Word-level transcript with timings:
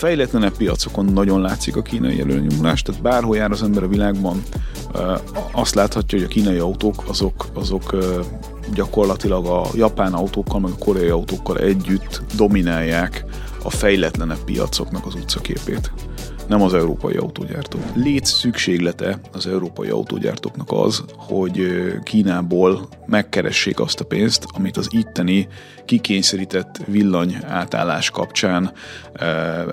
fejletlenebb 0.00 0.56
piacokon 0.56 1.04
nagyon 1.04 1.40
látszik 1.40 1.76
a 1.76 1.82
kínai 1.82 2.20
előnyomulás, 2.20 2.82
tehát 2.82 3.02
bárhol 3.02 3.36
jár 3.36 3.50
az 3.50 3.62
ember 3.62 3.82
a 3.82 3.88
világban, 3.88 4.42
azt 5.52 5.74
láthatja, 5.74 6.18
hogy 6.18 6.26
a 6.26 6.30
kínai 6.30 6.58
autók 6.58 7.04
azok, 7.08 7.46
azok 7.54 7.96
gyakorlatilag 8.74 9.46
a 9.46 9.66
japán 9.74 10.12
autókkal, 10.12 10.60
meg 10.60 10.70
a 10.70 10.84
koreai 10.84 11.08
autókkal 11.08 11.58
együtt 11.58 12.22
dominálják 12.36 13.24
a 13.62 13.70
fejletlenebb 13.70 14.44
piacoknak 14.44 15.06
az 15.06 15.14
utcaképét 15.14 15.92
nem 16.50 16.62
az 16.62 16.74
európai 16.74 17.14
autógyártók. 17.14 17.82
Létsz 17.94 18.32
szükséglete 18.32 19.20
az 19.32 19.46
európai 19.46 19.88
autógyártóknak 19.88 20.72
az, 20.72 21.04
hogy 21.16 21.60
Kínából 22.02 22.88
megkeressék 23.06 23.80
azt 23.80 24.00
a 24.00 24.04
pénzt, 24.04 24.44
amit 24.56 24.76
az 24.76 24.88
itteni 24.90 25.48
kikényszerített 25.84 26.80
villany 26.86 27.36
átállás 27.46 28.10
kapcsán 28.10 28.72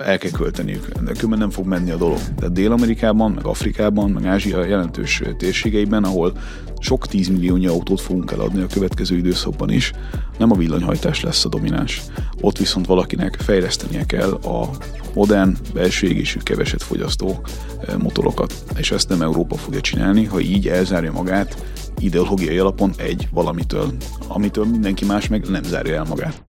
el 0.04 0.18
kell 0.18 0.30
költeniük. 0.30 0.88
Különben 1.12 1.38
nem 1.38 1.50
fog 1.50 1.66
menni 1.66 1.90
a 1.90 1.96
dolog. 1.96 2.18
De 2.38 2.48
Dél-Amerikában, 2.48 3.30
meg 3.30 3.46
Afrikában, 3.46 4.10
meg 4.10 4.26
Ázsia 4.26 4.64
jelentős 4.64 5.22
térségeiben, 5.38 6.04
ahol 6.04 6.32
sok 6.78 7.06
tízmilliónyi 7.06 7.66
autót 7.66 8.00
fogunk 8.00 8.32
eladni 8.32 8.62
a 8.62 8.66
következő 8.66 9.16
időszakban 9.16 9.70
is, 9.70 9.92
nem 10.38 10.50
a 10.50 10.56
villanyhajtás 10.56 11.22
lesz 11.22 11.44
a 11.44 11.48
domináns. 11.48 12.02
Ott 12.40 12.58
viszont 12.58 12.86
valakinek 12.86 13.34
fejlesztenie 13.40 14.04
kell 14.04 14.30
a 14.30 14.70
modern, 15.18 15.56
belső 15.74 16.22
keveset 16.42 16.82
fogyasztó 16.82 17.40
eh, 17.80 17.96
motorokat. 17.96 18.54
És 18.76 18.90
ezt 18.90 19.08
nem 19.08 19.22
Európa 19.22 19.56
fogja 19.56 19.80
csinálni, 19.80 20.24
ha 20.24 20.40
így 20.40 20.68
elzárja 20.68 21.12
magát 21.12 21.56
ideológiai 21.98 22.58
alapon 22.58 22.92
egy 22.96 23.28
valamitől, 23.30 23.92
amitől 24.28 24.64
mindenki 24.64 25.04
más 25.04 25.28
meg 25.28 25.48
nem 25.48 25.62
zárja 25.62 25.94
el 25.94 26.04
magát. 26.04 26.47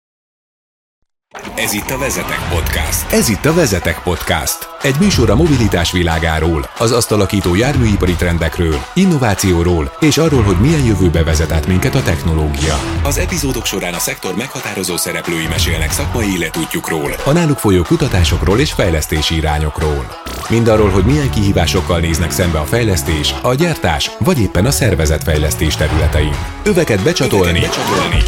Ez 1.55 1.73
itt 1.73 1.89
a 1.89 1.97
Vezetek 1.97 2.47
Podcast. 2.49 3.11
Ez 3.11 3.29
itt 3.29 3.45
a 3.45 3.53
Vezetek 3.53 3.99
Podcast. 4.03 4.69
Egy 4.81 4.95
műsor 4.99 5.29
a 5.29 5.35
mobilitás 5.35 5.91
világáról, 5.91 6.69
az 6.77 6.91
azt 6.91 7.11
alakító 7.11 7.55
járműipari 7.55 8.13
trendekről, 8.13 8.79
innovációról 8.93 9.91
és 9.99 10.17
arról, 10.17 10.43
hogy 10.43 10.55
milyen 10.59 10.83
jövőbe 10.85 11.23
vezet 11.23 11.67
minket 11.67 11.95
a 11.95 12.01
technológia. 12.01 12.79
Az 13.03 13.17
epizódok 13.17 13.65
során 13.65 13.93
a 13.93 13.99
szektor 13.99 14.35
meghatározó 14.35 14.97
szereplői 14.97 15.47
mesélnek 15.47 15.91
szakmai 15.91 16.33
életútjukról, 16.33 17.15
a 17.25 17.31
náluk 17.31 17.57
folyó 17.57 17.83
kutatásokról 17.83 18.59
és 18.59 18.71
fejlesztési 18.71 19.35
irányokról. 19.35 20.21
Mindarról, 20.49 20.89
hogy 20.89 21.05
milyen 21.05 21.29
kihívásokkal 21.29 21.99
néznek 21.99 22.31
szembe 22.31 22.59
a 22.59 22.65
fejlesztés, 22.65 23.33
a 23.41 23.53
gyártás 23.53 24.11
vagy 24.19 24.39
éppen 24.39 24.65
a 24.65 24.71
szervezetfejlesztés 24.71 25.75
területein. 25.75 26.35
Öveket 26.63 27.03
becsatolni. 27.03 27.59
Öveket 27.59 27.69
becsatolni. 27.69 28.23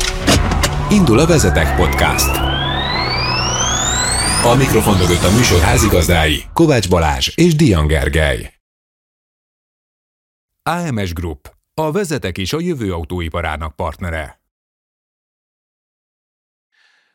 Indul 0.89 1.19
a 1.19 1.25
Vezetek 1.25 1.75
Podcast. 1.75 2.56
A 4.47 4.55
mikrofon 4.55 4.97
mögött 4.97 5.23
a 5.23 5.35
műsor 5.35 5.59
házigazdái 5.59 6.43
Kovács 6.53 6.89
Balázs 6.89 7.31
és 7.35 7.55
Dian 7.55 7.87
Gergely. 7.87 8.53
AMS 10.63 11.13
Group, 11.13 11.51
a 11.73 11.91
vezetek 11.91 12.37
és 12.37 12.53
a 12.53 12.59
jövő 12.59 12.93
autóiparának 12.93 13.75
partnere. 13.75 14.41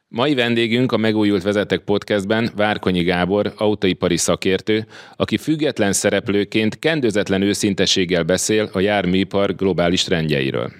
Mai 0.08 0.34
vendégünk 0.34 0.92
a 0.92 0.96
Megújult 0.96 1.42
Vezetek 1.42 1.80
podcastben 1.80 2.50
Várkonyi 2.56 3.02
Gábor, 3.02 3.52
autóipari 3.56 4.16
szakértő, 4.16 4.86
aki 5.16 5.36
független 5.36 5.92
szereplőként 5.92 6.78
kendőzetlen 6.78 7.42
őszintességgel 7.42 8.22
beszél 8.22 8.70
a 8.72 8.80
járműipar 8.80 9.54
globális 9.54 10.04
trendjeiről. 10.04 10.72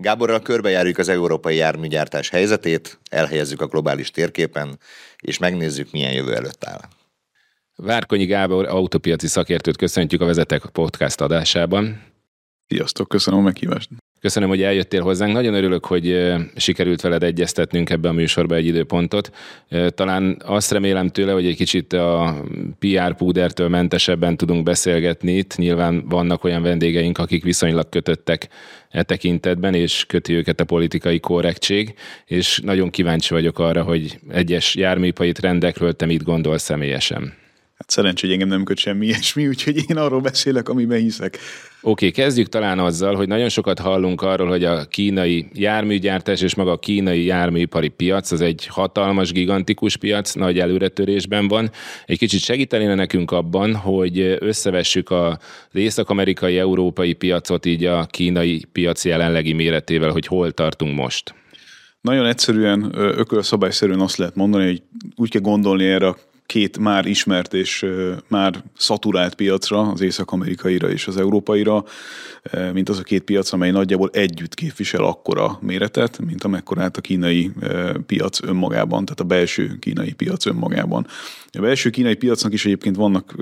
Gáborral 0.00 0.40
körbejárjuk 0.40 0.98
az 0.98 1.08
európai 1.08 1.56
járműgyártás 1.56 2.28
helyzetét, 2.28 2.98
elhelyezzük 3.10 3.60
a 3.60 3.66
globális 3.66 4.10
térképen, 4.10 4.78
és 5.18 5.38
megnézzük, 5.38 5.90
milyen 5.92 6.12
jövő 6.12 6.34
előtt 6.34 6.64
áll. 6.64 6.80
Várkonyi 7.76 8.24
Gábor 8.24 8.66
autopiaci 8.68 9.26
szakértőt 9.26 9.76
köszöntjük 9.76 10.20
a 10.20 10.24
Vezetek 10.24 10.62
Podcast 10.72 11.20
adásában. 11.20 12.02
Sziasztok, 12.66 13.08
köszönöm 13.08 13.40
a 13.40 13.42
meghívást. 13.42 13.88
Köszönöm, 14.20 14.48
hogy 14.48 14.62
eljöttél 14.62 15.02
hozzánk. 15.02 15.32
Nagyon 15.32 15.54
örülök, 15.54 15.84
hogy 15.84 16.34
sikerült 16.56 17.00
veled 17.00 17.22
egyeztetnünk 17.22 17.90
ebbe 17.90 18.08
a 18.08 18.12
műsorba 18.12 18.54
egy 18.54 18.66
időpontot. 18.66 19.30
Talán 19.94 20.42
azt 20.44 20.70
remélem 20.70 21.08
tőle, 21.08 21.32
hogy 21.32 21.46
egy 21.46 21.56
kicsit 21.56 21.92
a 21.92 22.44
PR 22.78 23.14
púdertől 23.14 23.68
mentesebben 23.68 24.36
tudunk 24.36 24.62
beszélgetni 24.62 25.32
itt. 25.32 25.56
Nyilván 25.56 26.08
vannak 26.08 26.44
olyan 26.44 26.62
vendégeink, 26.62 27.18
akik 27.18 27.44
viszonylag 27.44 27.88
kötöttek 27.88 28.48
e 28.90 29.02
tekintetben, 29.02 29.74
és 29.74 30.04
köti 30.06 30.32
őket 30.32 30.60
a 30.60 30.64
politikai 30.64 31.20
korrektség, 31.20 31.94
és 32.26 32.60
nagyon 32.62 32.90
kíváncsi 32.90 33.34
vagyok 33.34 33.58
arra, 33.58 33.82
hogy 33.82 34.18
egyes 34.30 34.74
járműipari 34.74 35.32
trendekről 35.32 35.92
te 35.92 36.06
mit 36.06 36.22
gondolsz 36.22 36.62
személyesen. 36.62 37.39
Hát 37.80 37.90
szerencsé, 37.90 38.26
hogy 38.26 38.34
engem 38.34 38.48
nem 38.48 38.64
köt 38.64 38.78
semmi 38.78 39.06
ilyesmi, 39.06 39.48
úgyhogy 39.48 39.84
én 39.88 39.96
arról 39.96 40.20
beszélek, 40.20 40.68
amiben 40.68 40.98
hiszek. 40.98 41.38
Oké, 41.80 42.06
okay, 42.06 42.10
kezdjük 42.10 42.48
talán 42.48 42.78
azzal, 42.78 43.14
hogy 43.14 43.28
nagyon 43.28 43.48
sokat 43.48 43.78
hallunk 43.78 44.22
arról, 44.22 44.48
hogy 44.48 44.64
a 44.64 44.84
kínai 44.84 45.46
járműgyártás 45.52 46.40
és 46.40 46.54
maga 46.54 46.70
a 46.70 46.78
kínai 46.78 47.24
járműipari 47.24 47.88
piac 47.88 48.30
az 48.30 48.40
egy 48.40 48.66
hatalmas, 48.66 49.32
gigantikus 49.32 49.96
piac, 49.96 50.32
nagy 50.32 50.58
előretörésben 50.58 51.48
van. 51.48 51.70
Egy 52.06 52.18
kicsit 52.18 52.40
segítenéne 52.40 52.94
nekünk 52.94 53.30
abban, 53.30 53.74
hogy 53.74 54.36
összevessük 54.38 55.10
az 55.10 55.36
észak-amerikai, 55.72 56.58
európai 56.58 57.12
piacot 57.12 57.66
így 57.66 57.84
a 57.84 58.06
kínai 58.06 58.64
piac 58.72 59.04
jelenlegi 59.04 59.52
méretével, 59.52 60.10
hogy 60.10 60.26
hol 60.26 60.50
tartunk 60.50 60.96
most. 60.96 61.34
Nagyon 62.00 62.26
egyszerűen, 62.26 62.92
ökölszabályszerűen 62.94 64.00
azt 64.00 64.16
lehet 64.16 64.34
mondani, 64.34 64.64
hogy 64.64 64.82
úgy 65.16 65.30
kell 65.30 65.40
gondolni 65.40 65.84
erre 65.84 66.06
a 66.06 66.16
két 66.50 66.78
már 66.78 67.06
ismert 67.06 67.54
és 67.54 67.86
már 68.28 68.64
szaturált 68.76 69.34
piacra, 69.34 69.80
az 69.80 70.00
észak-amerikaira 70.00 70.90
és 70.90 71.06
az 71.06 71.16
európaira, 71.16 71.84
mint 72.72 72.88
az 72.88 72.98
a 72.98 73.02
két 73.02 73.22
piac, 73.22 73.52
amely 73.52 73.70
nagyjából 73.70 74.10
együtt 74.12 74.54
képvisel 74.54 75.04
akkora 75.04 75.58
méretet, 75.60 76.18
mint 76.18 76.44
amekkorát 76.44 76.96
a 76.96 77.00
kínai 77.00 77.50
piac 78.06 78.42
önmagában, 78.42 79.04
tehát 79.04 79.20
a 79.20 79.24
belső 79.24 79.76
kínai 79.78 80.12
piac 80.12 80.46
önmagában. 80.46 81.06
A 81.52 81.60
belső 81.60 81.90
kínai 81.90 82.14
piacnak 82.14 82.52
is 82.52 82.64
egyébként 82.64 82.96
vannak 82.96 83.34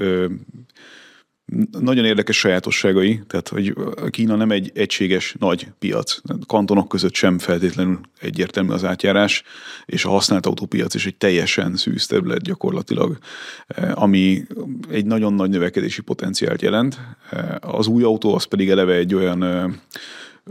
nagyon 1.80 2.04
érdekes 2.04 2.38
sajátosságai, 2.38 3.20
tehát 3.26 3.48
hogy 3.48 3.74
Kína 4.10 4.36
nem 4.36 4.50
egy 4.50 4.70
egységes 4.74 5.34
nagy 5.38 5.68
piac. 5.78 6.20
Kantonok 6.46 6.88
között 6.88 7.14
sem 7.14 7.38
feltétlenül 7.38 8.00
egyértelmű 8.20 8.72
az 8.72 8.84
átjárás, 8.84 9.42
és 9.86 10.04
a 10.04 10.08
használt 10.08 10.46
autópiac 10.46 10.94
is 10.94 11.06
egy 11.06 11.16
teljesen 11.16 11.76
szűz 11.76 12.06
terület 12.06 12.42
gyakorlatilag, 12.42 13.18
eh, 13.66 14.02
ami 14.02 14.42
egy 14.90 15.06
nagyon 15.06 15.34
nagy 15.34 15.50
növekedési 15.50 16.02
potenciált 16.02 16.62
jelent. 16.62 17.00
Eh, 17.30 17.54
az 17.60 17.86
új 17.86 18.02
autó 18.02 18.34
az 18.34 18.44
pedig 18.44 18.70
eleve 18.70 18.94
egy 18.94 19.14
olyan 19.14 19.44
eh, 19.44 19.64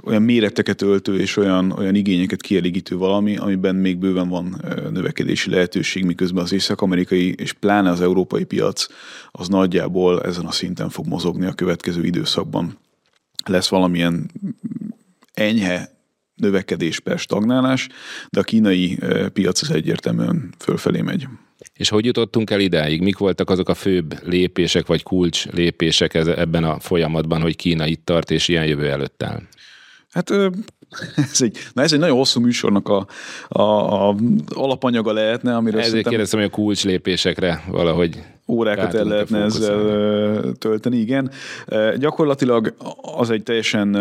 olyan 0.04 0.22
méreteket 0.22 0.82
öltő 0.82 1.20
és 1.20 1.38
olyan, 1.38 1.72
olyan 1.72 1.96
igényeket 1.96 2.42
kielégítő 2.42 2.98
valami, 2.98 3.38
amiben 3.38 3.76
még 3.76 3.98
bőven 3.98 4.30
van 4.30 4.62
növekedési 4.92 5.50
lehetőség, 5.50 6.06
miközben 6.06 6.44
az 6.44 6.52
észak-amerikai 6.52 7.36
és 7.38 7.54
pláne 7.54 7.90
az 7.90 8.02
európai 8.02 8.44
piac 8.44 8.88
az 9.32 9.48
nagyjából 9.48 10.24
ezen 10.24 10.46
a 10.46 10.52
szinten 10.52 10.90
fog 10.90 11.08
mozogni 11.08 11.46
a 11.46 11.54
következő 11.54 12.06
időszakban. 12.06 12.78
Lesz 13.46 13.68
valamilyen 13.68 14.32
enyhe 15.34 15.90
növekedés 16.36 17.00
per 17.00 17.20
stagnálás, 17.20 17.88
de 18.30 18.40
a 18.40 18.44
kínai 18.44 18.98
piac 19.34 19.62
az 19.62 19.72
egyértelműen 19.72 20.54
fölfelé 20.60 21.02
megy. 21.02 21.28
És 21.74 21.90
hogy 21.90 22.06
jutottunk 22.06 22.50
el 22.50 22.60
idáig? 22.60 23.02
Mik 23.02 23.18
voltak 23.18 23.50
azok 23.50 23.70
a 23.70 23.74
főbb 23.74 24.28
lépések 24.28 24.86
vagy 24.86 25.04
kulcs 25.04 25.46
lépések 25.46 26.14
ebben 26.14 26.64
a 26.64 26.80
folyamatban, 26.80 27.42
hogy 27.42 27.56
Kína 27.56 27.88
itt 27.88 28.06
tart 28.06 28.32
és 28.32 28.48
ilyen 28.48 28.66
jövő 28.66 28.90
előtt 28.90 29.24
áll? 29.24 29.42
Hát 30.10 30.32
ez 31.32 31.42
egy, 31.42 31.58
na 31.74 31.82
ez 31.82 31.94
egy 31.94 32.00
nagyon 32.00 32.18
hosszú 32.18 32.42
műsornak 32.42 32.90
a, 32.90 33.08
a, 33.48 33.62
a 34.10 34.16
alapanyaga 34.56 35.14
lehetne, 35.14 35.56
amire 35.56 35.80
Ezért 35.80 36.08
kérdeztem, 36.08 36.40
hogy 36.40 36.50
a 36.52 36.52
kulcslépésekre 36.52 37.64
valahogy 37.68 38.24
órákat 38.48 38.94
el 38.94 39.04
lehetne 39.04 39.44
ezzel 39.44 40.52
tölteni, 40.60 40.98
igen. 40.98 41.32
Gyakorlatilag 41.98 42.76
az 43.02 43.30
egy 43.30 43.44
teljesen 43.44 43.98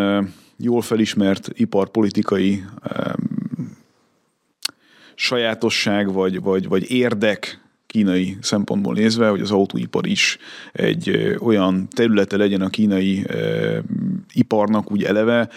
jól 0.56 0.82
felismert 0.82 1.50
iparpolitikai 1.54 2.64
sajátosság, 5.14 6.12
vagy, 6.12 6.40
vagy, 6.40 6.68
vagy 6.68 6.90
érdek 6.90 7.60
kínai 7.86 8.36
szempontból 8.40 8.94
nézve, 8.94 9.28
hogy 9.28 9.40
az 9.40 9.50
autóipar 9.50 10.06
is 10.06 10.38
egy 10.72 11.36
olyan 11.40 11.88
területe 11.88 12.36
legyen 12.36 12.60
a 12.60 12.68
kínai 12.68 13.26
iparnak 14.32 14.92
úgy 14.92 15.02
eleve, 15.02 15.48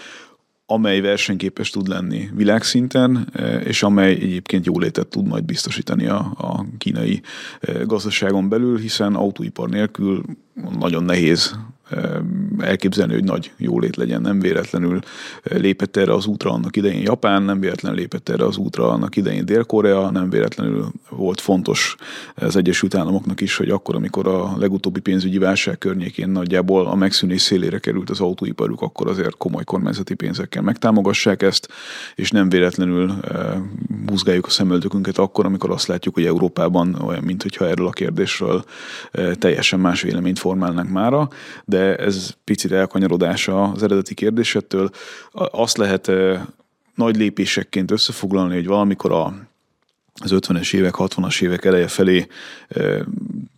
amely 0.70 1.00
versenyképes 1.00 1.70
tud 1.70 1.88
lenni 1.88 2.30
világszinten, 2.34 3.28
e, 3.32 3.56
és 3.56 3.82
amely 3.82 4.10
egyébként 4.10 4.66
jólétet 4.66 5.06
tud 5.06 5.26
majd 5.26 5.44
biztosítani 5.44 6.06
a, 6.06 6.18
a 6.38 6.64
kínai 6.78 7.20
e, 7.60 7.72
gazdaságon 7.72 8.48
belül, 8.48 8.78
hiszen 8.78 9.14
autóipar 9.14 9.68
nélkül 9.68 10.22
nagyon 10.78 11.04
nehéz 11.04 11.58
elképzelni, 12.58 13.12
hogy 13.12 13.24
nagy 13.24 13.52
jólét 13.56 13.96
legyen. 13.96 14.20
Nem 14.20 14.40
véletlenül 14.40 15.00
lépett 15.42 15.96
erre 15.96 16.12
az 16.12 16.26
útra 16.26 16.50
annak 16.50 16.76
idején 16.76 17.02
Japán, 17.02 17.42
nem 17.42 17.60
véletlenül 17.60 17.98
lépett 17.98 18.28
erre 18.28 18.44
az 18.44 18.56
útra 18.56 18.88
annak 18.88 19.16
idején 19.16 19.44
Dél-Korea, 19.44 20.10
nem 20.10 20.30
véletlenül 20.30 20.92
volt 21.08 21.40
fontos 21.40 21.96
az 22.34 22.56
Egyesült 22.56 22.94
Államoknak 22.94 23.40
is, 23.40 23.56
hogy 23.56 23.70
akkor, 23.70 23.94
amikor 23.94 24.28
a 24.28 24.56
legutóbbi 24.58 25.00
pénzügyi 25.00 25.38
válság 25.38 25.78
környékén 25.78 26.28
nagyjából 26.28 26.86
a 26.86 26.94
megszűnés 26.94 27.40
szélére 27.42 27.78
került 27.78 28.10
az 28.10 28.20
autóiparuk, 28.20 28.82
akkor 28.82 29.08
azért 29.08 29.36
komoly 29.36 29.64
kormányzati 29.64 30.14
pénzekkel 30.14 30.62
megtámogassák 30.62 31.42
ezt, 31.42 31.68
és 32.14 32.30
nem 32.30 32.48
véletlenül 32.48 33.14
buzgáljuk 34.04 34.46
a 34.46 34.50
szemöldökünket 34.50 35.18
akkor, 35.18 35.46
amikor 35.46 35.70
azt 35.70 35.86
látjuk, 35.86 36.14
hogy 36.14 36.24
Európában 36.26 36.94
olyan, 36.94 37.22
mintha 37.22 37.68
erről 37.68 37.86
a 37.86 37.90
kérdésről 37.90 38.64
teljesen 39.38 39.80
más 39.80 40.02
véleményt 40.02 40.38
formálnánk 40.38 40.90
mára, 40.90 41.28
de 41.64 41.79
ez 41.98 42.30
picit 42.44 42.72
elkanyarodása 42.72 43.62
az 43.62 43.82
eredeti 43.82 44.14
kérdésettől. 44.14 44.90
Azt 45.32 45.76
lehet 45.76 46.10
nagy 46.94 47.16
lépésekként 47.16 47.90
összefoglalni, 47.90 48.54
hogy 48.54 48.66
valamikor 48.66 49.12
a 49.12 49.48
az 50.22 50.30
50-es 50.34 50.74
évek, 50.74 50.94
60-as 50.96 51.42
évek 51.42 51.64
eleje 51.64 51.88
felé 51.88 52.26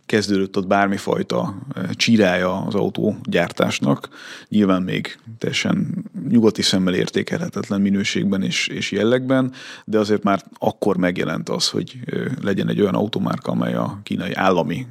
kezdődött 0.05 0.57
ott 0.57 0.67
bármifajta 0.67 1.55
csírája 1.91 2.61
az 2.61 2.75
autógyártásnak. 2.75 4.09
Nyilván 4.49 4.81
még 4.81 5.17
teljesen 5.37 6.05
nyugati 6.29 6.61
szemmel 6.61 6.93
értékelhetetlen 6.93 7.81
minőségben 7.81 8.43
és, 8.43 8.67
és 8.67 8.91
jellegben, 8.91 9.51
de 9.85 9.99
azért 9.99 10.23
már 10.23 10.43
akkor 10.57 10.97
megjelent 10.97 11.49
az, 11.49 11.69
hogy 11.69 11.99
legyen 12.41 12.69
egy 12.69 12.81
olyan 12.81 12.95
automárka, 12.95 13.51
amely 13.51 13.73
a 13.73 13.99
kínai 14.03 14.33
állami 14.33 14.87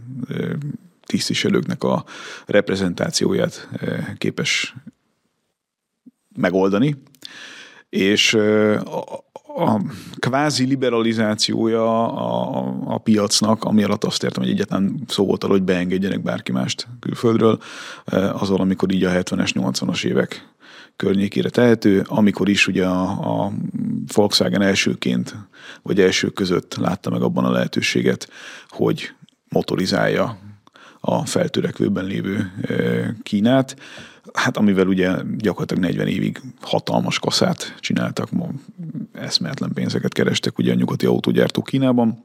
tisztviselőknek 1.06 1.84
a 1.84 2.04
reprezentációját 2.46 3.68
képes 4.18 4.74
megoldani. 6.36 7.02
És 7.88 8.34
a 9.56 9.80
kvázi 10.14 10.64
liberalizációja 10.64 12.12
a, 12.12 12.74
a 12.86 12.98
piacnak, 12.98 13.64
ami 13.64 13.82
alatt 13.82 14.04
azt 14.04 14.22
értem, 14.22 14.42
hogy 14.42 14.52
egyetlen 14.52 15.02
szó 15.08 15.26
volt 15.26 15.44
arra, 15.44 15.52
hogy 15.52 15.62
beengedjenek 15.62 16.22
bárki 16.22 16.52
mást 16.52 16.88
külföldről, 17.00 17.58
az 18.32 18.50
amikor 18.50 18.92
így 18.92 19.04
a 19.04 19.10
70-es, 19.10 19.50
80-as 19.54 20.04
évek 20.04 20.48
környékére 20.96 21.48
tehető, 21.48 22.04
amikor 22.06 22.48
is 22.48 22.66
ugye 22.66 22.86
a, 22.86 23.44
a 23.44 23.52
Volkswagen 24.14 24.62
elsőként, 24.62 25.36
vagy 25.82 26.00
elsők 26.00 26.32
között 26.32 26.76
látta 26.76 27.10
meg 27.10 27.22
abban 27.22 27.44
a 27.44 27.50
lehetőséget, 27.50 28.28
hogy 28.68 29.14
motorizálja 29.48 30.38
a 31.04 31.26
feltörekvőben 31.26 32.04
lévő 32.04 32.52
Kínát, 33.22 33.76
hát 34.32 34.56
amivel 34.56 34.86
ugye 34.86 35.14
gyakorlatilag 35.36 35.82
40 35.82 36.06
évig 36.06 36.40
hatalmas 36.60 37.18
kaszát 37.18 37.74
csináltak, 37.80 38.28
eszméletlen 39.12 39.72
pénzeket 39.72 40.12
kerestek 40.12 40.58
ugye 40.58 40.72
a 40.72 40.74
nyugati 40.74 41.06
autógyártók 41.06 41.64
Kínában, 41.64 42.24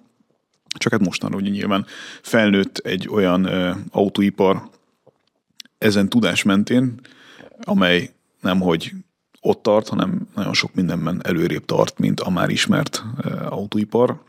csak 0.78 0.92
hát 0.92 1.02
mostanra 1.02 1.38
ugye 1.38 1.50
nyilván 1.50 1.86
felnőtt 2.22 2.78
egy 2.78 3.08
olyan 3.12 3.46
ö, 3.46 3.72
autóipar 3.92 4.70
ezen 5.78 6.10
tudás 6.10 6.44
mentén, 6.44 7.00
amely 7.62 8.12
nemhogy 8.42 8.92
ott 9.42 9.62
tart, 9.62 9.88
hanem 9.88 10.28
nagyon 10.36 10.54
sok 10.54 10.74
mindenben 10.74 11.22
előrébb 11.24 11.66
tart, 11.66 12.00
mint 12.00 12.20
a 12.20 12.30
már 12.30 12.50
ismert 12.50 13.04
ö, 13.22 13.46
autóipar, 13.46 14.22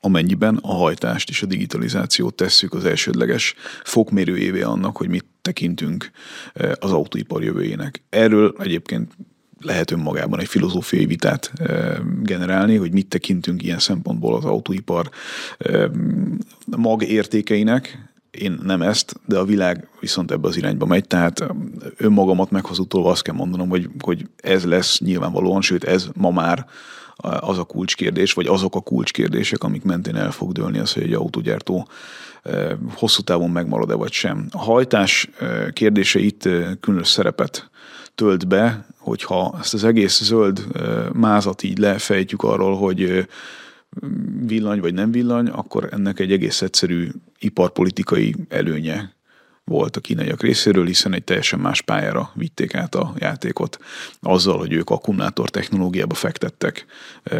amennyiben 0.00 0.56
a 0.56 0.72
hajtást 0.72 1.28
és 1.28 1.42
a 1.42 1.46
digitalizációt 1.46 2.34
tesszük 2.34 2.74
az 2.74 2.84
elsődleges 2.84 3.54
fokmérőjévé 3.84 4.62
annak, 4.62 4.96
hogy 4.96 5.08
mit 5.08 5.24
tekintünk 5.42 6.10
az 6.74 6.92
autóipar 6.92 7.42
jövőjének. 7.42 8.02
Erről 8.10 8.54
egyébként 8.58 9.16
lehet 9.60 9.90
önmagában 9.90 10.40
egy 10.40 10.48
filozófiai 10.48 11.06
vitát 11.06 11.52
generálni, 12.22 12.76
hogy 12.76 12.92
mit 12.92 13.08
tekintünk 13.08 13.62
ilyen 13.62 13.78
szempontból 13.78 14.34
az 14.34 14.44
autóipar 14.44 15.10
mag 16.76 17.02
értékeinek, 17.02 18.08
én 18.30 18.58
nem 18.62 18.82
ezt, 18.82 19.20
de 19.26 19.38
a 19.38 19.44
világ 19.44 19.88
viszont 20.00 20.30
ebbe 20.30 20.48
az 20.48 20.56
irányba 20.56 20.86
megy, 20.86 21.06
tehát 21.06 21.44
önmagamat 21.96 22.50
meghozótól 22.50 23.10
azt 23.10 23.22
kell 23.22 23.34
mondanom, 23.34 23.68
hogy, 23.68 23.88
hogy 24.00 24.26
ez 24.36 24.64
lesz 24.64 24.98
nyilvánvalóan, 24.98 25.60
sőt 25.60 25.84
ez 25.84 26.08
ma 26.14 26.30
már 26.30 26.66
az 27.22 27.58
a 27.58 27.64
kulcskérdés, 27.64 28.32
vagy 28.32 28.46
azok 28.46 28.74
a 28.74 28.80
kulcskérdések, 28.80 29.62
amik 29.62 29.82
mentén 29.82 30.16
el 30.16 30.30
fog 30.30 30.52
dőlni 30.52 30.78
az, 30.78 30.92
hogy 30.92 31.02
egy 31.02 31.12
autógyártó 31.12 31.88
hosszú 32.94 33.22
távon 33.22 33.50
megmarad-e 33.50 33.94
vagy 33.94 34.12
sem. 34.12 34.48
A 34.50 34.58
hajtás 34.58 35.30
kérdése 35.72 36.18
itt 36.18 36.48
különös 36.80 37.08
szerepet 37.08 37.70
tölt 38.14 38.48
be, 38.48 38.86
hogyha 38.98 39.56
ezt 39.60 39.74
az 39.74 39.84
egész 39.84 40.22
zöld 40.22 40.66
mázat 41.12 41.62
így 41.62 41.78
lefejtjük 41.78 42.42
arról, 42.42 42.76
hogy 42.76 43.28
villany 44.46 44.80
vagy 44.80 44.94
nem 44.94 45.10
villany, 45.10 45.48
akkor 45.48 45.88
ennek 45.90 46.18
egy 46.18 46.32
egész 46.32 46.62
egyszerű 46.62 47.08
iparpolitikai 47.38 48.34
előnye 48.48 49.16
volt 49.68 49.96
a 49.96 50.00
kínaiak 50.00 50.42
részéről, 50.42 50.86
hiszen 50.86 51.14
egy 51.14 51.24
teljesen 51.24 51.58
más 51.58 51.82
pályára 51.82 52.30
vitték 52.34 52.74
át 52.74 52.94
a 52.94 53.14
játékot. 53.18 53.78
Azzal, 54.20 54.58
hogy 54.58 54.72
ők 54.72 54.90
akkumulátor 54.90 55.50
technológiába 55.50 56.14
fektettek 56.14 56.86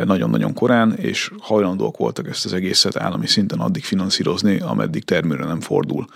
nagyon-nagyon 0.04 0.54
korán, 0.54 0.94
és 0.94 1.30
hajlandóak 1.38 1.96
voltak 1.96 2.28
ezt 2.28 2.44
az 2.44 2.52
egészet 2.52 2.96
állami 2.96 3.26
szinten 3.26 3.58
addig 3.58 3.84
finanszírozni, 3.84 4.60
ameddig 4.60 5.04
termőre 5.04 5.44
nem 5.44 5.60
fordul. 5.60 6.06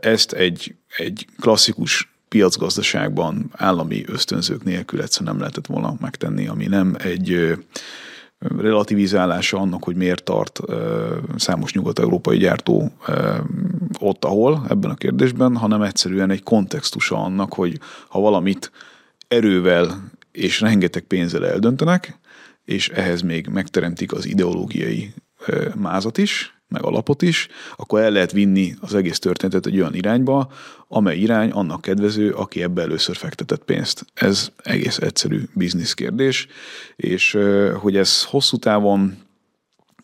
Ezt 0.00 0.32
egy, 0.32 0.74
egy 0.96 1.26
klasszikus 1.40 2.12
piacgazdaságban 2.28 3.50
állami 3.52 4.04
ösztönzők 4.06 4.64
nélkül 4.64 5.02
egyszerűen 5.02 5.30
nem 5.30 5.40
lehetett 5.40 5.66
volna 5.66 5.96
megtenni, 6.00 6.46
ami 6.46 6.66
nem 6.66 6.96
egy 6.98 7.56
relativizálása 8.58 9.58
annak, 9.58 9.84
hogy 9.84 9.96
miért 9.96 10.24
tart 10.24 10.60
számos 11.36 11.72
nyugat-európai 11.72 12.38
gyártó 12.38 12.92
ott, 14.00 14.24
ahol 14.24 14.66
ebben 14.68 14.90
a 14.90 14.94
kérdésben, 14.94 15.56
hanem 15.56 15.82
egyszerűen 15.82 16.30
egy 16.30 16.42
kontextusa 16.42 17.16
annak, 17.16 17.52
hogy 17.54 17.78
ha 18.08 18.20
valamit 18.20 18.70
erővel 19.28 20.10
és 20.32 20.60
rengeteg 20.60 21.02
pénzzel 21.02 21.46
eldöntenek, 21.46 22.18
és 22.64 22.88
ehhez 22.88 23.20
még 23.20 23.46
megteremtik 23.46 24.12
az 24.12 24.26
ideológiai 24.26 25.14
mázat 25.74 26.18
is, 26.18 26.53
meg 26.68 26.84
alapot 26.84 27.22
is, 27.22 27.48
akkor 27.76 28.00
el 28.00 28.10
lehet 28.10 28.32
vinni 28.32 28.74
az 28.80 28.94
egész 28.94 29.18
történetet 29.18 29.66
egy 29.66 29.78
olyan 29.78 29.94
irányba, 29.94 30.52
amely 30.88 31.18
irány 31.18 31.50
annak 31.50 31.80
kedvező, 31.80 32.32
aki 32.32 32.62
ebbe 32.62 32.82
először 32.82 33.16
fektetett 33.16 33.64
pénzt. 33.64 34.06
Ez 34.14 34.50
egész 34.62 34.98
egyszerű 34.98 35.42
biznisz 35.52 35.94
kérdés, 35.94 36.46
és 36.96 37.38
hogy 37.80 37.96
ez 37.96 38.24
hosszú 38.24 38.56
távon 38.56 39.22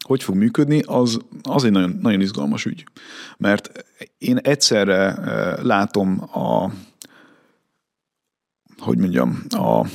hogy 0.05 0.23
fog 0.23 0.35
működni, 0.35 0.83
az, 0.87 1.19
az 1.43 1.65
egy 1.65 1.71
nagyon, 1.71 1.99
nagyon 2.03 2.21
izgalmas 2.21 2.65
ügy. 2.65 2.85
Mert 3.37 3.87
én 4.19 4.37
egyszerre 4.37 5.15
látom 5.63 6.23
a 6.33 6.71
hogy 8.81 8.99
mondjam, 8.99 9.43
a 9.49 9.87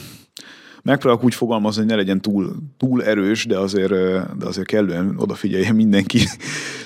megpróbálok 0.85 1.25
úgy 1.25 1.35
fogalmazni, 1.35 1.81
hogy 1.81 1.89
ne 1.89 1.95
legyen 1.95 2.21
túl, 2.21 2.55
túl 2.77 3.03
erős, 3.03 3.45
de 3.45 3.57
azért, 3.57 3.91
de 4.37 4.45
azért 4.45 4.67
kellően 4.67 5.15
odafigyeljen 5.17 5.75
mindenki. 5.75 6.19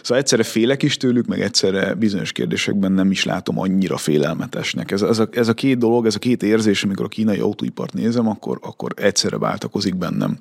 Szóval 0.02 0.24
egyszerre 0.24 0.44
félek 0.44 0.84
is 0.84 0.98
tőlük, 0.98 1.26
meg 1.26 1.42
egyszerre 1.42 1.94
bizonyos 1.94 2.32
kérdésekben 2.32 2.92
nem 2.92 3.12
is 3.12 3.26
látom 3.26 3.60
annyira 3.60 3.98
félelmetesnek. 3.98 4.92
Ez, 4.92 5.02
ez, 5.02 5.20
a, 5.20 5.28
ez 5.32 5.48
a 5.48 5.54
két 5.54 5.78
dolog, 5.78 6.06
ez 6.06 6.16
a 6.16 6.20
két 6.20 6.44
érzés, 6.44 6.84
amikor 6.84 7.06
a 7.06 7.08
kínai 7.08 7.40
autóipart 7.40 7.94
nézem, 7.94 8.28
akkor, 8.28 8.60
akkor 8.62 8.92
egyszerre 8.96 9.38
váltakozik 9.38 9.96
bennem. 9.96 10.38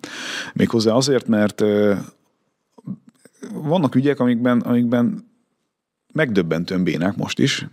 Méghozzá 0.55 0.93
azért, 0.93 1.27
mert 1.27 1.63
vannak 3.53 3.95
ügyek, 3.95 4.21
amikben, 4.21 4.61
amikben 4.61 5.29
megdöbbentően 6.19 6.85
bénák 6.85 7.17
most 7.17 7.39
is, 7.39 7.67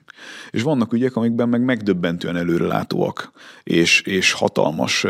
és 0.51 0.61
vannak 0.61 0.93
ügyek, 0.93 1.15
amikben 1.15 1.49
meg 1.49 1.63
megdöbbentően 1.63 2.35
előrelátóak, 2.35 3.31
és, 3.63 4.01
és 4.01 4.31
hatalmas 4.31 5.05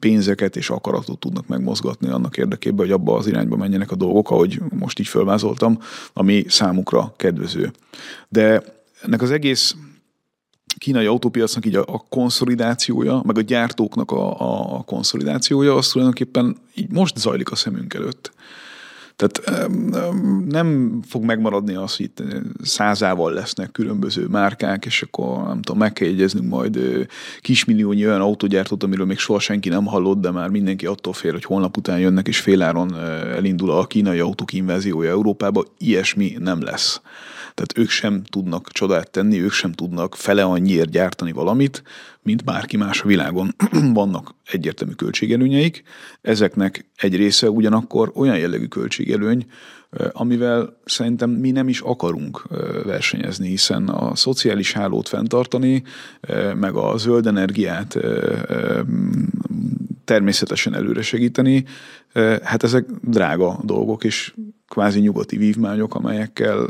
pénzeket 0.00 0.56
és 0.56 0.70
akaratot 0.70 1.18
tudnak 1.18 1.46
megmozgatni 1.46 2.08
annak 2.08 2.36
érdekében, 2.36 2.78
hogy 2.78 2.90
abba 2.90 3.16
az 3.16 3.26
irányba 3.26 3.56
menjenek 3.56 3.90
a 3.90 3.96
dolgok, 3.96 4.30
ahogy 4.30 4.60
most 4.78 4.98
így 4.98 5.08
fölvázoltam, 5.08 5.78
ami 6.12 6.44
számukra 6.48 7.14
kedvező. 7.16 7.70
De 8.28 8.62
ennek 9.02 9.22
az 9.22 9.30
egész 9.30 9.76
kínai 10.78 11.06
autópiacnak 11.06 11.66
így 11.66 11.74
a, 11.74 11.84
a 11.86 12.04
konszolidációja, 12.08 13.22
meg 13.26 13.38
a 13.38 13.40
gyártóknak 13.40 14.10
a, 14.10 14.76
a, 14.76 14.82
konszolidációja, 14.82 15.74
az 15.74 15.88
tulajdonképpen 15.88 16.56
így 16.74 16.90
most 16.90 17.18
zajlik 17.18 17.50
a 17.50 17.56
szemünk 17.56 17.94
előtt. 17.94 18.32
Tehát 19.18 19.60
nem 20.48 21.00
fog 21.08 21.24
megmaradni 21.24 21.74
az, 21.74 21.96
hogy 21.96 22.04
itt 22.06 22.22
százával 22.62 23.32
lesznek 23.32 23.70
különböző 23.70 24.26
márkák, 24.26 24.84
és 24.84 25.02
akkor 25.02 25.46
nem 25.46 25.62
tudom, 25.62 25.78
meg 25.80 25.92
kell 25.92 26.08
jegyeznünk 26.08 26.48
majd 26.48 26.78
kismilliónyi 27.40 28.06
olyan 28.06 28.20
autógyártót, 28.20 28.82
amiről 28.82 29.06
még 29.06 29.18
soha 29.18 29.38
senki 29.38 29.68
nem 29.68 29.86
hallott, 29.86 30.20
de 30.20 30.30
már 30.30 30.48
mindenki 30.48 30.86
attól 30.86 31.12
fél, 31.12 31.32
hogy 31.32 31.44
holnap 31.44 31.76
után 31.76 31.98
jönnek, 31.98 32.28
és 32.28 32.40
féláron 32.40 32.94
elindul 33.34 33.70
a 33.70 33.86
kínai 33.86 34.18
autók 34.18 34.52
inváziója 34.52 35.10
Európába. 35.10 35.64
Ilyesmi 35.78 36.36
nem 36.38 36.62
lesz. 36.62 37.00
Tehát 37.58 37.78
ők 37.78 37.90
sem 37.90 38.22
tudnak 38.22 38.72
csodát 38.72 39.10
tenni, 39.10 39.42
ők 39.42 39.52
sem 39.52 39.72
tudnak 39.72 40.14
fele 40.14 40.42
annyiért 40.42 40.90
gyártani 40.90 41.32
valamit, 41.32 41.82
mint 42.22 42.44
bárki 42.44 42.76
más 42.76 43.02
a 43.02 43.06
világon. 43.06 43.54
Vannak 43.92 44.34
egyértelmű 44.50 44.92
költségelőnyeik, 44.92 45.82
ezeknek 46.20 46.86
egy 46.96 47.16
része 47.16 47.50
ugyanakkor 47.50 48.12
olyan 48.14 48.38
jellegű 48.38 48.66
költségelőny, 48.66 49.46
amivel 50.12 50.76
szerintem 50.84 51.30
mi 51.30 51.50
nem 51.50 51.68
is 51.68 51.80
akarunk 51.80 52.42
versenyezni, 52.84 53.48
hiszen 53.48 53.88
a 53.88 54.16
szociális 54.16 54.72
hálót 54.72 55.08
fenntartani, 55.08 55.82
meg 56.54 56.74
a 56.74 56.96
zöld 56.96 57.26
energiát 57.26 57.98
természetesen 60.08 60.74
előre 60.74 61.02
segíteni, 61.02 61.64
hát 62.42 62.62
ezek 62.62 62.84
drága 63.02 63.60
dolgok, 63.62 64.04
és 64.04 64.34
kvázi 64.68 65.00
nyugati 65.00 65.36
vívmányok, 65.36 65.94
amelyekkel, 65.94 66.68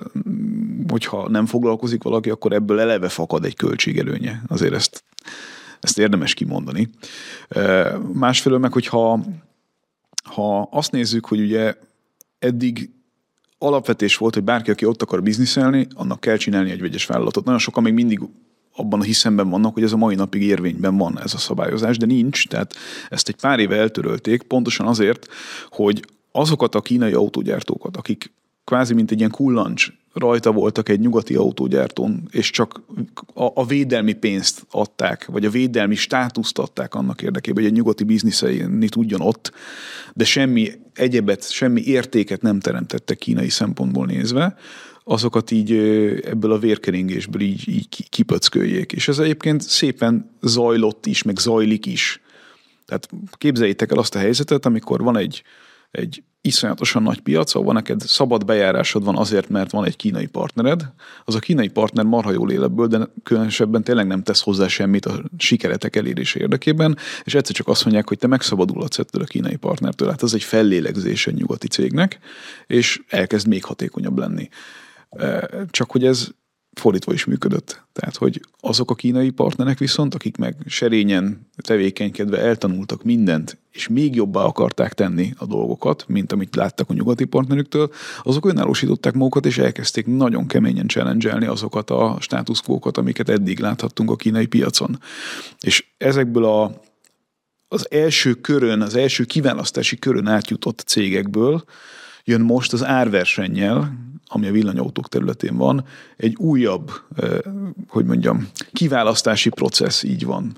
hogyha 0.88 1.28
nem 1.28 1.47
foglalkozik 1.47 2.02
valaki, 2.02 2.30
akkor 2.30 2.52
ebből 2.52 2.80
eleve 2.80 3.09
fakad 3.09 3.45
egy 3.45 3.57
költségelőnye. 3.57 4.42
Azért 4.47 4.73
ezt, 4.73 5.04
ezt 5.80 5.99
érdemes 5.99 6.35
kimondani. 6.35 6.90
Másfelől 8.12 8.59
meg, 8.59 8.73
hogyha 8.73 9.25
ha 10.23 10.68
azt 10.71 10.92
nézzük, 10.92 11.26
hogy 11.26 11.40
ugye 11.40 11.75
eddig 12.38 12.90
alapvetés 13.59 14.16
volt, 14.16 14.35
hogy 14.35 14.45
bárki, 14.45 14.71
aki 14.71 14.85
ott 14.85 15.02
akar 15.02 15.23
bizniszelni, 15.23 15.87
annak 15.95 16.21
kell 16.21 16.37
csinálni 16.37 16.71
egy 16.71 16.80
vegyes 16.80 17.07
vállalatot. 17.07 17.45
Nagyon 17.45 17.61
sokan 17.61 17.83
még 17.83 17.92
mindig 17.92 18.21
abban 18.78 19.00
a 19.00 19.04
hiszemben 19.04 19.49
vannak, 19.49 19.75
hogy 19.75 19.82
ez 19.82 19.92
a 19.92 19.97
mai 19.97 20.14
napig 20.14 20.42
érvényben 20.42 20.97
van 20.97 21.20
ez 21.20 21.35
a 21.35 21.38
szabályozás, 21.38 21.97
de 21.97 22.06
nincs, 22.06 22.49
tehát 22.49 22.75
ezt 23.08 23.28
egy 23.28 23.37
pár 23.37 23.58
éve 23.58 23.76
eltörölték, 23.76 24.42
pontosan 24.42 24.87
azért, 24.87 25.26
hogy 25.70 26.04
azokat 26.32 26.75
a 26.75 26.80
kínai 26.80 27.12
autógyártókat, 27.12 27.97
akik 27.97 28.32
kvázi 28.68 28.94
mint 28.94 29.10
egy 29.10 29.18
ilyen 29.18 29.30
kullancs 29.30 29.88
rajta 30.12 30.52
voltak 30.52 30.88
egy 30.88 31.00
nyugati 31.00 31.34
autógyártón, 31.34 32.28
és 32.30 32.50
csak 32.50 32.80
a, 33.34 33.50
a 33.54 33.66
védelmi 33.66 34.12
pénzt 34.12 34.66
adták, 34.70 35.26
vagy 35.26 35.44
a 35.44 35.50
védelmi 35.50 35.94
státuszt 35.94 36.58
adták 36.58 36.94
annak 36.94 37.22
érdekében, 37.22 37.62
hogy 37.62 37.72
egy 37.72 37.78
nyugati 37.78 38.04
bizniszelni 38.04 38.88
tudjon 38.88 39.20
ott, 39.20 39.52
de 40.14 40.25
semmi 40.25 40.70
egyebet, 40.94 41.50
semmi 41.50 41.82
értéket 41.84 42.42
nem 42.42 42.60
teremtettek 42.60 43.18
kínai 43.18 43.48
szempontból 43.48 44.06
nézve, 44.06 44.56
azokat 45.04 45.50
így 45.50 45.72
ebből 46.25 46.52
a 46.52 46.58
vérkeringésből 46.58 47.40
így, 47.40 47.68
így 47.68 48.08
kipöcköljék. 48.08 48.92
És 48.92 49.08
ez 49.08 49.18
egyébként 49.18 49.62
szépen 49.62 50.30
zajlott 50.40 51.06
is, 51.06 51.22
meg 51.22 51.38
zajlik 51.38 51.87
is. 51.87 52.20
Tehát 52.87 53.08
képzeljétek 53.32 53.90
el 53.92 53.98
azt 53.98 54.14
a 54.14 54.18
helyzetet, 54.18 54.66
amikor 54.66 55.02
van 55.02 55.16
egy, 55.16 55.42
egy 55.90 56.22
iszonyatosan 56.40 57.02
nagy 57.02 57.21
piac, 57.21 57.54
ahol 57.54 57.73
neked 57.73 58.00
szabad 58.00 58.45
bejárásod 58.45 59.04
van 59.04 59.16
azért, 59.16 59.49
mert 59.49 59.71
van 59.71 59.85
egy 59.85 59.97
kínai 59.97 60.26
partnered, 60.26 60.92
az 61.25 61.35
a 61.35 61.38
kínai 61.38 61.68
partner 61.68 62.04
marha 62.04 62.33
jól 62.33 62.50
él 62.50 62.62
ebből, 62.62 62.87
de 62.87 63.09
különösebben 63.23 63.83
tényleg 63.83 64.07
nem 64.07 64.23
tesz 64.23 64.42
hozzá 64.42 64.68
semmit 64.68 65.07
a 65.07 65.23
sikeretek 65.38 65.97
elérése 65.97 66.40
érdekében, 66.40 66.97
és 67.25 67.35
egyszer 67.35 67.54
csak 67.54 67.68
azt 67.68 67.85
mondják, 67.85 68.09
hogy 68.09 68.18
te 68.18 68.26
megszabadulhatsz 68.26 68.99
ettől 68.99 69.23
a 69.23 69.26
kínai 69.26 69.57
partnertől. 69.57 70.09
Hát 70.09 70.23
az 70.23 70.35
egy 70.35 70.42
fellélegzés 70.42 71.26
a 71.26 71.30
nyugati 71.30 71.68
cégnek, 71.68 72.18
és 72.66 73.00
elkezd 73.09 73.47
még 73.47 73.64
hatékonyabb 73.64 74.18
lenni. 74.18 74.49
Csak 75.71 75.90
hogy 75.90 76.04
ez 76.04 76.28
fordítva 76.78 77.12
is 77.12 77.25
működött. 77.25 77.82
Tehát, 77.92 78.16
hogy 78.16 78.40
azok 78.61 78.90
a 78.90 78.94
kínai 78.94 79.30
partnerek 79.30 79.78
viszont, 79.78 80.14
akik 80.14 80.37
meg 80.37 80.56
serényen 80.66 81.50
tevékenykedve 81.56 82.38
eltanultak 82.38 83.02
mindent, 83.02 83.58
és 83.70 83.88
még 83.88 84.14
jobbá 84.14 84.40
akarták 84.40 84.92
tenni 84.92 85.35
a 85.37 85.47
dolgokat, 85.47 86.04
mint 86.08 86.32
amit 86.32 86.56
láttak 86.56 86.90
a 86.90 86.94
nyugati 86.94 87.25
partnerüktől, 87.25 87.90
azok 88.23 88.47
önállósították 88.47 89.14
magukat, 89.14 89.47
és 89.47 89.58
elkezdték 89.58 90.06
nagyon 90.06 90.47
keményen 90.47 90.88
challenge 90.88 91.50
azokat 91.50 91.90
a 91.90 92.16
státuszkókat, 92.20 92.97
amiket 92.97 93.28
eddig 93.28 93.58
láthattunk 93.58 94.11
a 94.11 94.16
kínai 94.16 94.47
piacon. 94.47 94.99
És 95.61 95.87
ezekből 95.97 96.44
a 96.44 96.80
az 97.70 97.90
első 97.90 98.35
körön, 98.35 98.80
az 98.80 98.94
első 98.94 99.25
kiválasztási 99.25 99.99
körön 99.99 100.26
átjutott 100.26 100.82
cégekből 100.87 101.64
jön 102.28 102.40
most 102.40 102.73
az 102.73 102.85
árversennyel, 102.85 103.92
ami 104.26 104.47
a 104.47 104.52
villanyautók 104.52 105.08
területén 105.08 105.56
van, 105.56 105.85
egy 106.16 106.37
újabb, 106.37 106.90
hogy 107.88 108.04
mondjam, 108.04 108.49
kiválasztási 108.73 109.49
processz 109.49 110.02
így 110.02 110.25
van. 110.25 110.56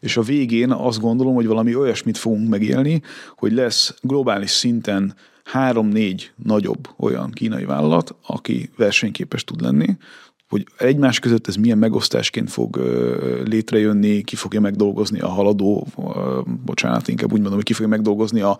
És 0.00 0.16
a 0.16 0.22
végén 0.22 0.70
azt 0.70 1.00
gondolom, 1.00 1.34
hogy 1.34 1.46
valami 1.46 1.74
olyasmit 1.74 2.18
fogunk 2.18 2.48
megélni, 2.48 3.02
hogy 3.36 3.52
lesz 3.52 3.94
globális 4.02 4.50
szinten 4.50 5.14
három-négy 5.44 6.32
nagyobb 6.44 6.88
olyan 6.96 7.30
kínai 7.30 7.64
vállalat, 7.64 8.14
aki 8.26 8.70
versenyképes 8.76 9.44
tud 9.44 9.60
lenni, 9.60 9.96
hogy 10.48 10.66
egymás 10.76 11.18
között 11.18 11.46
ez 11.46 11.56
milyen 11.56 11.78
megosztásként 11.78 12.50
fog 12.50 12.76
létrejönni, 13.44 14.22
ki 14.22 14.36
fogja 14.36 14.60
megdolgozni 14.60 15.20
a 15.20 15.28
haladó, 15.28 15.86
bocsánat, 16.64 17.08
inkább 17.08 17.32
úgy 17.32 17.38
mondom, 17.40 17.54
hogy 17.54 17.64
ki 17.64 17.72
fogja 17.72 17.88
megdolgozni 17.88 18.40
a 18.40 18.58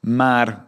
már 0.00 0.66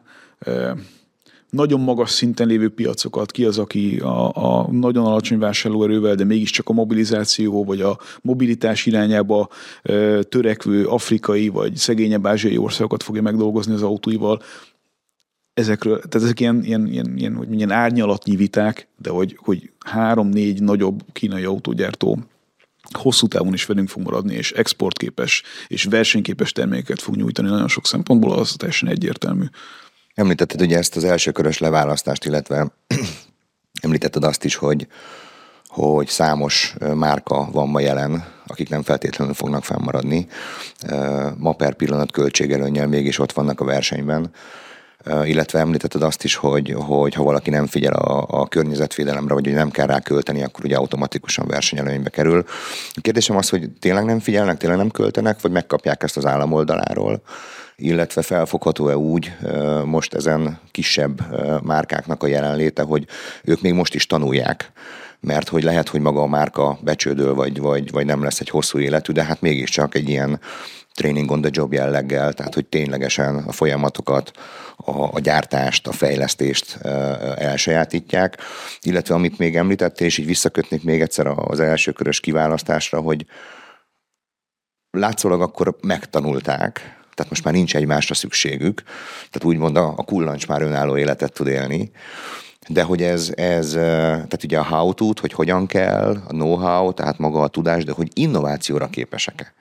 nagyon 1.50 1.80
magas 1.80 2.10
szinten 2.10 2.46
lévő 2.46 2.68
piacokat, 2.68 3.30
ki 3.30 3.44
az, 3.44 3.58
aki 3.58 3.98
a, 3.98 4.28
a 4.34 4.72
nagyon 4.72 5.06
alacsony 5.06 5.38
vásárlóerővel, 5.38 6.14
de 6.14 6.24
mégiscsak 6.24 6.68
a 6.68 6.72
mobilizáció 6.72 7.64
vagy 7.64 7.80
a 7.80 7.98
mobilitás 8.22 8.86
irányába 8.86 9.48
ö, 9.82 10.20
törekvő 10.28 10.86
afrikai 10.86 11.48
vagy 11.48 11.76
szegényebb 11.76 12.26
ázsiai 12.26 12.56
országokat 12.56 13.02
fogja 13.02 13.22
megdolgozni 13.22 13.74
az 13.74 13.82
autóival. 13.82 14.42
Ezekről, 15.54 15.96
tehát 15.96 16.26
ezek 16.26 16.40
ilyen, 16.40 16.64
ilyen, 16.64 16.86
ilyen, 16.86 17.16
ilyen, 17.16 17.34
hogy 17.34 17.48
milyen 17.48 17.70
árnyalatnyi 17.70 18.36
viták, 18.36 18.88
de 18.96 19.10
hogy, 19.10 19.38
hogy 19.42 19.70
három-négy 19.86 20.62
nagyobb 20.62 21.02
kínai 21.12 21.44
autógyártó 21.44 22.18
hosszú 22.92 23.26
távon 23.26 23.52
is 23.52 23.66
velünk 23.66 23.88
fog 23.88 24.02
maradni, 24.02 24.34
és 24.34 24.52
exportképes 24.52 25.42
és 25.66 25.84
versenyképes 25.84 26.52
termékeket 26.52 27.00
fog 27.02 27.16
nyújtani 27.16 27.48
nagyon 27.48 27.68
sok 27.68 27.86
szempontból, 27.86 28.32
az 28.32 28.54
teljesen 28.56 28.88
egyértelmű. 28.88 29.44
Említetted 30.18 30.60
ugye 30.60 30.78
ezt 30.78 30.96
az 30.96 31.04
első 31.04 31.30
körös 31.30 31.58
leválasztást, 31.58 32.24
illetve 32.24 32.72
említetted 33.82 34.24
azt 34.24 34.44
is, 34.44 34.54
hogy, 34.54 34.86
hogy 35.66 36.06
számos 36.06 36.74
márka 36.94 37.48
van 37.52 37.68
ma 37.68 37.80
jelen, 37.80 38.24
akik 38.46 38.68
nem 38.68 38.82
feltétlenül 38.82 39.34
fognak 39.34 39.64
fennmaradni. 39.64 40.26
Ma 41.36 41.52
per 41.52 41.74
pillanat 41.74 42.12
költségelőnnyel 42.12 42.86
mégis 42.86 43.18
ott 43.18 43.32
vannak 43.32 43.60
a 43.60 43.64
versenyben 43.64 44.30
illetve 45.24 45.58
említetted 45.58 46.02
azt 46.02 46.24
is, 46.24 46.34
hogy, 46.34 46.74
hogy 46.78 47.14
ha 47.14 47.22
valaki 47.22 47.50
nem 47.50 47.66
figyel 47.66 47.92
a, 47.92 48.26
a 48.40 48.48
környezetvédelemre, 48.48 49.34
vagy 49.34 49.44
hogy 49.44 49.54
nem 49.54 49.70
kell 49.70 49.86
rá 49.86 50.00
költeni, 50.00 50.42
akkor 50.42 50.64
ugye 50.64 50.76
automatikusan 50.76 51.46
versenyelőnybe 51.46 52.10
kerül. 52.10 52.44
A 52.94 53.00
kérdésem 53.00 53.36
az, 53.36 53.48
hogy 53.48 53.70
tényleg 53.70 54.04
nem 54.04 54.18
figyelnek, 54.18 54.56
tényleg 54.56 54.78
nem 54.78 54.90
költenek, 54.90 55.40
vagy 55.40 55.50
megkapják 55.50 56.02
ezt 56.02 56.16
az 56.16 56.26
állam 56.26 56.52
oldaláról, 56.52 57.22
illetve 57.80 58.22
felfogható-e 58.22 58.96
úgy 58.96 59.32
most 59.84 60.14
ezen 60.14 60.60
kisebb 60.70 61.20
márkáknak 61.62 62.22
a 62.22 62.26
jelenléte, 62.26 62.82
hogy 62.82 63.06
ők 63.44 63.60
még 63.60 63.72
most 63.72 63.94
is 63.94 64.06
tanulják, 64.06 64.72
mert 65.20 65.48
hogy 65.48 65.62
lehet, 65.62 65.88
hogy 65.88 66.00
maga 66.00 66.22
a 66.22 66.26
márka 66.26 66.78
becsődöl, 66.82 67.34
vagy, 67.34 67.60
vagy, 67.60 67.90
vagy 67.90 68.06
nem 68.06 68.22
lesz 68.22 68.40
egy 68.40 68.50
hosszú 68.50 68.78
életű, 68.78 69.12
de 69.12 69.24
hát 69.24 69.40
mégiscsak 69.40 69.94
egy 69.94 70.08
ilyen 70.08 70.40
training 70.94 71.30
on 71.30 71.40
the 71.40 71.50
job 71.52 71.72
jelleggel, 71.72 72.32
tehát 72.32 72.54
hogy 72.54 72.66
ténylegesen 72.66 73.36
a 73.36 73.52
folyamatokat, 73.52 74.30
a, 74.76 75.02
a 75.14 75.20
gyártást, 75.20 75.86
a 75.86 75.92
fejlesztést 75.92 76.78
elsajátítják, 77.36 78.36
illetve 78.80 79.14
amit 79.14 79.38
még 79.38 79.56
említettél, 79.56 80.06
és 80.06 80.18
így 80.18 80.26
visszakötnék 80.26 80.84
még 80.84 81.00
egyszer 81.00 81.26
az 81.26 81.60
első 81.60 81.92
körös 81.92 82.20
kiválasztásra, 82.20 83.00
hogy 83.00 83.26
látszólag 84.90 85.40
akkor 85.40 85.76
megtanulták, 85.80 86.97
tehát 87.18 87.32
most 87.32 87.44
már 87.44 87.54
nincs 87.54 87.76
egymásra 87.76 88.14
szükségük, 88.14 88.82
tehát 89.30 89.44
úgymond 89.44 89.76
a, 89.76 89.94
a 89.96 90.04
kullancs 90.04 90.46
már 90.46 90.62
önálló 90.62 90.96
életet 90.96 91.32
tud 91.32 91.46
élni, 91.46 91.90
de 92.68 92.82
hogy 92.82 93.02
ez, 93.02 93.32
ez 93.34 93.70
tehát 93.70 94.44
ugye 94.44 94.58
a 94.58 94.64
how 94.64 94.94
to 94.94 95.12
hogy 95.20 95.32
hogyan 95.32 95.66
kell, 95.66 96.22
a 96.28 96.32
know-how, 96.32 96.92
tehát 96.92 97.18
maga 97.18 97.40
a 97.40 97.48
tudás, 97.48 97.84
de 97.84 97.92
hogy 97.92 98.08
innovációra 98.14 98.88
képesek-e. 98.88 99.54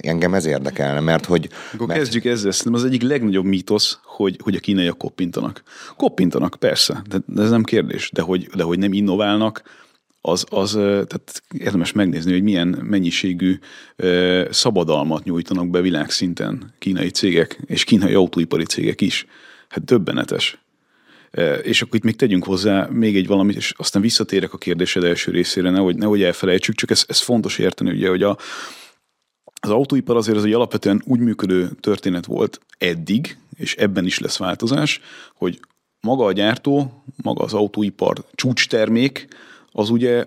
Engem 0.00 0.34
ez 0.34 0.44
érdekelne, 0.44 1.00
mert 1.00 1.24
hogy... 1.24 1.48
Akkor 1.72 1.86
mert... 1.86 1.98
kezdjük 1.98 2.24
ezzel, 2.24 2.50
szerintem 2.50 2.82
az 2.82 2.86
egyik 2.86 3.02
legnagyobb 3.02 3.44
mítosz, 3.44 3.98
hogy, 4.04 4.38
hogy 4.42 4.54
a 4.54 4.60
kínaiak 4.60 4.98
koppintanak. 4.98 5.62
Koppintanak, 5.96 6.56
persze, 6.58 7.02
de 7.26 7.42
ez 7.42 7.50
nem 7.50 7.62
kérdés, 7.62 8.10
de 8.12 8.22
hogy, 8.22 8.46
de 8.46 8.62
hogy 8.62 8.78
nem 8.78 8.92
innoválnak, 8.92 9.62
az, 10.26 10.44
az 10.50 10.72
tehát 10.72 11.42
érdemes 11.58 11.92
megnézni, 11.92 12.32
hogy 12.32 12.42
milyen 12.42 12.68
mennyiségű 12.68 13.58
szabadalmat 14.50 15.24
nyújtanak 15.24 15.70
be 15.70 15.80
világszinten 15.80 16.74
kínai 16.78 17.10
cégek, 17.10 17.60
és 17.66 17.84
kínai 17.84 18.14
autóipari 18.14 18.64
cégek 18.64 19.00
is. 19.00 19.26
Hát 19.68 19.84
döbbenetes. 19.84 20.58
És 21.62 21.82
akkor 21.82 21.94
itt 21.94 22.04
még 22.04 22.16
tegyünk 22.16 22.44
hozzá 22.44 22.86
még 22.90 23.16
egy 23.16 23.26
valamit, 23.26 23.56
és 23.56 23.74
aztán 23.76 24.02
visszatérek 24.02 24.52
a 24.52 24.58
kérdésed 24.58 25.04
első 25.04 25.30
részére, 25.30 25.70
nehogy, 25.70 25.96
nehogy 25.96 26.22
elfelejtsük, 26.22 26.74
csak 26.74 26.90
ez, 26.90 27.04
ez 27.08 27.20
fontos 27.20 27.58
érteni, 27.58 27.90
ugye, 27.90 28.08
hogy 28.08 28.22
a, 28.22 28.36
az 29.60 29.70
autóipar 29.70 30.16
azért 30.16 30.36
az 30.36 30.44
egy 30.44 30.52
alapvetően 30.52 31.02
úgy 31.06 31.20
működő 31.20 31.70
történet 31.80 32.26
volt 32.26 32.60
eddig, 32.78 33.36
és 33.56 33.74
ebben 33.74 34.04
is 34.04 34.18
lesz 34.18 34.36
változás, 34.36 35.00
hogy 35.34 35.60
maga 36.00 36.24
a 36.24 36.32
gyártó, 36.32 37.04
maga 37.22 37.44
az 37.44 37.54
autóipar 37.54 38.24
csúcstermék, 38.34 39.28
az 39.76 39.90
ugye 39.90 40.24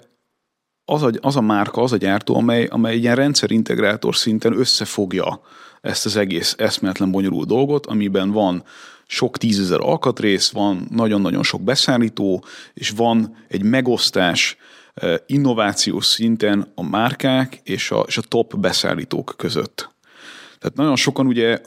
az 0.86 1.04
a, 1.04 1.12
az 1.22 1.36
a 1.36 1.42
márka, 1.42 1.82
az 1.82 1.92
a 1.92 1.98
gyártó, 1.98 2.36
amely, 2.36 2.66
amely 2.66 2.98
ilyen 2.98 3.16
rendszerintegrátor 3.16 4.16
szinten 4.16 4.60
összefogja 4.60 5.42
ezt 5.82 6.06
az 6.06 6.16
egész 6.16 6.56
eszméletlen 6.58 7.12
bonyolult 7.12 7.48
dolgot, 7.48 7.86
amiben 7.86 8.32
van 8.32 8.64
sok 9.06 9.38
tízezer 9.38 9.80
alkatrész, 9.80 10.50
van 10.50 10.88
nagyon-nagyon 10.92 11.44
sok 11.44 11.62
beszállító, 11.62 12.44
és 12.74 12.90
van 12.90 13.36
egy 13.48 13.64
megosztás 13.64 14.58
eh, 14.94 15.16
innovációs 15.26 16.06
szinten 16.06 16.72
a 16.76 16.84
márkák 16.84 17.60
és 17.64 17.92
a, 17.92 18.04
és 18.08 18.18
a 18.18 18.22
top 18.22 18.60
beszállítók 18.60 19.34
között. 19.38 19.90
Tehát 20.60 20.76
nagyon 20.76 20.96
sokan 20.96 21.28
ugye 21.28 21.62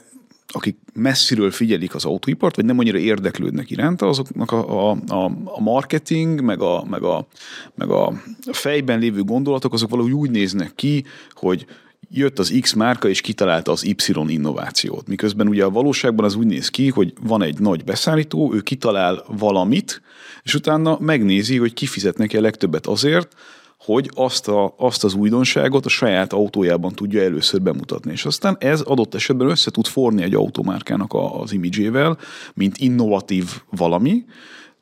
akik 0.53 0.77
messziről 0.93 1.51
figyelik 1.51 1.95
az 1.95 2.05
autóipart, 2.05 2.55
vagy 2.55 2.65
nem 2.65 2.79
annyira 2.79 2.97
érdeklődnek 2.97 3.69
iránta, 3.69 4.07
azoknak 4.07 4.51
a, 4.51 4.91
a, 4.91 4.97
a, 5.45 5.59
marketing, 5.59 6.41
meg 6.41 6.61
a, 6.61 6.85
meg, 6.89 7.03
a, 7.03 7.27
meg 7.75 7.89
a 7.89 8.13
fejben 8.51 8.99
lévő 8.99 9.23
gondolatok, 9.23 9.73
azok 9.73 9.89
valahogy 9.89 10.11
úgy 10.11 10.31
néznek 10.31 10.75
ki, 10.75 11.05
hogy 11.31 11.65
jött 12.09 12.39
az 12.39 12.57
X 12.61 12.73
márka, 12.73 13.09
és 13.09 13.21
kitalálta 13.21 13.71
az 13.71 13.85
Y 13.85 14.13
innovációt. 14.27 15.07
Miközben 15.07 15.47
ugye 15.47 15.63
a 15.63 15.69
valóságban 15.69 16.25
az 16.25 16.35
úgy 16.35 16.45
néz 16.45 16.69
ki, 16.69 16.89
hogy 16.89 17.13
van 17.21 17.41
egy 17.41 17.59
nagy 17.59 17.83
beszállító, 17.83 18.53
ő 18.53 18.61
kitalál 18.61 19.23
valamit, 19.27 20.01
és 20.43 20.53
utána 20.53 20.97
megnézi, 20.99 21.57
hogy 21.57 21.73
kifizet 21.73 22.17
neki 22.17 22.37
a 22.37 22.41
legtöbbet 22.41 22.87
azért, 22.87 23.35
hogy 23.85 24.09
azt, 24.13 24.47
a, 24.47 24.73
azt 24.77 25.03
az 25.03 25.13
újdonságot 25.13 25.85
a 25.85 25.89
saját 25.89 26.33
autójában 26.33 26.93
tudja 26.93 27.21
először 27.21 27.61
bemutatni. 27.61 28.11
És 28.11 28.25
aztán 28.25 28.57
ez 28.59 28.81
adott 28.81 29.15
esetben 29.15 29.49
össze 29.49 29.71
tud 29.71 29.85
forni 29.85 30.23
egy 30.23 30.33
automárkának 30.33 31.13
a, 31.13 31.41
az 31.41 31.53
imidzsével, 31.53 32.17
mint 32.53 32.77
innovatív 32.77 33.45
valami, 33.69 34.25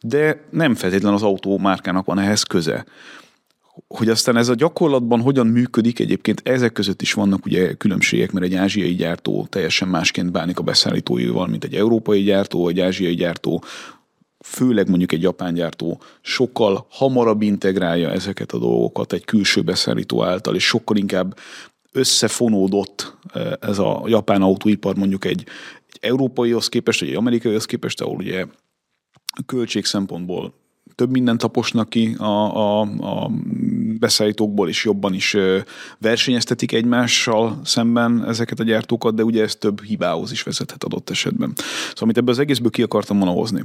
de 0.02 0.48
nem 0.52 0.76
feltétlenül 0.76 1.18
az 1.18 1.24
autómárkának 1.24 2.06
van 2.06 2.20
ehhez 2.20 2.44
köze. 2.44 2.86
Hogy 3.88 4.10
aztán 4.10 4.38
ez 4.38 4.50
a 4.50 4.56
gyakorlatban 4.56 5.22
hogyan 5.22 5.48
működik, 5.48 6.00
egyébként 6.00 6.42
ezek 6.44 6.72
között 6.72 7.02
is 7.02 7.14
vannak 7.14 7.46
ugye 7.46 7.74
különbségek, 7.74 8.32
mert 8.32 8.46
egy 8.46 8.56
ázsiai 8.56 8.96
gyártó 8.96 9.48
teljesen 9.50 9.88
másként 9.88 10.32
bánik 10.32 10.60
a 10.60 10.64
beszállítóival, 10.64 11.48
mint 11.48 11.64
egy 11.64 11.76
európai 11.76 12.24
gyártó, 12.24 12.68
egy 12.68 12.80
ázsiai 12.80 13.16
gyártó 13.16 13.64
főleg 14.46 14.90
mondjuk 14.90 15.12
egy 15.12 15.22
japán 15.22 15.54
gyártó 15.54 16.02
sokkal 16.22 16.86
hamarabb 16.90 17.42
integrálja 17.42 18.12
ezeket 18.12 18.52
a 18.52 18.58
dolgokat 18.58 19.14
egy 19.14 19.26
külső 19.26 19.62
beszállító 19.62 20.24
által, 20.24 20.56
és 20.56 20.66
sokkal 20.66 20.98
inkább 20.98 21.38
összefonódott 21.92 23.18
eh, 23.34 23.52
ez 23.60 23.80
a 23.80 24.04
japán 24.06 24.42
autóipar 24.42 24.96
mondjuk 24.96 25.26
egy, 25.26 25.46
egy 25.88 25.98
európaihoz 26.02 26.70
képest, 26.70 27.02
egy 27.02 27.16
amerikaihoz 27.16 27.66
képest, 27.66 28.02
ahol 28.02 28.16
ugye 28.16 28.46
költség 29.46 29.86
szempontból 29.86 30.54
több 30.96 31.12
mindent 31.12 31.40
taposnak 31.40 31.90
ki 31.90 32.16
a, 32.18 32.24
a, 32.24 32.82
a 32.82 33.32
beszállítókból, 34.00 34.70
és 34.70 34.84
jobban 34.84 35.14
is 35.14 35.34
eh, 35.34 35.64
versenyeztetik 35.98 36.72
egymással 36.72 37.60
szemben 37.64 38.26
ezeket 38.28 38.60
a 38.60 38.64
gyártókat, 38.64 39.16
de 39.16 39.24
ugye 39.24 39.44
ez 39.44 39.56
több 39.56 39.84
hibához 39.84 40.32
is 40.32 40.44
vezethet 40.44 40.84
adott 40.84 41.10
esetben. 41.10 41.54
Szóval 41.56 41.94
amit 42.00 42.18
ebből 42.18 42.34
az 42.34 42.40
egészből 42.40 42.72
ki 42.72 42.82
akartam 42.82 43.18
volna 43.18 43.34
hozni. 43.34 43.64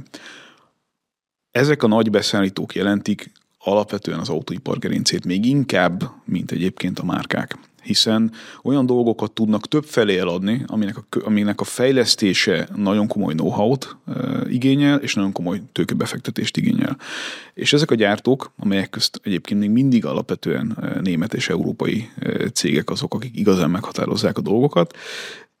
Ezek 1.55 1.83
a 1.83 1.87
nagy 1.87 2.09
beszállítók 2.09 2.75
jelentik 2.75 3.31
alapvetően 3.59 4.19
az 4.19 4.29
autóipar 4.29 4.79
gerincét, 4.79 5.25
még 5.25 5.45
inkább, 5.45 6.11
mint 6.25 6.51
egyébként 6.51 6.99
a 6.99 7.05
márkák 7.05 7.57
hiszen 7.85 8.31
olyan 8.63 8.85
dolgokat 8.85 9.31
tudnak 9.31 9.67
több 9.67 9.83
felé 9.83 10.17
eladni, 10.17 10.63
aminek 10.67 10.97
a, 10.97 11.03
aminek 11.23 11.61
a 11.61 11.63
fejlesztése 11.63 12.67
nagyon 12.75 13.07
komoly 13.07 13.33
know-how-t 13.33 13.95
e, 14.07 14.13
igényel, 14.49 14.97
és 14.97 15.13
nagyon 15.13 15.31
komoly 15.31 15.61
tőkebefektetést 15.71 16.57
igényel. 16.57 16.97
És 17.53 17.73
ezek 17.73 17.91
a 17.91 17.95
gyártók, 17.95 18.51
amelyek 18.57 18.89
közt 18.89 19.19
egyébként 19.23 19.59
még 19.59 19.69
mindig 19.69 20.05
alapvetően 20.05 20.77
német 21.01 21.33
és 21.33 21.49
európai 21.49 22.09
cégek 22.53 22.89
azok, 22.89 23.13
akik 23.13 23.37
igazán 23.37 23.69
meghatározzák 23.69 24.37
a 24.37 24.41
dolgokat, 24.41 24.93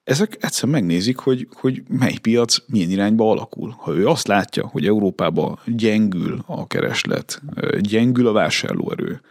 ezek 0.05 0.37
egyszer 0.39 0.69
megnézik, 0.69 1.17
hogy, 1.17 1.47
hogy 1.51 1.83
mely 1.87 2.17
piac 2.21 2.57
milyen 2.67 2.89
irányba 2.89 3.29
alakul. 3.31 3.75
Ha 3.77 3.93
ő 3.93 4.07
azt 4.07 4.27
látja, 4.27 4.67
hogy 4.67 4.85
Európában 4.85 5.59
gyengül 5.65 6.43
a 6.45 6.67
kereslet, 6.67 7.41
gyengül 7.79 8.27
a 8.27 8.31
vásárlóerő, 8.31 9.21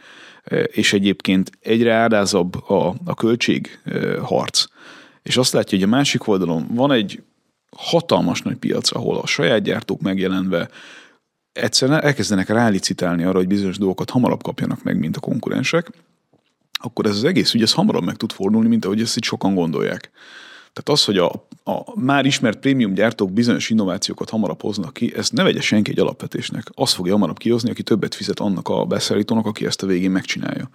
és 0.67 0.93
egyébként 0.93 1.51
egyre 1.61 1.95
áldázabb 1.95 2.71
a, 2.71 2.95
a 3.05 3.15
költségharc, 3.15 4.65
és 5.23 5.37
azt 5.37 5.53
látja, 5.53 5.79
hogy 5.79 5.87
a 5.87 5.91
másik 5.91 6.29
oldalon 6.29 6.67
van 6.71 6.93
egy 6.93 7.23
hatalmas 7.77 8.43
nagy 8.43 8.57
piac, 8.57 8.95
ahol 8.95 9.17
a 9.17 9.27
saját 9.27 9.63
gyártók 9.63 10.01
megjelenve 10.01 10.69
egyszerűen 11.53 12.03
elkezdenek 12.03 12.49
rálicitálni 12.49 13.25
arra, 13.25 13.39
hogy 13.39 13.47
bizonyos 13.47 13.79
dolgokat 13.79 14.11
hamarabb 14.11 14.43
kapjanak 14.43 14.83
meg, 14.83 14.99
mint 14.99 15.17
a 15.17 15.21
konkurensek, 15.21 15.91
akkor 16.73 17.07
ez 17.07 17.17
az 17.17 17.25
egész 17.25 17.55
ügy 17.55 17.63
ez 17.63 17.73
hamarabb 17.73 18.05
meg 18.05 18.17
tud 18.17 18.33
fordulni, 18.33 18.69
mint 18.69 18.85
ahogy 18.85 19.01
ezt 19.01 19.17
itt 19.17 19.23
sokan 19.23 19.55
gondolják. 19.55 20.11
Tehát 20.75 21.01
az, 21.01 21.05
hogy 21.05 21.19
a, 21.19 21.47
a 21.65 22.01
már 22.01 22.25
ismert 22.25 22.59
prémium 22.59 22.95
gyártók 22.95 23.33
bizonyos 23.33 23.71
innovációkat 23.71 24.31
hamarabb 24.31 24.63
hoznak 24.63 24.93
ki, 24.93 25.13
ezt 25.17 25.33
ne 25.33 25.43
vegye 25.43 25.61
senki 25.61 25.91
egy 25.91 25.99
alapvetésnek. 25.99 26.67
Azt 26.75 26.95
fogja 26.95 27.13
hamarabb 27.13 27.39
kihozni, 27.39 27.71
aki 27.71 27.83
többet 27.83 28.15
fizet 28.15 28.41
annak 28.41 28.69
a 28.69 28.85
beszállítónak, 28.85 29.47
aki 29.47 29.67
ezt 29.67 29.83
a 29.83 29.87
végén 29.87 30.11
megcsinálja. 30.11 30.69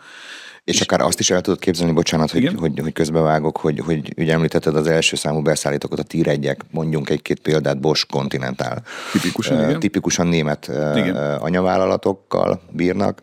És, 0.64 0.76
és 0.76 0.82
akár 0.82 1.02
azt 1.02 1.20
is 1.20 1.30
el 1.30 1.42
tudod 1.42 1.60
képzelni, 1.60 1.94
bocsánat, 1.94 2.32
hogy, 2.32 2.54
hogy, 2.58 2.80
hogy 2.80 2.94
közbevágok, 2.94 3.58
hogy, 3.58 3.80
hogy 3.80 4.14
ugye 4.18 4.34
említetted 4.34 4.76
az 4.76 4.88
első 4.88 5.16
számú 5.16 5.42
beszállítókat, 5.42 6.00
a 6.00 6.04
tír 6.04 6.28
egyek, 6.28 6.66
mondjunk 6.72 7.10
egy-két 7.10 7.40
példát, 7.40 7.80
Bosch 7.80 8.08
Continental. 8.08 8.82
Tipikusan, 9.12 9.58
uh, 9.58 9.68
igen. 9.68 9.80
Tipikusan 9.80 10.28
német 10.28 10.68
igen. 10.96 11.16
anyavállalatokkal 11.38 12.62
bírnak. 12.70 13.22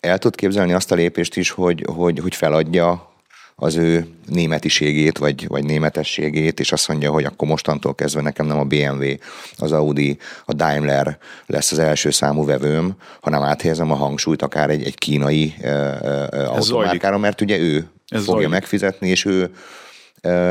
El 0.00 0.18
tudod 0.18 0.36
képzelni 0.36 0.72
azt 0.72 0.92
a 0.92 0.94
lépést 0.94 1.36
is, 1.36 1.50
hogy, 1.50 1.84
hogy, 1.86 2.18
hogy 2.18 2.34
feladja 2.34 3.11
az 3.62 3.76
ő 3.76 4.06
németiségét, 4.26 5.18
vagy, 5.18 5.46
vagy 5.48 5.64
németességét, 5.64 6.60
és 6.60 6.72
azt 6.72 6.88
mondja, 6.88 7.10
hogy 7.10 7.24
akkor 7.24 7.48
mostantól 7.48 7.94
kezdve 7.94 8.20
nekem 8.20 8.46
nem 8.46 8.58
a 8.58 8.64
BMW, 8.64 9.04
az 9.56 9.72
Audi, 9.72 10.18
a 10.44 10.52
Daimler 10.52 11.18
lesz 11.46 11.72
az 11.72 11.78
első 11.78 12.10
számú 12.10 12.44
vevőm, 12.44 12.96
hanem 13.20 13.42
áthelyezem 13.42 13.90
a 13.90 13.94
hangsúlyt 13.94 14.42
akár 14.42 14.70
egy, 14.70 14.84
egy 14.84 14.94
kínai 14.94 15.54
uh, 15.62 16.54
automárkára, 16.54 17.18
mert 17.18 17.40
ugye 17.40 17.58
ő 17.58 17.76
Ez 18.08 18.18
fogja 18.18 18.32
zajlik. 18.32 18.48
megfizetni, 18.48 19.08
és 19.08 19.24
ő 19.24 19.50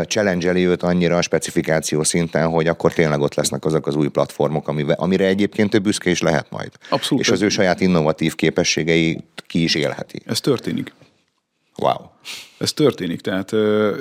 challenge 0.07 0.53
őt 0.53 0.83
annyira 0.83 1.17
a 1.17 1.21
specifikáció 1.21 2.03
szinten, 2.03 2.49
hogy 2.49 2.67
akkor 2.67 2.93
tényleg 2.93 3.19
ott 3.21 3.35
lesznek 3.35 3.65
azok 3.65 3.87
az 3.87 3.95
új 3.95 4.07
platformok, 4.07 4.67
amire, 4.67 4.93
amire 4.93 5.25
egyébként 5.25 5.69
több 5.69 5.83
büszke 5.83 6.09
is 6.09 6.21
lehet 6.21 6.49
majd. 6.49 6.71
Abszolút. 6.89 7.23
És 7.23 7.29
az 7.29 7.41
ő 7.41 7.49
saját 7.49 7.81
innovatív 7.81 8.35
képességei 8.35 9.23
ki 9.47 9.63
is 9.63 9.75
élheti. 9.75 10.21
Ez 10.25 10.39
történik. 10.39 10.93
Wow. 11.77 12.09
Ez 12.57 12.73
történik, 12.73 13.21
tehát, 13.21 13.51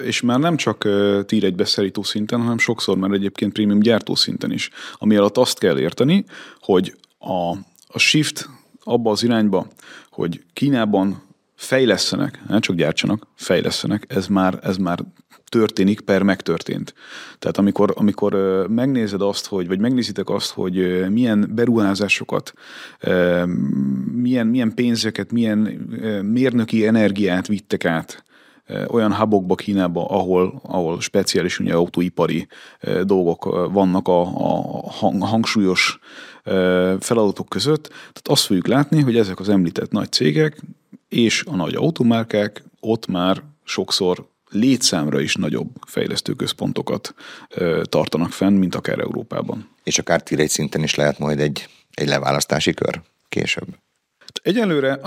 és 0.04 0.20
már 0.20 0.38
nem 0.38 0.56
csak 0.56 0.88
tír 1.26 1.44
egy 1.44 1.54
beszerítő 1.54 2.00
szinten, 2.02 2.40
hanem 2.40 2.59
sokszor 2.59 2.96
már 2.96 3.11
egyébként 3.11 3.52
prémium 3.52 3.80
gyártó 3.80 4.14
szinten 4.14 4.52
is. 4.52 4.70
Ami 4.94 5.16
alatt 5.16 5.37
azt 5.37 5.59
kell 5.59 5.78
érteni, 5.78 6.24
hogy 6.61 6.96
a, 7.18 7.50
a 7.87 7.98
shift 7.98 8.48
abba 8.85 9.11
az 9.11 9.22
irányba, 9.22 9.66
hogy 10.11 10.44
Kínában 10.52 11.22
fejlesztenek, 11.54 12.40
nem 12.48 12.61
csak 12.61 12.76
gyártsanak, 12.76 13.26
fejlesztenek, 13.35 14.04
ez 14.09 14.26
már, 14.26 14.59
ez 14.62 14.76
már 14.76 14.98
történik, 15.50 16.00
per 16.00 16.22
megtörtént. 16.22 16.94
Tehát 17.38 17.58
amikor, 17.58 17.92
amikor 17.96 18.34
megnézed 18.68 19.22
azt, 19.22 19.46
hogy, 19.46 19.68
vagy 19.68 19.78
megnézitek 19.78 20.28
azt, 20.28 20.50
hogy 20.50 21.06
milyen 21.10 21.50
beruházásokat, 21.54 22.52
milyen, 24.12 24.46
milyen 24.46 24.74
pénzeket, 24.74 25.32
milyen 25.32 25.58
mérnöki 26.22 26.86
energiát 26.86 27.46
vittek 27.46 27.84
át 27.84 28.24
olyan 28.88 29.14
hubokba 29.14 29.54
Kínába, 29.54 30.06
ahol, 30.06 30.60
ahol 30.62 31.00
speciális 31.00 31.58
ugye, 31.58 31.74
autóipari 31.74 32.46
dolgok 33.02 33.44
vannak 33.72 34.08
a, 34.08 34.20
a 34.20 35.26
hangsúlyos 35.26 35.98
feladatok 37.00 37.48
között. 37.48 37.88
Tehát 37.88 38.28
azt 38.28 38.44
fogjuk 38.44 38.66
látni, 38.66 39.00
hogy 39.00 39.16
ezek 39.16 39.40
az 39.40 39.48
említett 39.48 39.90
nagy 39.90 40.12
cégek 40.12 40.62
és 41.08 41.44
a 41.46 41.56
nagy 41.56 41.74
automárkák 41.74 42.62
ott 42.80 43.06
már 43.06 43.42
sokszor 43.64 44.29
létszámra 44.50 45.20
is 45.20 45.34
nagyobb 45.34 45.68
fejlesztőközpontokat 45.86 47.14
tartanak 47.82 48.32
fenn, 48.32 48.54
mint 48.54 48.74
akár 48.74 48.98
Európában. 48.98 49.68
És 49.82 49.98
akár 49.98 50.22
tier 50.22 50.48
szinten 50.48 50.82
is 50.82 50.94
lehet 50.94 51.18
majd 51.18 51.40
egy, 51.40 51.68
egy 51.94 52.08
leválasztási 52.08 52.74
kör 52.74 53.00
később. 53.28 53.66
Egyelőre 54.42 54.98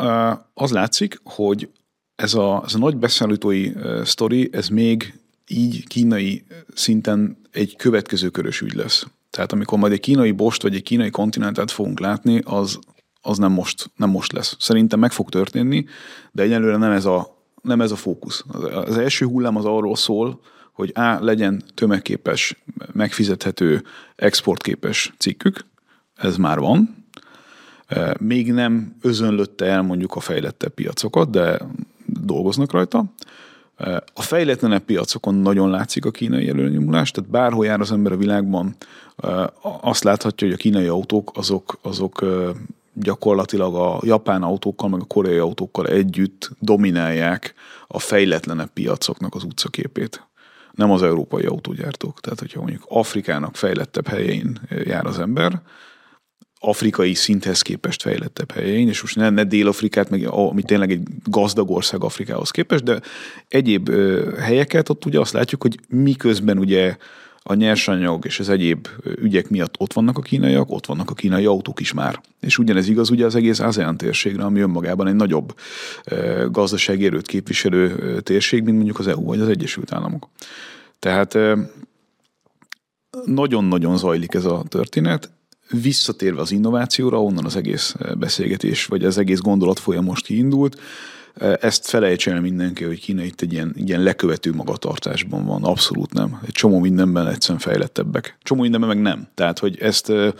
az 0.54 0.72
látszik, 0.72 1.20
hogy 1.24 1.70
ez 2.16 2.34
a, 2.34 2.64
ez 2.66 2.74
a 2.74 2.78
nagy 2.78 2.98
beszállítói 2.98 3.72
sztori, 4.04 4.50
ez 4.52 4.68
még 4.68 5.14
így 5.48 5.88
kínai 5.88 6.46
szinten 6.74 7.38
egy 7.52 7.76
következő 7.76 8.30
körös 8.30 8.62
ügy 8.62 8.74
lesz. 8.74 9.06
Tehát 9.30 9.52
amikor 9.52 9.78
majd 9.78 9.94
egy 9.94 10.00
kínai 10.00 10.32
bost 10.32 10.62
vagy 10.62 10.76
egy 10.76 10.84
kínai 10.84 11.10
kontinentet 11.10 11.72
fogunk 11.72 12.00
látni, 12.00 12.42
az, 12.44 12.80
az 13.22 13.38
nem, 13.38 13.52
most, 13.52 13.92
nem 13.96 14.10
most 14.10 14.32
lesz. 14.32 14.56
Szerintem 14.60 15.00
meg 15.00 15.12
fog 15.12 15.30
történni, 15.30 15.86
de 16.32 16.44
egyelőre 16.44 16.78
nem 16.78 16.92
ez 16.92 17.06
a, 17.06 17.33
nem 17.64 17.82
ez 17.82 17.92
a 17.92 17.96
fókusz. 17.96 18.44
Az 18.86 18.98
első 18.98 19.26
hullám 19.26 19.56
az 19.56 19.66
arról 19.66 19.96
szól, 19.96 20.40
hogy 20.72 20.92
A. 20.96 21.18
legyen 21.20 21.64
tömegképes, 21.74 22.64
megfizethető, 22.92 23.84
exportképes 24.16 25.14
cikkük, 25.18 25.66
ez 26.16 26.38
már 26.38 26.60
van. 26.60 27.06
Még 28.20 28.52
nem 28.52 28.96
özönlötte 29.02 29.66
el 29.66 29.82
mondjuk 29.82 30.16
a 30.16 30.20
fejlettebb 30.20 30.74
piacokat, 30.74 31.30
de 31.30 31.60
dolgoznak 32.06 32.72
rajta. 32.72 33.06
A 34.14 34.22
fejletlenebb 34.22 34.84
piacokon 34.84 35.36
nagyon 35.36 35.70
látszik 35.70 36.06
a 36.06 36.12
kínai 36.12 36.50
előnyomulás, 36.50 37.12
tehát 37.12 37.30
bárhol 37.30 37.66
jár 37.66 37.80
az 37.80 37.92
ember 37.92 38.12
a 38.12 38.18
világban, 38.18 38.76
azt 39.82 40.04
láthatja, 40.04 40.48
hogy 40.48 40.56
a 40.56 40.60
kínai 40.60 40.88
autók 40.88 41.32
azok, 41.34 41.78
azok 41.82 42.26
gyakorlatilag 42.94 43.76
a 43.76 44.00
japán 44.02 44.44
autókkal, 44.44 44.90
meg 44.90 45.02
a 45.02 45.06
koreai 45.06 45.38
autókkal 45.38 45.88
együtt 45.88 46.52
dominálják 46.60 47.54
a 47.88 48.00
fejletlenebb 48.00 48.70
piacoknak 48.74 49.36
az 49.36 49.44
utcaképét. 49.44 50.28
Nem 50.72 50.92
az 50.92 51.04
európai 51.04 51.44
autógyártók. 51.44 52.20
Tehát, 52.20 52.40
hogyha 52.40 52.62
mondjuk 52.62 52.86
Afrikának 52.88 53.56
fejlettebb 53.56 54.08
helyén 54.08 54.60
jár 54.84 55.06
az 55.06 55.20
ember, 55.20 55.62
afrikai 56.66 57.14
szinthez 57.14 57.62
képest 57.62 58.02
fejlettebb 58.02 58.52
helyein, 58.52 58.88
és 58.88 59.02
most 59.02 59.16
ne, 59.16 59.30
ne 59.30 59.44
Dél-Afrikát, 59.44 60.10
meg, 60.10 60.28
ami 60.28 60.62
tényleg 60.64 60.92
egy 60.92 61.02
gazdag 61.24 61.72
ország 61.72 62.04
Afrikához 62.04 62.52
képest, 62.52 62.84
de 62.84 63.02
egyéb 63.48 63.90
ö, 63.90 64.32
helyeket 64.40 64.90
ott 64.90 65.06
ugye 65.06 65.20
azt 65.20 65.34
látjuk, 65.34 65.62
hogy 65.62 65.80
miközben 65.88 66.58
ugye 66.58 66.98
a 67.44 67.54
nyersanyag 67.54 68.26
és 68.26 68.40
az 68.40 68.50
egyéb 68.50 68.88
ügyek 69.16 69.50
miatt 69.50 69.76
ott 69.80 69.94
vannak 69.94 70.18
a 70.18 70.22
kínaiak, 70.22 70.72
ott 70.72 70.86
vannak 70.86 71.10
a 71.10 71.14
kínai 71.14 71.46
autók 71.46 71.80
is 71.80 71.94
már. 71.94 72.22
És 72.40 72.58
ugyanez 72.58 72.88
igaz 72.88 73.10
ugye 73.10 73.26
az 73.26 73.36
egész 73.36 73.60
ASEAN 73.60 73.98
térségre, 73.98 74.44
ami 74.44 74.60
önmagában 74.60 75.08
egy 75.08 75.16
nagyobb 75.16 75.56
gazdasági 76.52 77.06
erőt 77.06 77.28
képviselő 77.28 78.20
térség, 78.22 78.64
mint 78.64 78.76
mondjuk 78.76 79.00
az 79.00 79.08
EU 79.08 79.24
vagy 79.24 79.40
az 79.40 79.48
Egyesült 79.48 79.94
Államok. 79.94 80.30
Tehát 81.00 81.38
nagyon-nagyon 83.26 83.98
zajlik 83.98 84.34
ez 84.34 84.46
a 84.46 84.64
történet 84.68 85.32
visszatérve 85.82 86.42
az 86.42 86.52
innovációra, 86.52 87.24
onnan 87.24 87.46
az 87.46 87.56
egész 87.56 87.96
beszélgetés, 88.18 88.86
vagy 88.86 89.06
az 89.06 89.18
egész 89.18 89.40
gondolat 89.40 89.80
folyam 89.80 90.04
most 90.04 90.26
kiindult, 90.26 90.80
ezt 91.60 91.86
felejtsen 91.86 92.42
mindenki, 92.42 92.84
hogy 92.84 93.00
Kína 93.00 93.24
itt 93.24 93.42
egy 93.42 93.54
ilyen, 93.54 93.76
ilyen 93.86 94.02
lekövető 94.02 94.54
magatartásban 94.54 95.46
van. 95.46 95.64
Abszolút 95.64 96.14
nem. 96.14 96.40
Egy 96.46 96.52
csomó 96.52 96.80
mindenben 96.80 97.28
egyszerűen 97.28 97.60
fejlettebbek. 97.60 98.38
Csomó 98.42 98.62
mindenben 98.62 98.90
meg 98.90 99.02
nem. 99.02 99.28
Tehát, 99.34 99.60
hogy 99.60 99.78
ezt 99.80 100.10
eh, 100.10 100.32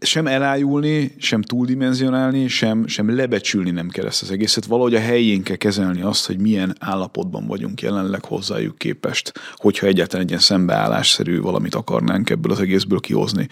sem 0.00 0.26
elájulni, 0.26 1.14
sem 1.18 1.42
túldimenzionálni, 1.42 2.48
sem, 2.48 2.86
sem 2.86 3.16
lebecsülni 3.16 3.70
nem 3.70 3.88
kell 3.88 4.06
ezt 4.06 4.22
az 4.22 4.30
egészet. 4.30 4.64
Valahogy 4.64 4.94
a 4.94 5.00
helyén 5.00 5.42
kell 5.42 5.56
kezelni 5.56 6.00
azt, 6.00 6.26
hogy 6.26 6.38
milyen 6.38 6.76
állapotban 6.78 7.46
vagyunk 7.46 7.82
jelenleg 7.82 8.24
hozzájuk 8.24 8.78
képest, 8.78 9.32
hogyha 9.54 9.86
egyáltalán 9.86 10.22
egy 10.22 10.30
ilyen 10.30 10.42
szembeállásszerű 10.42 11.40
valamit 11.40 11.74
akarnánk 11.74 12.30
ebből 12.30 12.52
az 12.52 12.60
egészből 12.60 13.00
kihozni 13.00 13.48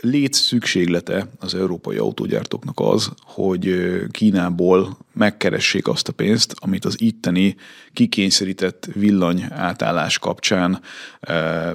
lét 0.00 0.34
szükséglete 0.34 1.26
az 1.38 1.54
európai 1.54 1.96
autógyártóknak 1.96 2.80
az, 2.80 3.10
hogy 3.22 3.92
Kínából 4.10 4.96
megkeressék 5.12 5.88
azt 5.88 6.08
a 6.08 6.12
pénzt, 6.12 6.54
amit 6.58 6.84
az 6.84 7.00
itteni 7.00 7.56
kikényszerített 7.92 8.88
villany 8.94 9.44
átállás 9.50 10.18
kapcsán 10.18 10.80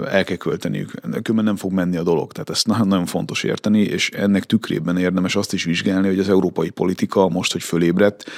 el 0.06 0.24
kell 0.24 0.36
költeniük. 0.36 0.90
Különben 1.00 1.44
nem 1.44 1.56
fog 1.56 1.72
menni 1.72 1.96
a 1.96 2.02
dolog, 2.02 2.32
tehát 2.32 2.50
ezt 2.50 2.66
nagyon 2.66 3.06
fontos 3.06 3.42
érteni, 3.42 3.80
és 3.80 4.10
ennek 4.10 4.44
tükrében 4.44 4.98
érdemes 4.98 5.36
azt 5.36 5.52
is 5.52 5.64
vizsgálni, 5.64 6.06
hogy 6.06 6.18
az 6.18 6.28
európai 6.28 6.70
politika 6.70 7.28
most, 7.28 7.52
hogy 7.52 7.62
fölébredt, 7.62 8.30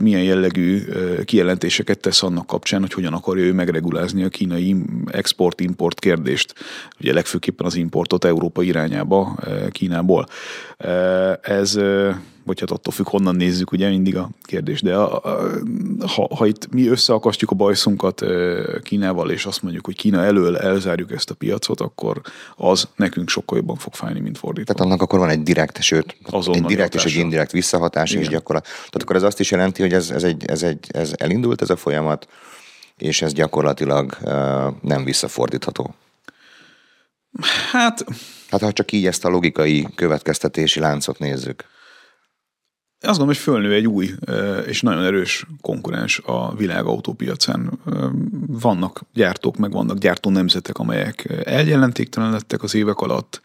milyen 0.00 0.22
jellegű 0.22 0.82
kijelentéseket 1.24 2.00
tesz 2.00 2.22
annak 2.22 2.46
kapcsán, 2.46 2.80
hogy 2.80 2.92
hogyan 2.92 3.12
akarja 3.12 3.44
ő 3.44 3.52
megregulázni 3.52 4.22
a 4.22 4.28
kínai 4.28 4.76
export-import 5.06 5.98
kérdést. 5.98 6.54
Ugye 7.00 7.12
legfőképpen 7.12 7.66
az 7.66 7.76
importot 7.76 8.24
Európa 8.24 8.62
irányába 8.62 9.38
Kínából. 9.70 10.26
Ez, 11.42 11.78
vagy 12.46 12.60
hát 12.60 12.70
attól 12.70 12.92
függ, 12.92 13.08
honnan 13.08 13.36
nézzük, 13.36 13.72
ugye 13.72 13.88
mindig 13.88 14.16
a 14.16 14.28
kérdés, 14.42 14.80
de 14.82 14.94
a, 14.94 15.16
a, 15.24 15.50
ha, 16.06 16.28
ha 16.36 16.46
itt 16.46 16.72
mi 16.72 16.86
összeakasztjuk 16.88 17.50
a 17.50 17.54
bajszunkat 17.54 18.24
Kínával, 18.82 19.30
és 19.30 19.46
azt 19.46 19.62
mondjuk, 19.62 19.84
hogy 19.84 19.96
Kína 19.96 20.24
elől 20.24 20.56
elzárjuk 20.56 21.12
ezt 21.12 21.30
a 21.30 21.34
piacot, 21.34 21.80
akkor 21.80 22.20
az 22.56 22.88
nekünk 22.96 23.28
sokkal 23.28 23.58
jobban 23.58 23.76
fog 23.76 23.94
fájni, 23.94 24.20
mint 24.20 24.38
fordítva. 24.38 24.74
Tehát 24.74 24.90
annak 24.90 25.02
akkor 25.02 25.18
van 25.18 25.28
egy 25.28 25.42
direkt, 25.42 25.82
sőt, 25.82 26.16
Azonnal 26.30 26.60
egy 26.60 26.66
direkt 26.66 26.92
hatása. 26.92 27.08
és 27.08 27.14
egy 27.14 27.20
indirekt 27.20 27.52
visszahatás 27.52 28.10
Igen. 28.10 28.22
is 28.22 28.28
gyakorlat. 28.28 28.64
Tehát 28.64 29.02
akkor 29.02 29.16
ez 29.16 29.22
azt 29.22 29.40
is 29.40 29.50
jelenti, 29.50 29.82
hogy 29.82 29.92
ez, 29.92 30.10
ez, 30.10 30.22
egy, 30.22 30.44
ez, 30.44 30.62
egy, 30.62 30.86
ez 30.88 31.12
elindult 31.16 31.62
ez 31.62 31.70
a 31.70 31.76
folyamat, 31.76 32.28
és 32.96 33.22
ez 33.22 33.32
gyakorlatilag 33.32 34.16
nem 34.82 35.04
visszafordítható. 35.04 35.94
Hát... 37.72 38.04
Hát 38.50 38.60
ha 38.60 38.72
csak 38.72 38.92
így 38.92 39.06
ezt 39.06 39.24
a 39.24 39.28
logikai 39.28 39.86
következtetési 39.94 40.80
láncot 40.80 41.18
nézzük. 41.18 41.64
Azt 43.00 43.18
gondolom, 43.18 43.26
hogy 43.26 43.36
fölnő 43.36 43.72
egy 43.72 43.86
új 43.86 44.10
és 44.66 44.80
nagyon 44.80 45.02
erős 45.04 45.46
konkurens 45.60 46.20
a 46.24 46.54
világ 46.54 46.84
autópiacán. 46.84 47.78
Vannak 48.46 49.00
gyártók, 49.12 49.56
meg 49.56 49.72
vannak 49.72 49.98
gyártó 49.98 50.30
nemzetek, 50.30 50.78
amelyek 50.78 51.42
eljelentéktelen 51.44 52.30
lettek 52.30 52.62
az 52.62 52.74
évek 52.74 52.98
alatt, 52.98 53.40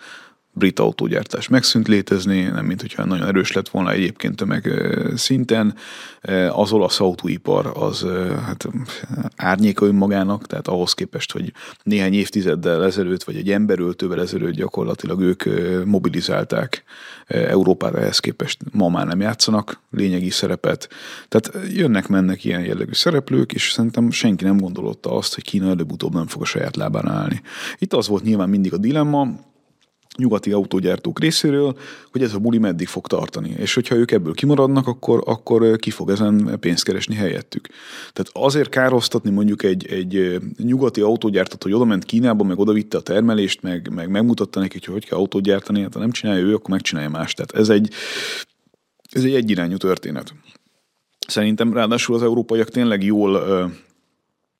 brit 0.54 0.80
autógyártás 0.80 1.48
megszűnt 1.48 1.88
létezni, 1.88 2.42
nem 2.42 2.66
mint 2.66 2.82
hogyha 2.82 3.06
nagyon 3.06 3.28
erős 3.28 3.52
lett 3.52 3.70
volna 3.70 3.92
egyébként 3.92 4.36
tömeg 4.36 4.72
szinten. 5.16 5.76
Az 6.50 6.72
olasz 6.72 7.00
autóipar 7.00 7.72
az 7.74 8.06
hát 8.46 8.68
árnyéka 9.36 9.86
önmagának, 9.86 10.48
tehát 10.48 10.68
ahhoz 10.68 10.94
képest, 10.94 11.32
hogy 11.32 11.54
néhány 11.84 12.14
évtizeddel 12.14 12.84
ezelőtt, 12.84 13.24
vagy 13.24 13.36
egy 13.36 13.52
emberöltővel 13.52 14.22
ezelőtt 14.22 14.54
gyakorlatilag 14.54 15.22
ők 15.22 15.44
mobilizálták 15.86 16.84
Európára 17.28 18.00
ehhez 18.00 18.20
képest 18.20 18.58
ma 18.72 18.90
már 18.90 19.08
nem 19.08 19.22
játszanak 19.22 19.80
lényegi 19.92 20.30
szerepet. 20.30 20.90
Tehát 21.28 21.52
jönnek-mennek 21.74 22.44
ilyen 22.44 22.62
jellegű 22.62 22.94
szereplők, 22.94 23.54
és 23.54 23.72
szerintem 23.72 24.12
senki 24.12 24.44
nem 24.44 24.58
gondolotta 24.58 25.18
azt, 25.18 25.34
hogy 25.34 25.44
Kína 25.44 25.70
előbb-utóbb 25.70 26.14
nem 26.14 26.28
fog 26.28 26.42
a 26.42 26.46
saját 26.46 26.76
lábán 26.76 27.08
állni. 27.08 27.42
Itt 27.78 27.94
az 27.94 28.08
volt 28.08 28.24
nyilván 28.24 28.50
mindig 28.50 28.74
a 28.74 28.78
dilemma, 28.78 29.28
nyugati 30.21 30.51
autógyártók 30.51 31.19
részéről, 31.19 31.77
hogy 32.12 32.23
ez 32.23 32.34
a 32.34 32.39
buli 32.39 32.57
meddig 32.57 32.88
fog 32.88 33.07
tartani. 33.07 33.55
És 33.57 33.73
hogyha 33.73 33.95
ők 33.95 34.12
ebből 34.12 34.34
kimaradnak, 34.34 34.88
akkor, 34.88 35.23
akkor 35.25 35.75
ki 35.75 35.89
fog 35.89 36.10
ezen 36.10 36.57
pénzt 36.60 36.84
keresni 36.84 37.15
helyettük. 37.15 37.67
Tehát 38.13 38.29
azért 38.34 38.69
károsztatni 38.69 39.29
mondjuk 39.29 39.63
egy, 39.63 39.86
egy 39.86 40.41
nyugati 40.57 41.01
autógyártat, 41.01 41.63
hogy 41.63 41.73
oda 41.73 41.86
ment 41.86 42.05
Kínába, 42.05 42.43
meg 42.43 42.60
oda 42.60 42.73
vitte 42.73 42.97
a 42.97 43.01
termelést, 43.01 43.62
meg, 43.62 43.93
meg 43.93 44.10
megmutatta 44.10 44.60
neki, 44.60 44.77
hogy 44.79 44.93
hogy 44.93 45.05
kell 45.05 45.17
autót 45.17 45.43
gyártani, 45.43 45.81
hát 45.81 45.93
ha 45.93 45.99
nem 45.99 46.12
csinálja 46.12 46.43
ő, 46.43 46.53
akkor 46.53 46.69
megcsinálja 46.69 47.10
más. 47.10 47.34
Tehát 47.34 47.51
ez 47.51 47.69
egy, 47.69 47.93
ez 49.12 49.23
egy 49.23 49.36
egyirányú 49.36 49.77
történet. 49.77 50.34
Szerintem 51.27 51.73
ráadásul 51.73 52.15
az 52.15 52.23
európaiak 52.23 52.69
tényleg 52.69 53.03
jól 53.03 53.69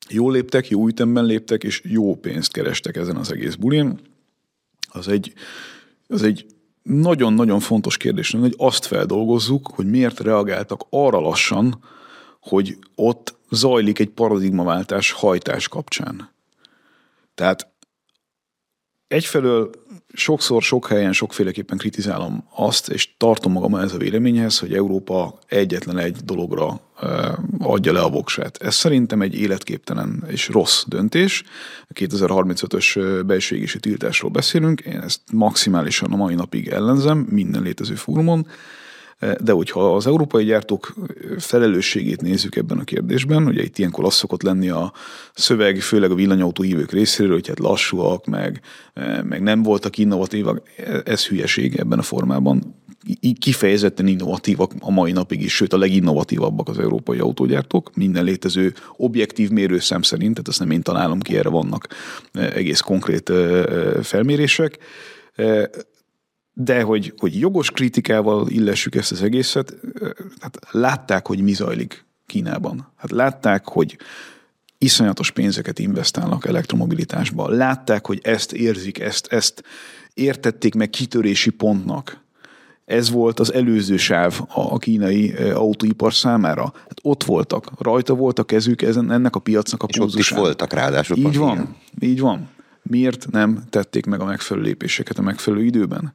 jól 0.10 0.32
léptek, 0.32 0.70
jó 0.70 0.88
ütemben 0.88 1.26
léptek, 1.26 1.64
és 1.64 1.82
jó 1.84 2.16
pénzt 2.16 2.52
kerestek 2.52 2.96
ezen 2.96 3.16
az 3.16 3.32
egész 3.32 3.56
bulin 3.56 4.00
az 4.92 5.08
egy, 5.08 5.34
az 6.08 6.24
egy 6.24 6.46
nagyon-nagyon 6.84 7.60
fontos 7.60 7.98
kérdés, 7.98 8.32
hogy 8.32 8.56
azt 8.58 8.86
feldolgozzuk, 8.86 9.72
hogy 9.76 9.90
miért 9.90 10.20
reagáltak 10.20 10.86
arra 10.90 11.20
lassan, 11.20 11.84
hogy 12.40 12.78
ott 12.96 13.36
zajlik 13.50 14.00
egy 14.00 14.10
paradigmaváltás 14.10 15.12
hajtás 15.12 15.68
kapcsán. 15.68 16.30
Tehát 17.36 17.71
egyfelől 19.12 19.70
sokszor, 20.14 20.62
sok 20.62 20.88
helyen, 20.88 21.14
sokféleképpen 21.14 21.78
kritizálom 21.78 22.44
azt, 22.56 22.90
és 22.90 23.10
tartom 23.18 23.52
magam 23.52 23.76
ez 23.76 23.94
a 23.94 23.98
véleményhez, 23.98 24.60
hogy 24.60 24.74
Európa 24.74 25.40
egyetlen 25.48 25.98
egy 25.98 26.16
dologra 26.16 26.80
adja 27.60 27.94
le 27.94 28.00
a 28.00 28.10
voksát. 28.10 28.58
Ez 28.58 28.76
szerintem 28.76 29.22
egy 29.22 29.36
életképtelen 29.36 30.24
és 30.28 30.48
rossz 30.48 30.84
döntés. 30.88 31.44
A 31.88 31.94
2035-ös 31.94 33.22
belső 33.26 33.66
tiltásról 33.80 34.32
beszélünk, 34.32 34.80
én 34.82 35.00
ezt 35.00 35.22
maximálisan 35.32 36.12
a 36.12 36.16
mai 36.16 36.36
napig 36.36 36.68
ellenzem 36.68 37.18
minden 37.18 37.62
létező 37.62 37.96
fórumon. 37.96 38.48
De 39.40 39.52
hogyha 39.52 39.96
az 39.96 40.08
európai 40.08 40.44
gyártók 40.44 40.94
felelősségét 41.38 42.22
nézzük 42.22 42.56
ebben 42.56 42.78
a 42.78 42.84
kérdésben, 42.84 43.46
ugye 43.46 43.64
itt 43.64 43.78
ilyenkor 43.78 44.06
az 44.06 44.14
szokott 44.14 44.42
lenni 44.42 44.70
a 44.70 44.94
szöveg, 45.34 45.80
főleg 45.80 46.12
a 46.12 46.16
villanyautó 46.16 46.64
hívők 46.64 46.92
részéről, 46.92 47.34
hogy 47.34 47.48
hát 47.48 47.60
lassúak, 47.60 48.26
meg, 48.26 48.62
meg 49.24 49.42
nem 49.42 49.64
voltak 49.64 49.98
innovatívak, 49.98 50.62
ez 51.06 51.28
hülyeség 51.28 51.76
ebben 51.76 52.00
a 52.00 52.02
formában. 52.02 52.76
Kifejezetten 53.40 54.08
innovatívak 54.08 54.72
a 54.80 54.92
mai 54.92 55.12
napig 55.12 55.42
is, 55.42 55.56
sőt 55.56 55.74
a 55.74 55.78
leginnovatívabbak 55.78 56.70
az 56.70 56.80
európai 56.80 57.20
autógyártók, 57.20 57.96
minden 57.96 58.24
létező 58.24 58.74
objektív 58.98 59.50
mérőszem 59.50 60.02
szerint, 60.02 60.32
tehát 60.32 60.48
ezt 60.48 60.60
nem 60.60 60.72
én 60.72 60.82
találom 60.82 61.20
ki, 61.20 61.38
erre 61.38 61.50
vannak 61.50 61.88
egész 62.32 62.80
konkrét 62.80 63.32
felmérések 64.02 64.78
de 66.54 66.82
hogy, 66.82 67.14
hogy 67.18 67.40
jogos 67.40 67.72
kritikával 67.72 68.48
illessük 68.50 68.96
ezt 68.96 69.12
az 69.12 69.22
egészet, 69.22 69.76
hát 70.40 70.60
látták, 70.72 71.28
hogy 71.28 71.42
mi 71.42 71.54
zajlik 71.54 72.06
Kínában. 72.26 72.92
Hát 72.96 73.12
látták, 73.12 73.68
hogy 73.68 73.98
iszonyatos 74.78 75.32
pénzeket 75.32 75.80
investálnak 75.80 76.46
elektromobilitásba. 76.46 77.50
Látták, 77.50 78.06
hogy 78.06 78.20
ezt 78.24 78.54
érzik, 78.54 79.00
ezt, 79.00 79.28
ezt 79.28 79.64
értették 80.14 80.76
meg 80.76 80.90
kitörési 80.90 81.50
pontnak. 81.50 82.20
Ez 82.86 83.10
volt 83.10 83.40
az 83.40 83.54
előző 83.54 83.98
sáv 83.98 84.42
a 84.48 84.78
kínai 84.78 85.34
autóipar 85.34 86.14
számára. 86.14 86.72
Hát 86.74 87.00
ott 87.02 87.24
voltak, 87.24 87.72
rajta 87.80 88.14
volt 88.14 88.40
a 88.40 88.44
kezük 88.44 88.82
ezen, 88.82 89.12
ennek 89.12 89.36
a 89.36 89.40
piacnak 89.40 89.84
a 89.84 89.86
És 89.90 90.00
ott 90.00 90.16
is 90.16 90.30
voltak 90.30 90.74
ráadásul. 90.74 91.18
Így 91.18 91.38
van, 91.38 91.76
így 92.00 92.20
van. 92.20 92.50
Miért 92.84 93.32
nem 93.32 93.64
tették 93.70 94.06
meg 94.06 94.22
a 94.22 94.26
megfelelő 94.26 94.66
lépéseket 94.66 95.18
a 95.18 95.22
megfelelő 95.22 95.64
időben? 95.64 96.14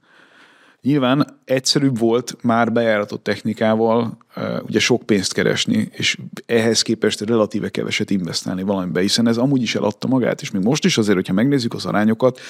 Nyilván 0.87 1.40
egyszerűbb 1.44 1.99
volt 1.99 2.37
már 2.42 2.72
bejáratott 2.72 3.22
technikával 3.22 4.18
ugye 4.62 4.79
sok 4.79 5.03
pénzt 5.03 5.33
keresni, 5.33 5.88
és 5.92 6.18
ehhez 6.46 6.83
képest 6.83 7.20
relatíve 7.20 7.68
keveset 7.68 8.11
investálni 8.11 8.62
valamibe, 8.62 9.01
hiszen 9.01 9.29
ez 9.29 9.37
amúgy 9.37 9.62
is 9.62 9.75
eladta 9.75 10.09
magát, 10.09 10.40
és 10.40 10.51
még 10.51 10.62
most 10.62 10.85
is 10.85 10.99
azért, 10.99 11.16
hogyha 11.16 11.33
megnézzük 11.33 11.75
az 11.75 11.87
arányokat, 11.87 12.40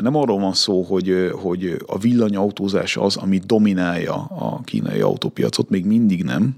nem 0.00 0.16
arról 0.16 0.38
van 0.38 0.52
szó, 0.52 0.82
hogy, 0.82 1.30
hogy 1.32 1.76
a 1.86 1.98
villanyautózás 1.98 2.96
az, 2.96 3.16
ami 3.16 3.38
dominálja 3.38 4.14
a 4.24 4.60
kínai 4.64 5.00
autópiacot, 5.00 5.70
még 5.70 5.84
mindig 5.84 6.24
nem, 6.24 6.56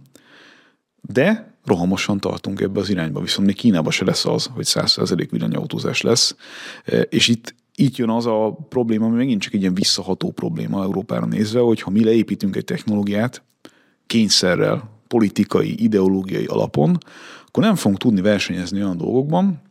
de 1.01 1.55
rohamosan 1.65 2.21
tartunk 2.21 2.61
ebbe 2.61 2.81
az 2.81 2.91
irányba, 2.91 3.21
viszont 3.21 3.47
még 3.47 3.57
Kínában 3.57 3.93
se 3.93 4.05
lesz 4.05 4.27
az, 4.27 4.47
hogy 4.55 4.67
100% 4.69 5.27
villanyautózás 5.31 6.01
lesz, 6.01 6.37
és 7.09 7.29
itt 7.29 7.55
itt 7.77 7.97
jön 7.97 8.11
az 8.11 8.27
a 8.27 8.59
probléma, 8.69 9.07
ami 9.07 9.17
megint 9.17 9.41
csak 9.41 9.55
egy 9.55 9.61
ilyen 9.61 9.75
visszaható 9.75 10.31
probléma 10.31 10.83
Európára 10.83 11.27
nézve, 11.27 11.61
hogy 11.61 11.81
ha 11.81 11.91
mi 11.91 12.05
leépítünk 12.05 12.57
egy 12.57 12.65
technológiát 12.65 13.43
kényszerrel, 14.07 14.91
politikai, 15.09 15.83
ideológiai 15.83 16.45
alapon, 16.45 16.99
akkor 17.47 17.63
nem 17.63 17.75
fogunk 17.75 18.01
tudni 18.01 18.21
versenyezni 18.21 18.83
olyan 18.83 18.97
dolgokban, 18.97 19.63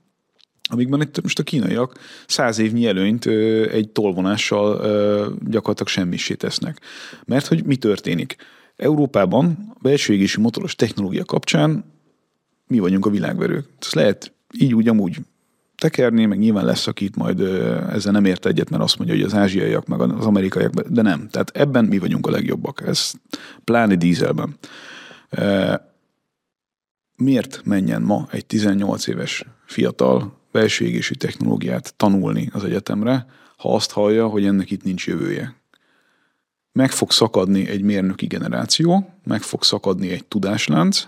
amikben 0.70 1.02
itt 1.02 1.22
most 1.22 1.40
a 1.40 1.44
kínaiak 1.44 2.00
száz 2.28 2.60
évnyi 2.60 2.86
előnyt 2.86 3.26
egy 3.72 3.90
tolvonással 3.90 4.76
gyakorlatilag 5.46 5.88
semmisé 5.88 6.34
tesznek. 6.34 6.82
Mert 7.26 7.48
hogy 7.48 7.66
mi 7.66 7.76
történik? 7.76 8.36
Európában 8.76 9.74
a 9.74 9.80
belső 9.82 10.14
égési 10.14 10.42
motoros 10.42 10.76
technológia 10.76 11.26
kapcsán 11.26 11.86
mi 12.68 12.80
vagyunk 12.80 13.06
a 13.06 13.10
világverők. 13.10 13.68
Ezt 13.80 13.94
lehet 13.94 14.34
így 14.60 14.74
úgy 14.74 14.88
amúgy 14.88 15.18
tekerni, 15.84 16.26
meg 16.26 16.38
nyilván 16.38 16.66
lesz, 16.66 16.88
aki 16.88 17.06
itt 17.06 17.16
majd 17.16 17.40
ezzel 17.90 18.12
nem 18.12 18.26
ért 18.26 18.46
egyet, 18.46 18.70
mert 18.70 18.84
azt 18.84 18.98
mondja, 18.98 19.16
hogy 19.16 19.26
az 19.26 19.34
ázsiaiak, 19.34 19.88
meg 19.88 20.02
az 20.02 20.26
amerikaiak, 20.26 20.72
de 20.74 21.02
nem. 21.02 21.28
Tehát 21.30 21.50
ebben 21.58 21.86
mi 21.86 21.98
vagyunk 21.98 22.28
a 22.28 22.32
legjobbak. 22.32 22.84
Ez 22.88 23.12
pláne 23.64 23.96
dízelben. 23.96 24.58
Miért 27.16 27.62
menjen 27.66 28.02
ma 28.02 28.28
egy 28.32 28.46
18 28.46 29.08
éves 29.08 29.46
fiatal 29.66 30.38
belső 30.52 30.86
égési 30.86 31.16
technológiát 31.16 31.94
tanulni 31.96 32.50
az 32.54 32.64
egyetemre, 32.64 33.26
ha 33.58 33.76
azt 33.76 33.92
hallja, 33.92 34.28
hogy 34.28 34.46
ennek 34.46 34.72
itt 34.72 34.84
nincs 34.84 35.08
jövője? 35.08 35.56
Meg 36.72 36.92
fog 36.92 37.12
szakadni 37.12 37.68
egy 37.68 37.82
mérnöki 37.82 38.26
generáció, 38.26 39.14
meg 39.24 39.42
fog 39.42 39.64
szakadni 39.64 40.10
egy 40.12 40.26
tudáslánc, 40.26 41.08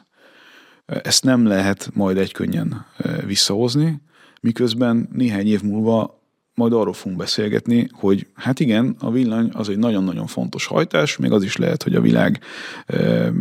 ezt 0.85 1.23
nem 1.23 1.45
lehet 1.45 1.89
majd 1.93 2.17
egykönnyen 2.17 2.85
visszahozni, 3.25 4.01
miközben 4.45 5.09
néhány 5.13 5.47
év 5.47 5.61
múlva 5.61 6.19
majd 6.53 6.73
arról 6.73 6.93
fogunk 6.93 7.17
beszélgetni, 7.17 7.89
hogy 7.91 8.27
hát 8.33 8.59
igen, 8.59 8.95
a 8.99 9.11
villany 9.11 9.49
az 9.53 9.69
egy 9.69 9.77
nagyon-nagyon 9.77 10.27
fontos 10.27 10.65
hajtás, 10.65 11.17
még 11.17 11.31
az 11.31 11.43
is 11.43 11.57
lehet, 11.57 11.83
hogy 11.83 11.95
a 11.95 12.01
világ 12.01 12.39
e, 12.85 13.31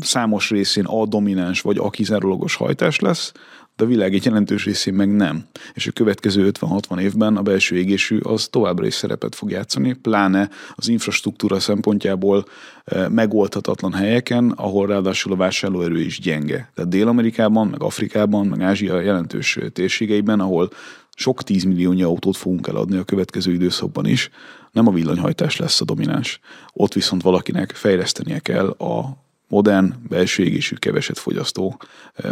számos 0.00 0.50
részén 0.50 0.84
a 0.84 1.06
domináns 1.06 1.60
vagy 1.60 1.78
a 1.78 1.90
kizárólagos 1.90 2.54
hajtás 2.54 2.98
lesz, 2.98 3.32
de 3.80 3.86
a 3.86 3.88
világ 3.88 4.14
egy 4.14 4.24
jelentős 4.24 4.64
részén 4.64 4.94
meg 4.94 5.10
nem. 5.10 5.44
És 5.74 5.86
a 5.86 5.90
következő 5.90 6.50
50-60 6.60 7.00
évben 7.00 7.36
a 7.36 7.42
belső 7.42 7.76
égésű 7.76 8.18
az 8.18 8.48
továbbra 8.48 8.86
is 8.86 8.94
szerepet 8.94 9.34
fog 9.34 9.50
játszani, 9.50 9.92
pláne 9.92 10.48
az 10.74 10.88
infrastruktúra 10.88 11.60
szempontjából 11.60 12.44
megoldhatatlan 13.08 13.92
helyeken, 13.92 14.50
ahol 14.50 14.86
ráadásul 14.86 15.32
a 15.32 15.36
vásárlóerő 15.36 16.00
is 16.00 16.20
gyenge. 16.20 16.70
Tehát 16.74 16.90
Dél-Amerikában, 16.90 17.68
meg 17.68 17.82
Afrikában, 17.82 18.46
meg 18.46 18.60
Ázsia 18.62 19.00
jelentős 19.00 19.58
térségeiben, 19.72 20.40
ahol 20.40 20.70
sok 21.14 21.42
tízmilliónyi 21.42 22.02
autót 22.02 22.36
fogunk 22.36 22.66
eladni 22.66 22.96
a 22.96 23.04
következő 23.04 23.52
időszakban 23.52 24.06
is, 24.06 24.30
nem 24.72 24.86
a 24.86 24.92
villanyhajtás 24.92 25.56
lesz 25.56 25.80
a 25.80 25.84
domináns. 25.84 26.40
Ott 26.72 26.92
viszont 26.92 27.22
valakinek 27.22 27.70
fejlesztenie 27.70 28.38
kell 28.38 28.68
a 28.68 29.28
modern, 29.50 29.94
belső 30.08 30.42
égésű, 30.42 30.76
keveset 30.76 31.18
fogyasztó 31.18 31.80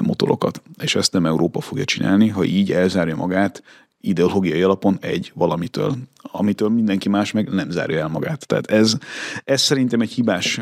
motorokat. 0.01 0.63
És 0.83 0.95
ezt 0.95 1.13
nem 1.13 1.27
Európa 1.27 1.61
fogja 1.61 1.85
csinálni, 1.85 2.29
ha 2.29 2.45
így 2.45 2.73
elzárja 2.73 3.17
magát 3.17 3.63
ideológiai 4.01 4.63
alapon 4.63 4.99
egy 5.01 5.33
valamitől, 5.35 5.97
amitől 6.23 6.69
mindenki 6.69 7.09
más 7.09 7.33
meg 7.33 7.49
nem 7.49 7.71
zárja 7.71 7.99
el 7.99 8.09
magát. 8.09 8.47
Tehát 8.47 8.67
ez, 8.67 8.97
ez 9.45 9.61
szerintem 9.61 10.01
egy 10.01 10.13
hibás 10.13 10.61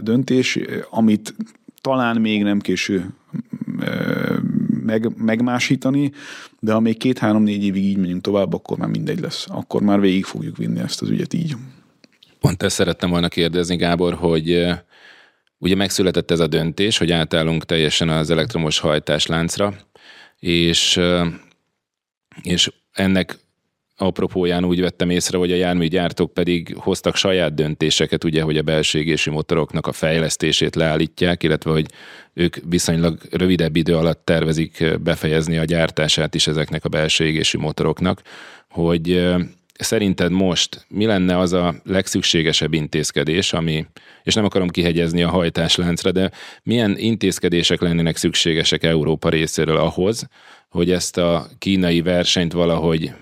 döntés, 0.00 0.58
amit 0.90 1.34
talán 1.80 2.20
még 2.20 2.42
nem 2.42 2.60
késő 2.60 3.14
meg, 4.84 5.16
megmásítani, 5.16 6.12
de 6.60 6.72
ha 6.72 6.80
még 6.80 6.96
két-három-négy 6.96 7.64
évig 7.64 7.84
így 7.84 7.98
megyünk 7.98 8.22
tovább, 8.22 8.54
akkor 8.54 8.78
már 8.78 8.88
mindegy 8.88 9.20
lesz. 9.20 9.46
Akkor 9.48 9.82
már 9.82 10.00
végig 10.00 10.24
fogjuk 10.24 10.56
vinni 10.56 10.80
ezt 10.80 11.02
az 11.02 11.08
ügyet 11.08 11.34
így. 11.34 11.56
Pont 12.40 12.62
ezt 12.62 12.74
szerettem 12.74 13.10
volna 13.10 13.28
kérdezni, 13.28 13.76
Gábor, 13.76 14.14
hogy 14.14 14.68
Ugye 15.62 15.74
megszületett 15.74 16.30
ez 16.30 16.40
a 16.40 16.46
döntés, 16.46 16.98
hogy 16.98 17.12
átállunk 17.12 17.64
teljesen 17.64 18.08
az 18.08 18.30
elektromos 18.30 18.78
hajtásláncra, 18.78 19.74
és, 20.38 21.00
és 22.42 22.70
ennek 22.92 23.38
apropóján 23.96 24.64
úgy 24.64 24.80
vettem 24.80 25.10
észre, 25.10 25.38
hogy 25.38 25.52
a 25.52 25.56
járműgyártók 25.56 26.34
pedig 26.34 26.74
hoztak 26.78 27.16
saját 27.16 27.54
döntéseket, 27.54 28.24
ugye, 28.24 28.42
hogy 28.42 28.56
a 28.56 28.62
belső 28.62 28.98
égési 28.98 29.30
motoroknak 29.30 29.86
a 29.86 29.92
fejlesztését 29.92 30.74
leállítják, 30.74 31.42
illetve 31.42 31.70
hogy 31.70 31.86
ők 32.34 32.56
viszonylag 32.68 33.18
rövidebb 33.30 33.76
idő 33.76 33.96
alatt 33.96 34.24
tervezik 34.24 34.98
befejezni 35.00 35.58
a 35.58 35.64
gyártását 35.64 36.34
is 36.34 36.46
ezeknek 36.46 36.84
a 36.84 36.88
belső 36.88 37.24
égési 37.24 37.56
motoroknak, 37.56 38.22
hogy 38.70 39.32
szerinted 39.78 40.30
most 40.30 40.86
mi 40.88 41.06
lenne 41.06 41.38
az 41.38 41.52
a 41.52 41.74
legszükségesebb 41.84 42.72
intézkedés, 42.72 43.52
ami, 43.52 43.86
és 44.22 44.34
nem 44.34 44.44
akarom 44.44 44.68
kihegyezni 44.68 45.22
a 45.22 45.28
hajtásláncra, 45.30 46.12
de 46.12 46.30
milyen 46.62 46.98
intézkedések 46.98 47.80
lennének 47.80 48.16
szükségesek 48.16 48.82
Európa 48.82 49.28
részéről 49.28 49.76
ahhoz, 49.76 50.28
hogy 50.68 50.90
ezt 50.90 51.18
a 51.18 51.46
kínai 51.58 52.00
versenyt 52.00 52.52
valahogy 52.52 53.12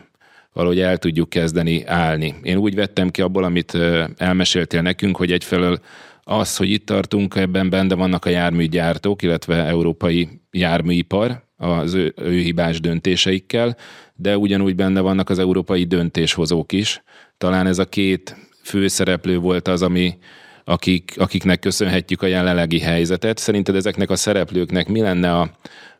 valahogy 0.52 0.80
el 0.80 0.98
tudjuk 0.98 1.28
kezdeni 1.28 1.84
állni. 1.86 2.34
Én 2.42 2.56
úgy 2.56 2.74
vettem 2.74 3.10
ki 3.10 3.22
abból, 3.22 3.44
amit 3.44 3.78
elmeséltél 4.16 4.82
nekünk, 4.82 5.16
hogy 5.16 5.32
egyfelől 5.32 5.80
az, 6.22 6.56
hogy 6.56 6.70
itt 6.70 6.86
tartunk, 6.86 7.36
ebben 7.36 7.70
benne 7.70 7.94
vannak 7.94 8.24
a 8.24 8.30
járműgyártók, 8.30 9.22
illetve 9.22 9.64
európai 9.64 10.28
járműipar 10.50 11.48
az 11.60 11.94
ő, 11.94 12.14
ő 12.16 12.38
hibás 12.38 12.80
döntéseikkel, 12.80 13.76
de 14.14 14.36
ugyanúgy 14.36 14.74
benne 14.74 15.00
vannak 15.00 15.30
az 15.30 15.38
európai 15.38 15.84
döntéshozók 15.84 16.72
is. 16.72 17.02
Talán 17.38 17.66
ez 17.66 17.78
a 17.78 17.84
két 17.84 18.36
főszereplő 18.62 19.38
volt 19.38 19.68
az, 19.68 19.82
ami, 19.82 20.18
akik, 20.64 21.14
akiknek 21.16 21.58
köszönhetjük 21.58 22.22
a 22.22 22.26
jelenlegi 22.26 22.80
helyzetet. 22.80 23.38
Szerinted 23.38 23.74
ezeknek 23.74 24.10
a 24.10 24.16
szereplőknek 24.16 24.88
mi 24.88 25.00
lenne 25.00 25.32
a, 25.32 25.50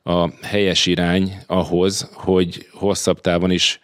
a 0.02 0.30
helyes 0.42 0.86
irány 0.86 1.32
ahhoz, 1.46 2.10
hogy 2.12 2.66
hosszabb 2.72 3.20
távon 3.20 3.50
is 3.50 3.80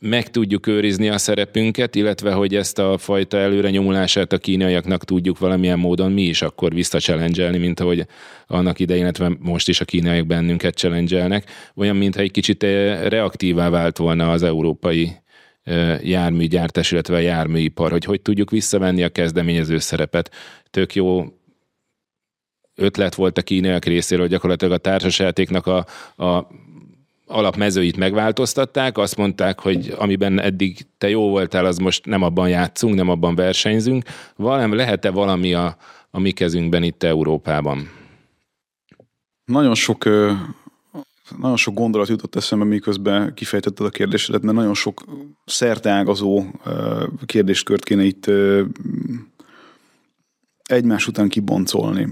meg 0.00 0.30
tudjuk 0.30 0.66
őrizni 0.66 1.08
a 1.08 1.18
szerepünket, 1.18 1.94
illetve 1.94 2.32
hogy 2.32 2.54
ezt 2.54 2.78
a 2.78 2.98
fajta 2.98 3.36
előre 3.36 3.70
nyomulását 3.70 4.32
a 4.32 4.38
kínaiaknak 4.38 5.04
tudjuk 5.04 5.38
valamilyen 5.38 5.78
módon 5.78 6.12
mi 6.12 6.22
is 6.22 6.42
akkor 6.42 6.74
visszachallengelni, 6.74 7.58
mint 7.58 7.80
ahogy 7.80 8.06
annak 8.46 8.78
idején, 8.78 9.02
illetve 9.02 9.36
most 9.38 9.68
is 9.68 9.80
a 9.80 9.84
kínaiak 9.84 10.26
bennünket 10.26 10.76
challenge 10.76 11.42
olyan, 11.74 11.96
mintha 11.96 12.20
egy 12.20 12.30
kicsit 12.30 12.62
eh, 12.62 13.08
reaktívá 13.08 13.68
vált 13.68 13.96
volna 13.96 14.30
az 14.30 14.42
európai 14.42 15.12
járműgyártás, 16.02 16.92
illetve 16.92 17.14
a 17.14 17.18
járműipar, 17.18 17.90
hogy 17.90 18.04
hogy 18.04 18.20
tudjuk 18.20 18.50
visszavenni 18.50 19.02
a 19.02 19.08
kezdeményező 19.08 19.78
szerepet. 19.78 20.30
Tök 20.70 20.94
jó 20.94 21.24
ötlet 22.74 23.14
volt 23.14 23.38
a 23.38 23.42
kínaiak 23.42 23.84
részéről, 23.84 24.24
hogy 24.24 24.32
gyakorlatilag 24.32 24.74
a 24.74 24.78
társasjátéknak 24.78 25.66
a, 25.66 25.86
a 26.24 26.46
alapmezőit 27.30 27.96
megváltoztatták, 27.96 28.98
azt 28.98 29.16
mondták, 29.16 29.60
hogy 29.60 29.94
amiben 29.98 30.40
eddig 30.40 30.86
te 30.98 31.08
jó 31.08 31.28
voltál, 31.28 31.64
az 31.64 31.78
most 31.78 32.06
nem 32.06 32.22
abban 32.22 32.48
játszunk, 32.48 32.94
nem 32.94 33.08
abban 33.08 33.34
versenyzünk. 33.34 34.04
Valami, 34.36 34.76
lehet-e 34.76 35.10
valami 35.10 35.54
a, 35.54 35.76
a 36.10 36.20
mi 36.20 36.30
kezünkben 36.30 36.82
itt 36.82 37.02
Európában? 37.02 37.90
Nagyon 39.44 39.74
sok 39.74 40.08
nagyon 41.38 41.56
sok 41.56 41.74
gondolat 41.74 42.08
jutott 42.08 42.36
eszembe, 42.36 42.64
miközben 42.64 43.34
kifejtetted 43.34 43.86
a 43.86 43.90
kérdésedet, 43.90 44.42
mert 44.42 44.56
nagyon 44.56 44.74
sok 44.74 45.04
szerteágazó 45.44 46.44
kérdéskört 47.26 47.84
kéne 47.84 48.04
itt 48.04 48.30
egymás 50.62 51.06
után 51.06 51.28
kiboncolni. 51.28 52.08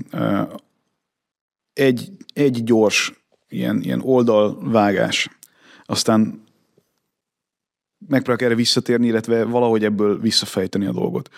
Egy, 1.72 2.08
egy 2.32 2.64
gyors 2.64 3.12
ilyen, 3.48 3.80
ilyen 3.82 4.00
oldalvágás, 4.02 5.28
aztán 5.84 6.46
megpróbálok 8.08 8.42
erre 8.42 8.54
visszatérni, 8.54 9.06
illetve 9.06 9.44
valahogy 9.44 9.84
ebből 9.84 10.20
visszafejteni 10.20 10.86
a 10.86 10.92
dolgot. 10.92 11.30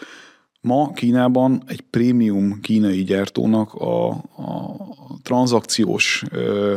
Ma 0.60 0.92
Kínában 0.92 1.62
egy 1.66 1.80
prémium 1.80 2.60
kínai 2.60 3.04
gyártónak 3.04 3.74
a, 3.74 4.08
a 4.10 4.76
tranzakciós 5.22 6.24
ö, 6.30 6.76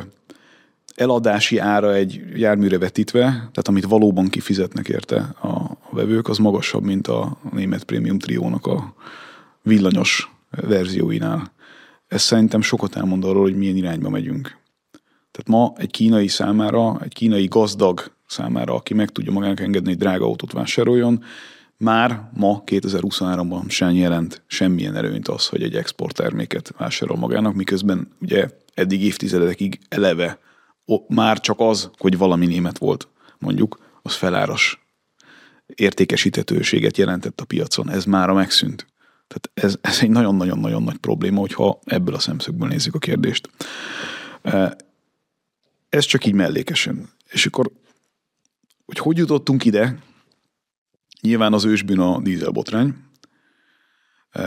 eladási 0.95 1.57
ára 1.57 1.93
egy 1.93 2.23
járműre 2.35 2.77
vetítve, 2.77 3.21
tehát 3.29 3.67
amit 3.67 3.85
valóban 3.85 4.27
kifizetnek 4.27 4.87
érte 4.87 5.35
a, 5.39 5.47
a 5.47 5.89
vevők, 5.89 6.27
az 6.27 6.37
magasabb, 6.37 6.83
mint 6.83 7.07
a 7.07 7.37
német 7.51 7.83
prémium 7.83 8.19
triónak 8.19 8.67
a 8.67 8.93
villanyos 9.61 10.31
verzióinál. 10.49 11.51
Ez 12.07 12.21
szerintem 12.21 12.61
sokat 12.61 12.95
elmond 12.95 13.23
arról, 13.23 13.41
hogy 13.41 13.55
milyen 13.55 13.75
irányba 13.75 14.09
megyünk. 14.09 14.57
Tehát 15.33 15.47
ma 15.47 15.73
egy 15.81 15.91
kínai 15.91 16.27
számára, 16.27 16.99
egy 17.01 17.13
kínai 17.13 17.45
gazdag 17.45 18.11
számára, 18.27 18.73
aki 18.73 18.93
meg 18.93 19.09
tudja 19.09 19.31
magának 19.31 19.59
engedni, 19.59 19.89
hogy 19.89 19.97
drága 19.97 20.25
autót 20.25 20.51
vásároljon, 20.51 21.23
már 21.77 22.29
ma 22.33 22.63
2023-ban 22.65 23.69
sem 23.69 23.91
jelent 23.91 24.43
semmilyen 24.47 24.95
előnyt 24.95 25.27
az, 25.27 25.47
hogy 25.47 25.63
egy 25.63 25.75
exportterméket 25.75 26.73
vásárol 26.77 27.17
magának, 27.17 27.53
miközben 27.53 28.11
ugye 28.21 28.49
eddig 28.73 29.03
évtizedekig 29.03 29.79
eleve 29.89 30.39
már 31.07 31.39
csak 31.39 31.59
az, 31.59 31.89
hogy 31.97 32.17
valami 32.17 32.45
német 32.45 32.77
volt, 32.77 33.07
mondjuk, 33.39 33.79
az 34.01 34.15
feláras 34.15 34.85
értékesítetőséget 35.65 36.97
jelentett 36.97 37.41
a 37.41 37.45
piacon. 37.45 37.89
Ez 37.89 38.05
már 38.05 38.29
a 38.29 38.33
megszűnt. 38.33 38.87
Tehát 39.27 39.51
ez, 39.53 39.75
ez 39.81 39.99
egy 40.01 40.09
nagyon-nagyon-nagyon 40.09 40.83
nagy 40.83 40.97
probléma, 40.97 41.39
hogyha 41.39 41.79
ebből 41.83 42.15
a 42.15 42.19
szemszögből 42.19 42.67
nézzük 42.67 42.95
a 42.95 42.99
kérdést. 42.99 43.49
Ez 45.93 46.05
csak 46.05 46.25
így 46.25 46.33
mellékesen. 46.33 47.09
És 47.29 47.45
akkor, 47.45 47.71
hogy 48.85 48.97
hogy 48.97 49.17
jutottunk 49.17 49.65
ide, 49.65 49.99
nyilván 51.21 51.53
az 51.53 51.65
ősbűn 51.65 51.99
a 51.99 52.21
dízelbotrány, 52.21 52.95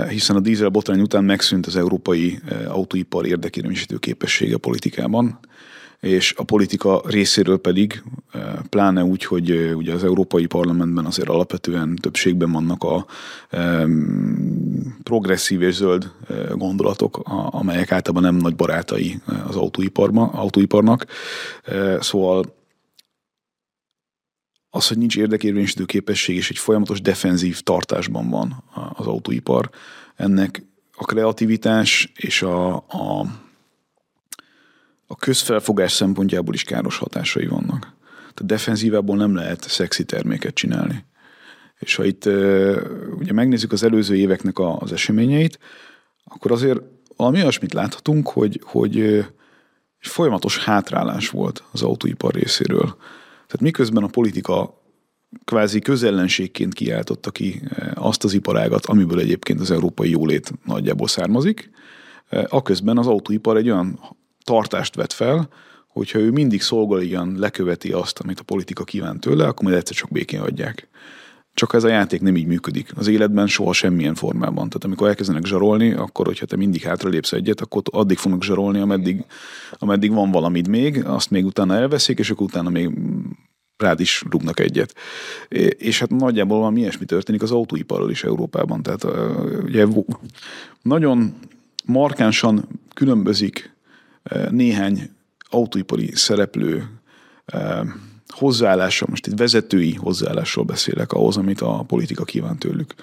hiszen 0.08 0.36
a 0.36 0.40
dízelbotrány 0.40 1.00
után 1.00 1.24
megszűnt 1.24 1.66
az 1.66 1.76
európai 1.76 2.38
autóipar 2.66 3.26
érdekérvényesítő 3.26 3.96
képessége 3.96 4.54
a 4.54 4.58
politikában, 4.58 5.38
és 6.00 6.34
a 6.36 6.44
politika 6.44 7.02
részéről 7.04 7.58
pedig, 7.58 8.02
pláne 8.68 9.04
úgy, 9.04 9.24
hogy 9.24 9.74
ugye 9.74 9.92
az 9.92 10.04
Európai 10.04 10.46
Parlamentben 10.46 11.04
azért 11.04 11.28
alapvetően 11.28 11.96
többségben 11.96 12.52
vannak 12.52 12.84
a 12.84 13.06
progresszív 15.02 15.62
és 15.62 15.74
zöld 15.74 16.12
gondolatok, 16.54 17.20
amelyek 17.50 17.92
általában 17.92 18.32
nem 18.32 18.40
nagy 18.40 18.56
barátai 18.56 19.20
az 19.46 19.56
autóiparnak. 20.32 21.06
Szóval 22.00 22.54
az, 24.70 24.88
hogy 24.88 24.98
nincs 24.98 25.16
érdekérvényesítő 25.16 25.84
képesség 25.84 26.36
és 26.36 26.50
egy 26.50 26.58
folyamatos 26.58 27.00
defenzív 27.00 27.60
tartásban 27.60 28.30
van 28.30 28.64
az 28.94 29.06
autóipar, 29.06 29.70
ennek 30.16 30.62
a 30.96 31.04
kreativitás 31.04 32.12
és 32.16 32.42
a, 32.42 32.74
a 32.74 33.26
a 35.06 35.16
közfelfogás 35.16 35.92
szempontjából 35.92 36.54
is 36.54 36.62
káros 36.62 36.98
hatásai 36.98 37.46
vannak. 37.46 37.80
Tehát 38.18 38.46
defenzívából 38.46 39.16
nem 39.16 39.34
lehet 39.34 39.62
szexi 39.62 40.04
terméket 40.04 40.54
csinálni. 40.54 41.04
És 41.78 41.94
ha 41.94 42.04
itt 42.04 42.24
ugye 43.18 43.32
megnézzük 43.32 43.72
az 43.72 43.82
előző 43.82 44.16
éveknek 44.16 44.58
az 44.58 44.92
eseményeit, 44.92 45.58
akkor 46.24 46.52
azért 46.52 46.80
valami 47.16 47.40
olyasmit 47.40 47.72
láthatunk, 47.72 48.28
hogy, 48.28 48.60
hogy 48.64 49.24
folyamatos 49.98 50.64
hátrálás 50.64 51.28
volt 51.28 51.64
az 51.72 51.82
autóipar 51.82 52.34
részéről. 52.34 52.96
Tehát 53.34 53.60
miközben 53.60 54.02
a 54.02 54.06
politika 54.06 54.84
kvázi 55.44 55.80
közellenségként 55.80 56.74
kiáltotta 56.74 57.30
ki 57.30 57.62
azt 57.94 58.24
az 58.24 58.32
iparágat, 58.32 58.86
amiből 58.86 59.18
egyébként 59.18 59.60
az 59.60 59.70
európai 59.70 60.10
jólét 60.10 60.52
nagyjából 60.64 61.08
származik, 61.08 61.70
aközben 62.48 62.98
az 62.98 63.06
autóipar 63.06 63.56
egy 63.56 63.70
olyan 63.70 64.16
tartást 64.46 64.94
vet 64.94 65.12
fel, 65.12 65.48
hogyha 65.88 66.18
ő 66.18 66.30
mindig 66.30 66.62
szolgalian 66.62 67.34
leköveti 67.38 67.92
azt, 67.92 68.18
amit 68.18 68.40
a 68.40 68.44
politika 68.44 68.84
kíván 68.84 69.20
tőle, 69.20 69.46
akkor 69.46 69.64
majd 69.64 69.76
egyszer 69.76 69.96
csak 69.96 70.10
békén 70.10 70.40
adják. 70.40 70.88
Csak 71.54 71.74
ez 71.74 71.84
a 71.84 71.88
játék 71.88 72.20
nem 72.20 72.36
így 72.36 72.46
működik. 72.46 72.92
Az 72.96 73.06
életben 73.06 73.46
soha 73.46 73.72
semmilyen 73.72 74.14
formában. 74.14 74.68
Tehát 74.68 74.84
amikor 74.84 75.08
elkezdenek 75.08 75.44
zsarolni, 75.44 75.92
akkor, 75.92 76.26
hogyha 76.26 76.46
te 76.46 76.56
mindig 76.56 76.82
hátralépsz 76.82 77.32
egyet, 77.32 77.60
akkor 77.60 77.82
addig 77.84 78.16
fognak 78.16 78.42
zsarolni, 78.42 78.80
ameddig, 78.80 79.24
ameddig 79.72 80.12
van 80.12 80.30
valamit 80.30 80.68
még, 80.68 81.04
azt 81.04 81.30
még 81.30 81.44
utána 81.44 81.74
elveszik, 81.74 82.18
és 82.18 82.30
akkor 82.30 82.46
utána 82.46 82.70
még 82.70 82.90
rád 83.76 84.00
is 84.00 84.24
rúgnak 84.30 84.60
egyet. 84.60 84.94
És 85.78 85.98
hát 85.98 86.10
nagyjából 86.10 86.58
valami 86.58 86.80
ilyesmi 86.80 87.04
történik 87.04 87.42
az 87.42 87.50
autóiparral 87.50 88.10
is 88.10 88.24
Európában. 88.24 88.82
Tehát 88.82 89.06
ugye 89.64 89.86
nagyon 90.82 91.34
markánsan 91.84 92.68
különbözik 92.94 93.75
néhány 94.50 95.10
autóipari 95.50 96.10
szereplő 96.14 96.88
hozzáállása, 98.28 99.06
most 99.08 99.26
itt 99.26 99.38
vezetői 99.38 99.94
hozzáállásról 99.94 100.64
beszélek 100.64 101.12
ahhoz, 101.12 101.36
amit 101.36 101.60
a 101.60 101.84
politika 101.86 102.24
kíván 102.24 102.58
tőlük. 102.58 102.94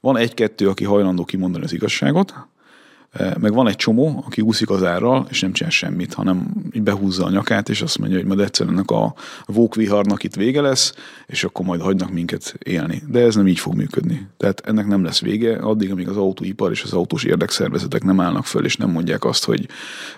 Van 0.00 0.16
egy-kettő, 0.16 0.68
aki 0.68 0.84
hajlandó 0.84 1.24
kimondani 1.24 1.64
az 1.64 1.72
igazságot, 1.72 2.34
meg 3.40 3.52
van 3.52 3.68
egy 3.68 3.76
csomó, 3.76 4.22
aki 4.26 4.40
úszik 4.40 4.70
az 4.70 4.84
árral, 4.84 5.26
és 5.30 5.40
nem 5.40 5.52
csinál 5.52 5.70
semmit, 5.70 6.14
hanem 6.14 6.52
így 6.72 6.82
behúzza 6.82 7.24
a 7.24 7.30
nyakát, 7.30 7.68
és 7.68 7.82
azt 7.82 7.98
mondja, 7.98 8.18
hogy 8.18 8.26
majd 8.26 8.40
egyszerűen 8.40 8.74
ennek 8.74 8.90
a 8.90 9.14
vókviharnak 9.46 10.22
itt 10.22 10.34
vége 10.34 10.60
lesz, 10.60 10.94
és 11.26 11.44
akkor 11.44 11.66
majd 11.66 11.80
hagynak 11.80 12.12
minket 12.12 12.54
élni. 12.58 13.02
De 13.08 13.20
ez 13.20 13.34
nem 13.34 13.46
így 13.46 13.58
fog 13.58 13.74
működni. 13.74 14.28
Tehát 14.36 14.60
ennek 14.66 14.86
nem 14.86 15.04
lesz 15.04 15.20
vége, 15.20 15.56
addig, 15.56 15.90
amíg 15.90 16.08
az 16.08 16.16
autóipar 16.16 16.70
és 16.70 16.82
az 16.82 16.92
autós 16.92 17.24
érdekszervezetek 17.24 18.04
nem 18.04 18.20
állnak 18.20 18.46
föl, 18.46 18.64
és 18.64 18.76
nem 18.76 18.90
mondják 18.90 19.24
azt, 19.24 19.44
hogy 19.44 19.68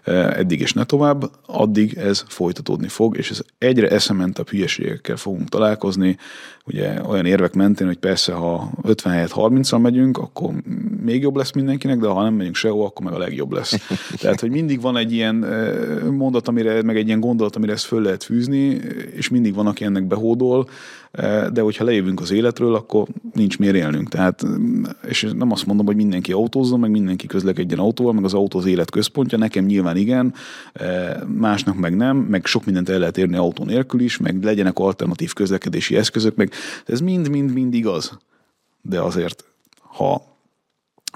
eddig 0.05 0.61
és 0.61 0.73
ne 0.73 0.85
tovább, 0.85 1.31
addig 1.47 1.95
ez 1.95 2.25
folytatódni 2.29 2.89
fog, 2.89 3.17
és 3.17 3.31
ez 3.31 3.41
egyre 3.59 3.89
eszementebb 3.89 4.49
hülyeségekkel 4.49 5.17
fogunk 5.17 5.49
találkozni, 5.49 6.17
ugye 6.65 7.03
olyan 7.07 7.27
érvek 7.27 7.55
mentén, 7.55 7.87
hogy 7.87 7.97
persze, 7.97 8.33
ha 8.33 8.71
50 8.83 9.13
helyet 9.13 9.33
30-al 9.35 9.81
megyünk, 9.81 10.19
akkor 10.19 10.55
még 11.03 11.23
jobb 11.23 11.37
lesz 11.37 11.53
mindenkinek, 11.53 11.99
de 11.99 12.07
ha 12.07 12.23
nem 12.23 12.35
megyünk 12.35 12.55
sehol, 12.55 12.82
akkor 12.85 13.05
meg 13.05 13.15
a 13.15 13.19
legjobb 13.19 13.53
lesz. 13.53 13.89
Tehát, 14.21 14.41
hogy 14.41 14.51
mindig 14.51 14.81
van 14.81 14.97
egy 14.97 15.13
ilyen 15.13 15.35
mondat, 16.11 16.49
amire, 16.49 16.83
meg 16.83 16.97
egy 16.97 17.07
ilyen 17.07 17.21
gondolat, 17.21 17.57
amire 17.57 17.73
ezt 17.73 17.85
föl 17.85 18.03
lehet 18.03 18.25
fűzni, 18.25 18.81
és 19.17 19.29
mindig 19.29 19.55
van, 19.55 19.67
aki 19.67 19.85
ennek 19.85 20.07
behódol, 20.07 20.69
de 21.53 21.61
hogyha 21.61 21.85
lejövünk 21.85 22.21
az 22.21 22.31
életről, 22.31 22.75
akkor 22.75 23.07
nincs 23.33 23.59
miért 23.59 23.75
élnünk. 23.75 24.09
Tehát, 24.09 24.47
és 25.07 25.29
nem 25.37 25.51
azt 25.51 25.67
mondom, 25.67 25.87
hogy 25.87 25.97
mindenki 25.97 26.33
autózzon, 26.33 26.81
meg 26.81 26.91
mindenki 26.91 27.27
közlekedjen 27.27 27.79
autóval, 27.79 28.13
meg 28.13 28.25
az 28.25 28.35
autó 28.35 28.59
az 28.59 28.67
élet 28.67 28.91
központja, 28.91 29.39
nekem 29.39 29.65
nyilván 29.65 29.97
igen, 29.97 30.35
másnak 31.27 31.77
meg 31.77 31.97
nem, 31.97 32.17
meg 32.17 32.47
sok 32.47 32.65
mindent 32.65 32.89
el 32.89 32.99
lehet 32.99 33.19
érni 33.19 33.37
autó 33.37 33.65
nélkül 33.65 34.01
is, 34.01 34.17
meg 34.17 34.43
legyenek 34.45 34.79
alternatív 34.79 35.33
közlekedési 35.33 35.97
eszközök, 35.97 36.37
meg 36.37 36.53
ez 36.87 37.01
mind-mind-mind 37.01 37.75
igaz. 37.75 38.19
De 38.83 39.01
azért, 39.01 39.45
ha 39.79 40.23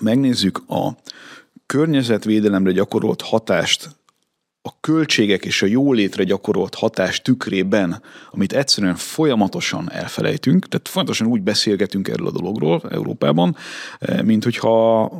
megnézzük 0.00 0.62
a 0.68 0.88
környezetvédelemre 1.66 2.72
gyakorolt 2.72 3.20
hatást 3.22 3.88
a 4.66 4.76
költségek 4.80 5.44
és 5.44 5.62
a 5.62 5.66
jólétre 5.66 6.24
gyakorolt 6.24 6.74
hatás 6.74 7.22
tükrében, 7.22 8.02
amit 8.30 8.52
egyszerűen 8.52 8.94
folyamatosan 8.94 9.90
elfelejtünk, 9.90 10.68
tehát 10.68 10.88
folyamatosan 10.88 11.26
úgy 11.26 11.42
beszélgetünk 11.42 12.08
erről 12.08 12.26
a 12.26 12.30
dologról 12.30 12.82
Európában, 12.90 13.56
eh, 13.98 14.22
mint 14.22 14.44
hogyha, 14.44 15.10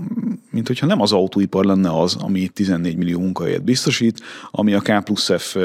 mint 0.51 0.67
hogyha 0.67 0.87
nem 0.87 1.01
az 1.01 1.13
autóipar 1.13 1.65
lenne 1.65 1.99
az, 2.01 2.15
ami 2.15 2.49
14 2.49 2.97
millió 2.97 3.21
munkahelyet 3.21 3.65
biztosít, 3.65 4.21
ami 4.51 4.75
a 4.75 4.81
K 4.81 5.05
plusz 5.05 5.31
F 5.37 5.57
eh, 5.57 5.63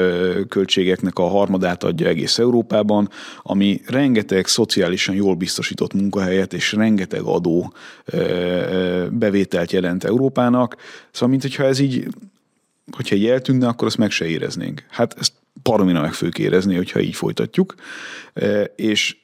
költségeknek 0.48 1.18
a 1.18 1.28
harmadát 1.28 1.84
adja 1.84 2.08
egész 2.08 2.38
Európában, 2.38 3.08
ami 3.42 3.80
rengeteg 3.86 4.46
szociálisan 4.46 5.14
jól 5.14 5.34
biztosított 5.34 5.92
munkahelyet 5.92 6.52
és 6.52 6.72
rengeteg 6.72 7.22
adó 7.22 7.72
eh, 8.04 9.06
bevételt 9.10 9.72
jelent 9.72 10.04
Európának. 10.04 10.76
Szóval, 11.10 11.28
mint 11.28 11.42
hogyha 11.42 11.64
ez 11.64 11.78
így 11.78 12.06
hogyha 12.90 13.16
így 13.16 13.26
eltűnne, 13.26 13.68
akkor 13.68 13.86
azt 13.86 13.96
meg 13.96 14.10
se 14.10 14.26
éreznénk. 14.26 14.84
Hát 14.88 15.14
ezt 15.18 15.32
paromina 15.62 16.00
meg 16.00 16.12
fogjuk 16.12 16.38
érezni, 16.38 16.76
hogyha 16.76 17.00
így 17.00 17.14
folytatjuk. 17.14 17.74
E, 18.34 18.62
és 18.62 19.16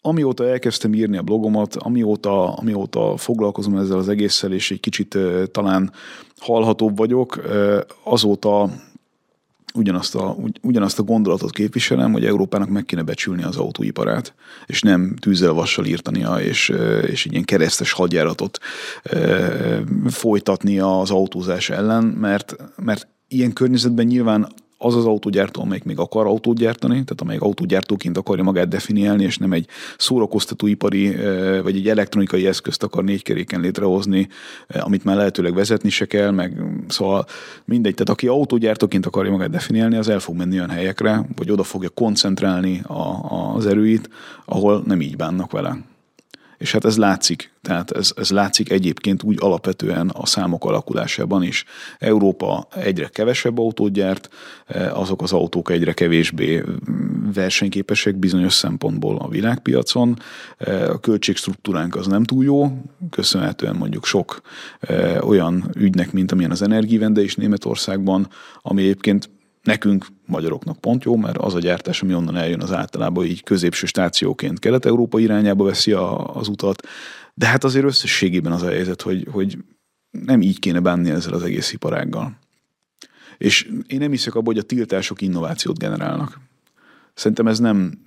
amióta 0.00 0.48
elkezdtem 0.48 0.94
írni 0.94 1.16
a 1.16 1.22
blogomat, 1.22 1.76
amióta, 1.76 2.54
amióta 2.54 3.16
foglalkozom 3.16 3.76
ezzel 3.76 3.98
az 3.98 4.08
egésszel, 4.08 4.52
és 4.52 4.70
egy 4.70 4.80
kicsit 4.80 5.14
e, 5.14 5.46
talán 5.46 5.92
hallhatóbb 6.36 6.96
vagyok, 6.96 7.36
e, 7.36 7.84
azóta 8.02 8.70
ugyanazt 9.74 10.14
a, 10.14 10.36
ugyanazt 10.62 10.98
a 10.98 11.02
gondolatot 11.02 11.50
képviselem, 11.50 12.12
hogy 12.12 12.24
Európának 12.24 12.68
meg 12.68 12.84
kéne 12.84 13.02
becsülni 13.02 13.42
az 13.42 13.56
autóiparát, 13.56 14.34
és 14.66 14.82
nem 14.82 15.16
tűzzel 15.20 15.52
vassal 15.52 15.84
írtania, 15.84 16.36
és, 16.40 16.72
és 17.06 17.24
ilyen 17.24 17.44
keresztes 17.44 17.92
hadjáratot 17.92 18.58
folytatnia 20.06 21.00
az 21.00 21.10
autózás 21.10 21.70
ellen, 21.70 22.04
mert, 22.04 22.56
mert 22.76 23.08
ilyen 23.28 23.52
környezetben 23.52 24.06
nyilván 24.06 24.48
az 24.84 24.96
az 24.96 25.04
autógyártó, 25.04 25.60
amelyik 25.62 25.84
még 25.84 25.98
akar 25.98 26.26
autót 26.26 26.56
gyártani, 26.56 26.92
tehát 26.92 27.20
amelyik 27.20 27.42
autógyártóként 27.42 28.18
akarja 28.18 28.42
magát 28.42 28.68
definiálni, 28.68 29.24
és 29.24 29.38
nem 29.38 29.52
egy 29.52 29.66
szórakoztatóipari 29.98 31.16
vagy 31.62 31.76
egy 31.76 31.88
elektronikai 31.88 32.46
eszközt 32.46 32.82
akar 32.82 33.04
négy 33.04 33.22
keréken 33.22 33.60
létrehozni, 33.60 34.28
amit 34.68 35.04
már 35.04 35.16
lehetőleg 35.16 35.54
vezetni 35.54 35.90
se 35.90 36.04
kell, 36.04 36.30
meg 36.30 36.62
szóval 36.88 37.26
mindegy. 37.64 37.94
Tehát 37.94 38.08
aki 38.08 38.26
autógyártóként 38.26 39.06
akarja 39.06 39.30
magát 39.30 39.50
definiálni, 39.50 39.96
az 39.96 40.08
el 40.08 40.18
fog 40.18 40.36
menni 40.36 40.56
olyan 40.56 40.70
helyekre, 40.70 41.26
vagy 41.36 41.50
oda 41.50 41.62
fogja 41.62 41.88
koncentrálni 41.88 42.80
a, 42.80 43.54
az 43.54 43.66
erőit, 43.66 44.08
ahol 44.44 44.82
nem 44.86 45.00
így 45.00 45.16
bánnak 45.16 45.50
vele. 45.52 45.93
És 46.58 46.72
hát 46.72 46.84
ez 46.84 46.96
látszik, 46.96 47.52
tehát 47.62 47.90
ez, 47.90 48.12
ez 48.16 48.30
látszik 48.30 48.70
egyébként 48.70 49.22
úgy 49.22 49.36
alapvetően 49.40 50.08
a 50.08 50.26
számok 50.26 50.64
alakulásában 50.64 51.42
is. 51.42 51.64
Európa 51.98 52.66
egyre 52.74 53.08
kevesebb 53.08 53.58
autót 53.58 53.92
gyárt, 53.92 54.28
eh, 54.66 54.98
azok 54.98 55.22
az 55.22 55.32
autók 55.32 55.70
egyre 55.70 55.92
kevésbé 55.92 56.62
versenyképesek 57.34 58.16
bizonyos 58.16 58.52
szempontból 58.52 59.16
a 59.16 59.28
világpiacon. 59.28 60.18
Eh, 60.58 60.90
a 60.90 60.98
költségstruktúránk 60.98 61.96
az 61.96 62.06
nem 62.06 62.24
túl 62.24 62.44
jó, 62.44 62.78
köszönhetően 63.10 63.76
mondjuk 63.76 64.04
sok 64.04 64.40
eh, 64.80 65.28
olyan 65.28 65.70
ügynek, 65.74 66.12
mint 66.12 66.32
amilyen 66.32 66.50
az 66.50 66.62
energivende 66.62 67.22
is 67.22 67.34
Németországban, 67.34 68.28
ami 68.62 68.82
egyébként 68.82 69.30
Nekünk, 69.64 70.06
magyaroknak 70.26 70.80
pont 70.80 71.04
jó, 71.04 71.16
mert 71.16 71.36
az 71.36 71.54
a 71.54 71.58
gyártás, 71.58 72.02
ami 72.02 72.14
onnan 72.14 72.36
eljön, 72.36 72.60
az 72.60 72.72
általában 72.72 73.24
így 73.24 73.42
középső 73.42 73.86
stációként 73.86 74.58
Kelet-Európa 74.58 75.18
irányába 75.18 75.64
veszi 75.64 75.92
a, 75.92 76.36
az 76.36 76.48
utat. 76.48 76.86
De 77.34 77.46
hát 77.46 77.64
azért 77.64 77.84
összességében 77.84 78.52
az 78.52 78.62
a 78.62 78.68
helyzet, 78.68 79.02
hogy, 79.02 79.26
hogy 79.30 79.58
nem 80.10 80.42
így 80.42 80.58
kéne 80.58 80.80
bánni 80.80 81.10
ezzel 81.10 81.32
az 81.32 81.42
egész 81.42 81.72
iparággal. 81.72 82.38
És 83.38 83.70
én 83.86 83.98
nem 83.98 84.10
hiszek 84.10 84.34
abban, 84.34 84.54
hogy 84.54 84.58
a 84.58 84.66
tiltások 84.66 85.20
innovációt 85.20 85.78
generálnak. 85.78 86.40
Szerintem 87.14 87.46
ez 87.46 87.58
nem, 87.58 87.98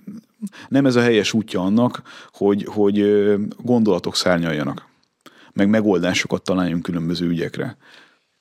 nem 0.68 0.86
ez 0.86 0.96
a 0.96 1.00
helyes 1.00 1.32
útja 1.32 1.60
annak, 1.60 2.02
hogy, 2.32 2.64
hogy 2.64 3.26
gondolatok 3.62 4.16
szárnyaljanak, 4.16 4.88
meg 5.52 5.68
megoldásokat 5.68 6.42
találjunk 6.42 6.82
különböző 6.82 7.26
ügyekre. 7.26 7.76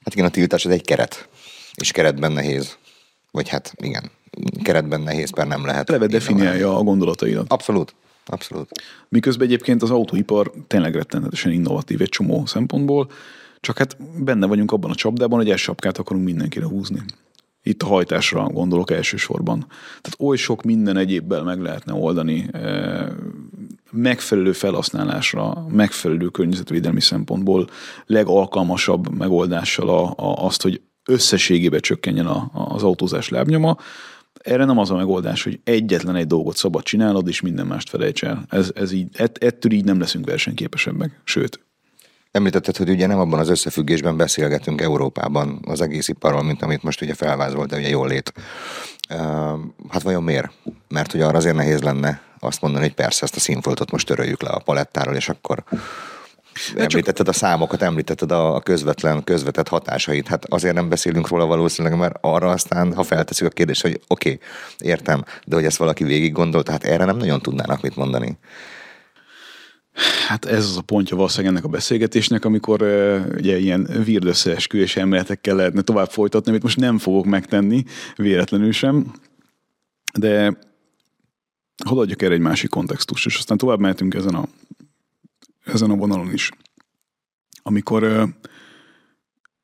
Hát 0.03 0.13
igen, 0.13 0.25
a 0.25 0.29
tiltás 0.29 0.65
az 0.65 0.71
egy 0.71 0.85
keret, 0.85 1.29
és 1.75 1.91
keretben 1.91 2.31
nehéz. 2.31 2.77
Vagy 3.37 3.49
hát 3.49 3.73
igen, 3.75 4.11
keretben 4.63 5.01
nehéz, 5.01 5.31
mert 5.31 5.49
nem 5.49 5.65
lehet. 5.65 5.89
Eleve 5.89 6.07
definiálja 6.07 6.77
a 6.77 6.83
gondolataidat. 6.83 7.51
Abszolút. 7.51 7.95
Abszolút. 8.25 8.69
Miközben 9.09 9.47
egyébként 9.47 9.81
az 9.81 9.91
autóipar 9.91 10.51
tényleg 10.67 10.95
rettenetesen 10.95 11.51
innovatív 11.51 12.01
egy 12.01 12.09
csomó 12.09 12.45
szempontból, 12.45 13.09
csak 13.59 13.77
hát 13.77 13.97
benne 14.23 14.45
vagyunk 14.45 14.71
abban 14.71 14.91
a 14.91 14.95
csapdában, 14.95 15.45
hogy 15.45 15.57
sapkát 15.57 15.97
akarunk 15.97 16.25
mindenkire 16.25 16.65
húzni. 16.65 16.99
Itt 17.63 17.81
a 17.81 17.87
hajtásra 17.87 18.43
gondolok 18.43 18.91
elsősorban. 18.91 19.59
Tehát 20.01 20.17
oly 20.19 20.37
sok 20.37 20.63
minden 20.63 20.97
egyébbel 20.97 21.43
meg 21.43 21.61
lehetne 21.61 21.93
oldani 21.93 22.47
eh, 22.51 23.07
megfelelő 23.91 24.51
felhasználásra, 24.51 25.65
megfelelő 25.69 26.27
környezetvédelmi 26.27 27.01
szempontból 27.01 27.69
legalkalmasabb 28.05 29.17
megoldással 29.17 29.89
a, 29.89 30.03
a, 30.03 30.45
azt, 30.45 30.61
hogy 30.61 30.81
összességében 31.07 31.79
csökkenjen 31.79 32.25
a, 32.25 32.49
az 32.53 32.83
autózás 32.83 33.29
lábnyoma. 33.29 33.77
Erre 34.33 34.65
nem 34.65 34.77
az 34.77 34.91
a 34.91 34.95
megoldás, 34.95 35.43
hogy 35.43 35.59
egyetlen 35.63 36.15
egy 36.15 36.27
dolgot 36.27 36.55
szabad 36.55 36.83
csinálod, 36.83 37.27
és 37.27 37.41
minden 37.41 37.67
mást 37.67 37.89
felejts 37.89 38.23
el. 38.23 38.45
Ez, 38.49 38.71
ez 38.75 38.91
így, 38.91 39.07
ett, 39.13 39.43
ettől 39.43 39.71
így 39.71 39.85
nem 39.85 39.99
leszünk 39.99 40.25
versenyképesebbek, 40.25 41.21
sőt. 41.23 41.59
Említetted, 42.31 42.77
hogy 42.77 42.89
ugye 42.89 43.07
nem 43.07 43.19
abban 43.19 43.39
az 43.39 43.49
összefüggésben 43.49 44.17
beszélgetünk 44.17 44.81
Európában 44.81 45.59
az 45.65 45.81
egész 45.81 46.07
iparról, 46.07 46.43
mint 46.43 46.61
amit 46.61 46.83
most 46.83 47.01
ugye 47.01 47.13
felvázolt, 47.13 47.69
de 47.69 47.77
ugye 47.77 47.89
jól 47.89 48.07
lét. 48.07 48.33
Hát 49.89 50.01
vajon 50.03 50.23
miért? 50.23 50.51
Mert 50.87 51.11
hogy 51.11 51.21
arra 51.21 51.37
azért 51.37 51.55
nehéz 51.55 51.81
lenne 51.81 52.21
azt 52.39 52.61
mondani, 52.61 52.83
hogy 52.83 52.93
persze 52.93 53.23
ezt 53.23 53.35
a 53.35 53.39
színfoltot 53.39 53.91
most 53.91 54.07
töröljük 54.07 54.41
le 54.41 54.49
a 54.49 54.61
palettáról, 54.65 55.15
és 55.15 55.29
akkor 55.29 55.63
Említetted 56.75 57.27
a 57.27 57.33
számokat, 57.33 57.81
említetted 57.81 58.31
a 58.31 58.59
közvetlen, 58.59 59.23
közvetett 59.23 59.67
hatásait. 59.67 60.27
Hát 60.27 60.45
azért 60.45 60.75
nem 60.75 60.89
beszélünk 60.89 61.27
róla 61.27 61.45
valószínűleg, 61.45 61.97
mert 61.97 62.15
arra 62.21 62.49
aztán, 62.49 62.93
ha 62.93 63.03
felteszük 63.03 63.47
a 63.47 63.49
kérdést, 63.49 63.81
hogy 63.81 64.01
oké, 64.07 64.31
okay, 64.31 64.47
értem, 64.89 65.23
de 65.45 65.55
hogy 65.55 65.65
ezt 65.65 65.77
valaki 65.77 66.03
végig 66.03 66.31
gondolta, 66.31 66.71
hát 66.71 66.83
erre 66.83 67.05
nem 67.05 67.17
nagyon 67.17 67.41
tudnának 67.41 67.81
mit 67.81 67.95
mondani. 67.95 68.37
Hát 70.27 70.45
ez 70.45 70.63
az 70.65 70.77
a 70.77 70.81
pontja 70.81 71.15
valószínűleg 71.15 71.51
ennek 71.51 71.65
a 71.65 71.67
beszélgetésnek, 71.67 72.45
amikor 72.45 72.81
uh, 72.81 73.21
ugye 73.35 73.57
ilyen 73.57 73.89
virdösszeesküvés 74.03 74.95
elméletekkel 74.95 75.55
lehetne 75.55 75.81
tovább 75.81 76.09
folytatni, 76.09 76.49
amit 76.49 76.63
most 76.63 76.77
nem 76.77 76.97
fogok 76.97 77.25
megtenni, 77.25 77.83
véletlenül 78.15 78.71
sem. 78.71 79.13
De 80.19 80.57
hadd 81.85 81.97
adjak 81.97 82.21
erre 82.21 82.33
egy 82.33 82.39
másik 82.39 82.69
kontextust, 82.69 83.25
és 83.25 83.37
aztán 83.37 83.57
tovább 83.57 83.79
mehetünk 83.79 84.13
ezen 84.13 84.35
a 84.35 84.47
ezen 85.67 85.91
a 85.91 85.95
vonalon 85.95 86.33
is. 86.33 86.51
Amikor 87.61 88.27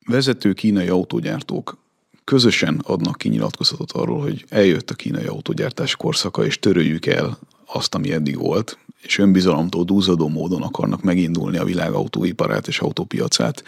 vezető 0.05 0.53
kínai 0.53 0.87
autógyártók 0.87 1.77
közösen 2.23 2.81
adnak 2.83 3.17
ki 3.17 3.29
nyilatkozatot 3.29 3.91
arról, 3.91 4.21
hogy 4.21 4.45
eljött 4.49 4.89
a 4.89 4.95
kínai 4.95 5.25
autógyártás 5.25 5.95
korszaka, 5.95 6.45
és 6.45 6.59
töröljük 6.59 7.05
el 7.05 7.37
azt, 7.65 7.95
ami 7.95 8.11
eddig 8.11 8.37
volt, 8.37 8.77
és 9.01 9.17
önbizalomtól 9.17 9.83
dúzadó 9.83 10.27
módon 10.27 10.61
akarnak 10.61 11.01
megindulni 11.01 11.57
a 11.57 11.63
világ 11.63 11.93
autóiparát 11.93 12.67
és 12.67 12.79
autópiacát 12.79 13.63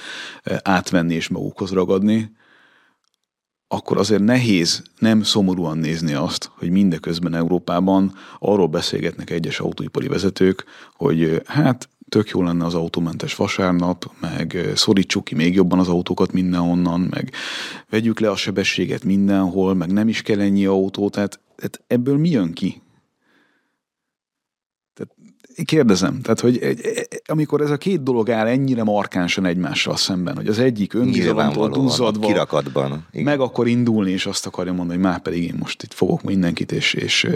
átvenni 0.64 1.14
és 1.14 1.28
magukhoz 1.28 1.72
ragadni, 1.72 2.32
akkor 3.68 3.98
azért 3.98 4.24
nehéz 4.24 4.84
nem 5.00 5.24
szomorúan 5.24 5.78
nézni 5.78 6.14
azt, 6.14 6.52
hogy 6.54 6.70
mindeközben 6.70 7.34
Európában 7.34 8.14
arról 8.40 8.68
beszélgetnek 8.68 9.30
egyes 9.30 9.60
autóipari 9.60 10.08
vezetők, 10.08 10.66
hogy 10.94 11.42
hát 11.46 11.90
tök 12.16 12.30
jó 12.30 12.44
lenne 12.44 12.66
az 12.66 12.74
autómentes 12.74 13.36
vasárnap, 13.36 14.12
meg 14.20 14.72
szorítsuk 14.76 15.24
ki 15.24 15.36
még 15.36 15.54
jobban 15.54 15.80
az 15.80 15.88
autókat 15.88 16.32
mindenhonnan, 16.32 17.08
meg 17.10 17.32
vegyük 17.90 18.20
le 18.20 18.30
a 18.30 18.36
sebességet 18.36 19.04
mindenhol, 19.04 19.74
meg 19.74 19.92
nem 19.92 20.08
is 20.08 20.22
kell 20.22 20.40
ennyi 20.40 20.66
autó, 20.66 21.10
tehát, 21.10 21.40
tehát 21.56 21.82
ebből 21.88 22.18
mi 22.18 22.30
jön 22.30 22.54
ki? 22.54 22.82
Kérdezem, 25.64 26.22
tehát 26.22 26.40
hogy 26.40 26.58
egy, 26.58 27.08
amikor 27.26 27.62
ez 27.62 27.70
a 27.70 27.78
két 27.78 28.04
dolog 28.04 28.30
áll 28.30 28.48
ennyire 28.48 28.84
markánsan 28.84 29.46
egymással 29.46 29.98
szemben, 29.98 30.36
hogy 30.36 30.48
az 30.48 30.60
egyik 30.60 30.94
önbizalomtól 30.94 31.70
duzzadva, 31.70 32.28
kirakatban, 32.28 33.06
igen. 33.12 33.26
meg 33.26 33.40
akar 33.40 33.68
indulni, 33.68 34.12
és 34.12 34.26
azt 34.26 34.46
akarja 34.46 34.74
mondani, 34.74 35.00
hogy 35.00 35.08
már 35.08 35.22
pedig 35.22 35.44
én 35.44 35.56
most 35.60 35.84
itt 35.84 35.94
fogok 35.94 36.24
mindenkit, 36.24 36.72
és, 36.72 36.94
és, 36.94 37.28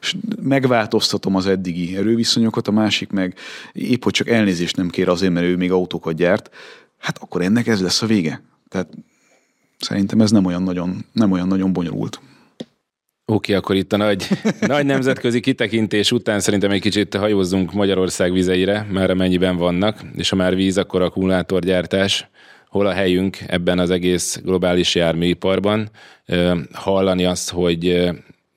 és 0.00 0.16
megváltoztatom 0.42 1.34
az 1.36 1.46
eddigi 1.46 1.96
erőviszonyokat, 1.96 2.68
a 2.68 2.72
másik 2.72 3.10
meg 3.10 3.34
épp, 3.72 4.02
hogy 4.02 4.12
csak 4.12 4.28
elnézést 4.28 4.76
nem 4.76 4.88
kér 4.88 5.08
azért, 5.08 5.32
mert 5.32 5.46
ő 5.46 5.56
még 5.56 5.72
autókat 5.72 6.14
gyárt, 6.14 6.50
hát 6.98 7.18
akkor 7.18 7.42
ennek 7.42 7.66
ez 7.66 7.80
lesz 7.80 8.02
a 8.02 8.06
vége. 8.06 8.42
Tehát 8.68 8.88
szerintem 9.78 10.20
ez 10.20 10.30
nem 10.30 10.44
olyan 10.44 10.62
nagyon, 10.62 11.04
nem 11.12 11.32
olyan 11.32 11.48
nagyon 11.48 11.72
bonyolult. 11.72 12.20
Oké, 13.26 13.36
okay, 13.36 13.54
akkor 13.54 13.76
itt 13.76 13.92
a 13.92 13.96
nagy, 13.96 14.28
nagy 14.60 14.86
nemzetközi 14.86 15.40
kitekintés 15.40 16.12
után 16.12 16.40
szerintem 16.40 16.70
egy 16.70 16.80
kicsit 16.80 17.14
hajózzunk 17.14 17.72
Magyarország 17.72 18.32
vizeire, 18.32 18.86
már 18.90 19.10
amennyiben 19.10 19.56
vannak, 19.56 20.00
és 20.16 20.28
ha 20.28 20.36
már 20.36 20.54
víz, 20.54 20.78
akkor 20.78 21.02
akkumulátorgyártás. 21.02 22.28
hol 22.68 22.86
a 22.86 22.92
helyünk 22.92 23.38
ebben 23.46 23.78
az 23.78 23.90
egész 23.90 24.40
globális 24.44 24.94
járműiparban. 24.94 25.90
Hallani 26.72 27.24
azt, 27.24 27.50
hogy 27.50 28.10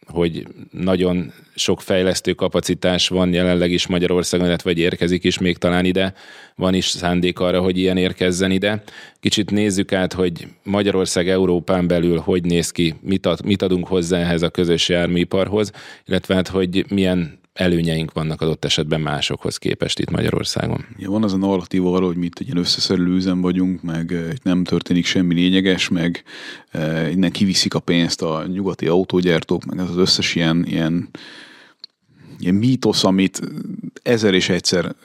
hogy 0.08 0.48
nagyon 0.72 1.34
sok 1.56 1.82
fejlesztő 1.82 2.34
kapacitás 2.34 3.08
van 3.08 3.34
jelenleg 3.34 3.72
is 3.72 3.88
Magyarországon, 3.88 4.48
illetve 4.48 4.70
vagy 4.70 4.80
érkezik 4.80 5.24
is 5.24 5.38
még 5.38 5.58
talán 5.58 5.86
ide. 5.86 6.14
Van 6.56 6.74
is 6.74 6.86
szándék 6.86 7.40
arra, 7.40 7.62
hogy 7.62 7.78
ilyen 7.78 7.98
érkezzen 7.98 8.52
ide. 8.52 8.84
Kicsit 9.20 9.52
nézzük 9.52 9.94
át, 9.94 10.14
hogy 10.14 10.48
Magyarország 10.64 11.30
Európán 11.30 11.88
belül 11.88 12.18
hogy 12.18 12.44
néz 12.44 12.72
ki, 12.72 12.96
mit, 13.02 13.26
ad, 13.26 13.46
mit 13.46 13.62
adunk 13.62 13.88
hozzá 13.88 14.20
ehhez 14.20 14.42
a 14.42 14.50
közös 14.50 14.90
járműiparhoz, 14.90 15.72
illetve 16.06 16.36
hát, 16.36 16.48
hogy 16.48 16.86
milyen 16.90 17.40
előnyeink 17.58 18.12
vannak 18.14 18.42
adott 18.42 18.66
esetben 18.66 19.02
másokhoz 19.02 19.58
képest 19.58 20.00
itt 20.00 20.10
Magyarországon. 20.10 20.86
Ja, 20.98 21.10
van 21.10 21.24
az 21.24 21.34
a 21.34 21.38
narratíva 21.38 21.96
arra, 21.96 22.06
hogy 22.06 22.18
mi 22.18 22.26
itt 22.26 22.40
egy 22.40 22.46
ilyen 22.46 22.58
összeszerelő 22.58 23.16
üzem 23.16 23.42
vagyunk, 23.42 23.82
meg 23.82 24.16
nem 24.44 24.64
történik 24.64 25.06
semmi 25.06 25.34
lényeges, 25.34 25.90
meg 25.90 26.24
innen 27.12 27.32
kiviszik 27.32 27.74
a 27.74 27.80
pénzt 27.80 28.22
a 28.22 28.46
nyugati 28.48 28.88
autógyártók, 28.88 29.66
meg 29.66 29.80
ez 29.80 29.90
az 29.90 29.98
összes 29.98 30.36
ilyen, 30.36 30.66
ilyen 30.68 31.10
ilyen 32.40 32.56
mítosz, 32.56 33.04
amit 33.04 33.42
ezer 34.04 34.34
és 34.34 34.50
egyszer 34.50 34.96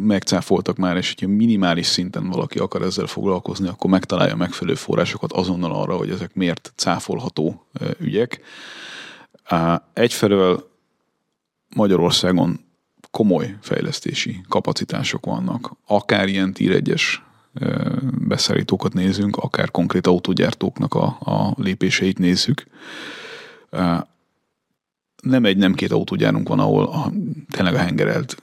megcáfoltak 0.00 0.76
már, 0.76 0.96
és 0.96 1.08
hogyha 1.08 1.34
minimális 1.34 1.86
szinten 1.86 2.28
valaki 2.28 2.58
akar 2.58 2.82
ezzel 2.82 3.06
foglalkozni, 3.06 3.68
akkor 3.68 3.90
megtalálja 3.90 4.36
megfelelő 4.36 4.76
forrásokat 4.76 5.32
azonnal 5.32 5.72
arra, 5.72 5.96
hogy 5.96 6.10
ezek 6.10 6.34
miért 6.34 6.72
cáfolható 6.76 7.66
ügyek. 8.00 8.40
Egyfelől 9.92 10.72
Magyarországon 11.74 12.60
komoly 13.10 13.56
fejlesztési 13.60 14.40
kapacitások 14.48 15.26
vannak. 15.26 15.76
Akár 15.86 16.28
ilyen 16.28 16.52
tír 16.52 16.70
egyes 16.70 17.22
beszállítókat 18.28 18.92
nézünk, 18.92 19.36
akár 19.36 19.70
konkrét 19.70 20.06
autógyártóknak 20.06 20.94
a, 20.94 21.04
a 21.20 21.54
lépéseit 21.56 22.18
nézzük. 22.18 22.64
Nem 25.22 25.44
egy, 25.44 25.56
nem 25.56 25.74
két 25.74 25.92
autógyárunk 25.92 26.48
van, 26.48 26.58
ahol 26.58 26.84
a, 26.84 27.12
tényleg 27.50 27.74
a 27.74 27.78
hengerelt 27.78 28.42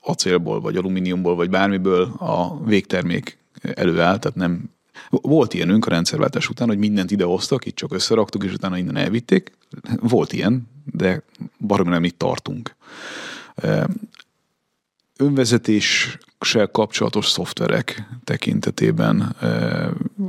acélból, 0.00 0.60
vagy 0.60 0.76
alumíniumból, 0.76 1.34
vagy 1.34 1.50
bármiből 1.50 2.02
a 2.18 2.64
végtermék 2.64 3.38
előáll, 3.62 4.18
tehát 4.18 4.36
nem 4.36 4.70
volt 5.10 5.54
ilyenünk 5.54 5.86
a 5.86 5.90
rendszerváltás 5.90 6.48
után, 6.48 6.68
hogy 6.68 6.78
mindent 6.78 7.10
idehoztak, 7.10 7.66
itt 7.66 7.74
csak 7.74 7.92
összeraktuk, 7.92 8.44
és 8.44 8.52
utána 8.52 8.78
innen 8.78 8.96
elvitték. 8.96 9.52
Volt 10.00 10.32
ilyen, 10.32 10.68
de 10.92 11.22
baromi 11.58 11.90
nem 11.90 12.04
itt 12.04 12.18
tartunk. 12.18 12.76
Önvezetéssel 15.16 16.66
kapcsolatos 16.72 17.26
szoftverek 17.26 18.08
tekintetében 18.24 19.36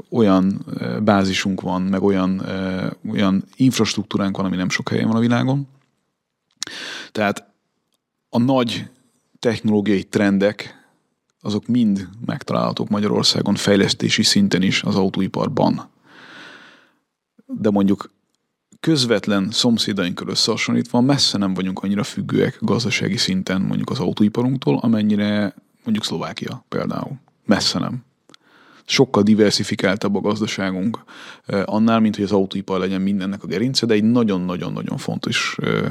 olyan 0.10 0.66
bázisunk 1.04 1.62
van, 1.62 1.82
meg 1.82 2.04
olyan, 2.04 2.46
olyan 3.12 3.44
infrastruktúránk 3.56 4.38
van, 4.38 4.46
ami 4.46 4.56
nem 4.56 4.70
sok 4.70 4.90
helyen 4.90 5.08
van 5.08 5.16
a 5.16 5.20
világon. 5.20 5.68
Tehát 7.12 7.48
a 8.30 8.40
nagy 8.40 8.90
technológiai 9.40 10.04
trendek 10.04 10.85
azok 11.46 11.68
mind 11.68 12.08
megtalálhatók 12.26 12.90
Magyarországon 12.90 13.56
fejlesztési 13.56 14.24
szinten 14.24 14.62
is 14.62 14.84
az 14.84 14.96
autóiparban. 14.96 15.90
De 17.46 17.70
mondjuk 17.70 18.12
közvetlen 18.80 19.52
szomszédainkkal 19.52 20.28
összehasonlítva 20.28 21.02
messze 21.02 21.38
nem 21.38 21.54
vagyunk 21.54 21.84
annyira 21.84 22.04
függőek 22.04 22.58
gazdasági 22.62 23.18
szinten 23.18 23.62
mondjuk 23.62 23.90
az 23.90 24.00
autóiparunktól, 24.00 24.78
amennyire 24.78 25.56
mondjuk 25.84 26.06
Szlovákia 26.06 26.66
például. 26.70 27.20
Messze 27.46 27.80
nem. 27.80 28.04
Sokkal 28.86 29.24
diversifikáltabb 29.24 30.16
a 30.16 30.22
gazdaságunk 30.22 31.04
eh, 31.46 31.64
annál, 31.66 32.00
mint 32.00 32.16
hogy 32.16 32.24
az 32.24 32.32
autóipar 32.32 32.80
legyen 32.80 33.02
mindennek 33.02 33.44
a 33.44 33.48
gerince, 33.48 33.86
de 33.86 33.94
egy 33.94 34.04
nagyon-nagyon-nagyon 34.04 34.98
fontos 34.98 35.58
eh, 35.62 35.82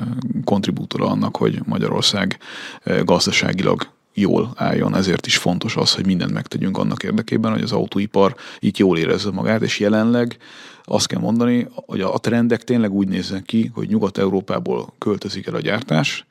kontribútora 0.44 1.06
annak, 1.06 1.36
hogy 1.36 1.60
Magyarország 1.64 2.38
eh, 2.82 3.04
gazdaságilag 3.04 3.92
jól 4.14 4.52
álljon. 4.54 4.96
Ezért 4.96 5.26
is 5.26 5.36
fontos 5.36 5.76
az, 5.76 5.94
hogy 5.94 6.06
mindent 6.06 6.32
megtegyünk 6.32 6.78
annak 6.78 7.02
érdekében, 7.02 7.52
hogy 7.52 7.62
az 7.62 7.72
autóipar 7.72 8.34
itt 8.58 8.76
jól 8.76 8.98
érezze 8.98 9.30
magát, 9.30 9.62
és 9.62 9.78
jelenleg 9.78 10.36
azt 10.84 11.06
kell 11.06 11.20
mondani, 11.20 11.66
hogy 11.74 12.00
a 12.00 12.18
trendek 12.18 12.64
tényleg 12.64 12.92
úgy 12.92 13.08
néznek 13.08 13.42
ki, 13.42 13.70
hogy 13.74 13.88
Nyugat-Európából 13.88 14.94
költözik 14.98 15.46
el 15.46 15.54
a 15.54 15.60
gyártás, 15.60 16.26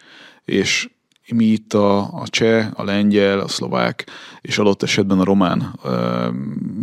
és 0.46 0.90
mi 1.28 1.46
itt 1.46 1.74
a, 1.74 1.98
a 1.98 2.24
cseh, 2.26 2.68
a 2.74 2.84
lengyel, 2.84 3.40
a 3.40 3.48
szlovák 3.48 4.06
és 4.42 4.58
adott 4.58 4.84
esetben 4.84 5.20
a 5.20 5.24
román 5.24 5.80
ö, 5.84 6.28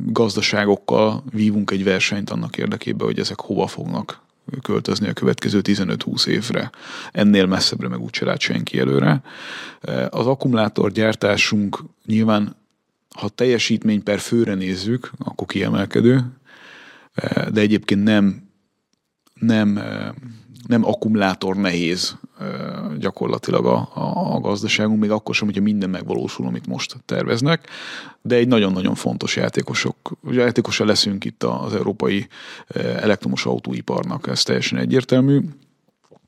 gazdaságokkal 0.06 1.24
vívunk 1.30 1.70
egy 1.70 1.84
versenyt 1.84 2.30
annak 2.30 2.56
érdekében, 2.56 3.06
hogy 3.06 3.18
ezek 3.18 3.40
hova 3.40 3.66
fognak 3.66 4.22
költözni 4.62 5.08
a 5.08 5.12
következő 5.12 5.60
15-20 5.62 6.26
évre. 6.26 6.70
Ennél 7.12 7.46
messzebbre 7.46 7.88
meg 7.88 8.00
úgy 8.00 8.18
lát 8.20 8.40
senki 8.40 8.78
előre. 8.78 9.22
Az 10.08 10.26
akkumulátorgyártásunk 10.26 11.84
nyilván, 12.06 12.56
ha 13.16 13.28
teljesítmény 13.28 14.02
per 14.02 14.18
főre 14.18 14.54
nézzük, 14.54 15.10
akkor 15.18 15.46
kiemelkedő, 15.46 16.24
de 17.52 17.60
egyébként 17.60 18.02
nem, 18.02 18.48
nem, 19.34 19.80
nem 20.66 20.84
akkumulátor 20.84 21.56
nehéz 21.56 22.18
gyakorlatilag 22.98 23.66
a, 23.66 23.88
a, 24.34 24.40
gazdaságunk, 24.40 25.00
még 25.00 25.10
akkor 25.10 25.34
sem, 25.34 25.46
hogyha 25.46 25.62
minden 25.62 25.90
megvalósul, 25.90 26.46
amit 26.46 26.66
most 26.66 26.96
terveznek, 27.04 27.68
de 28.22 28.34
egy 28.34 28.48
nagyon-nagyon 28.48 28.94
fontos 28.94 29.36
játékosok, 29.36 29.96
játékosa 30.30 30.84
leszünk 30.84 31.24
itt 31.24 31.42
az 31.42 31.74
európai 31.74 32.26
elektromos 32.76 33.46
autóiparnak, 33.46 34.26
ez 34.26 34.42
teljesen 34.42 34.78
egyértelmű, 34.78 35.40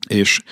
és 0.09 0.43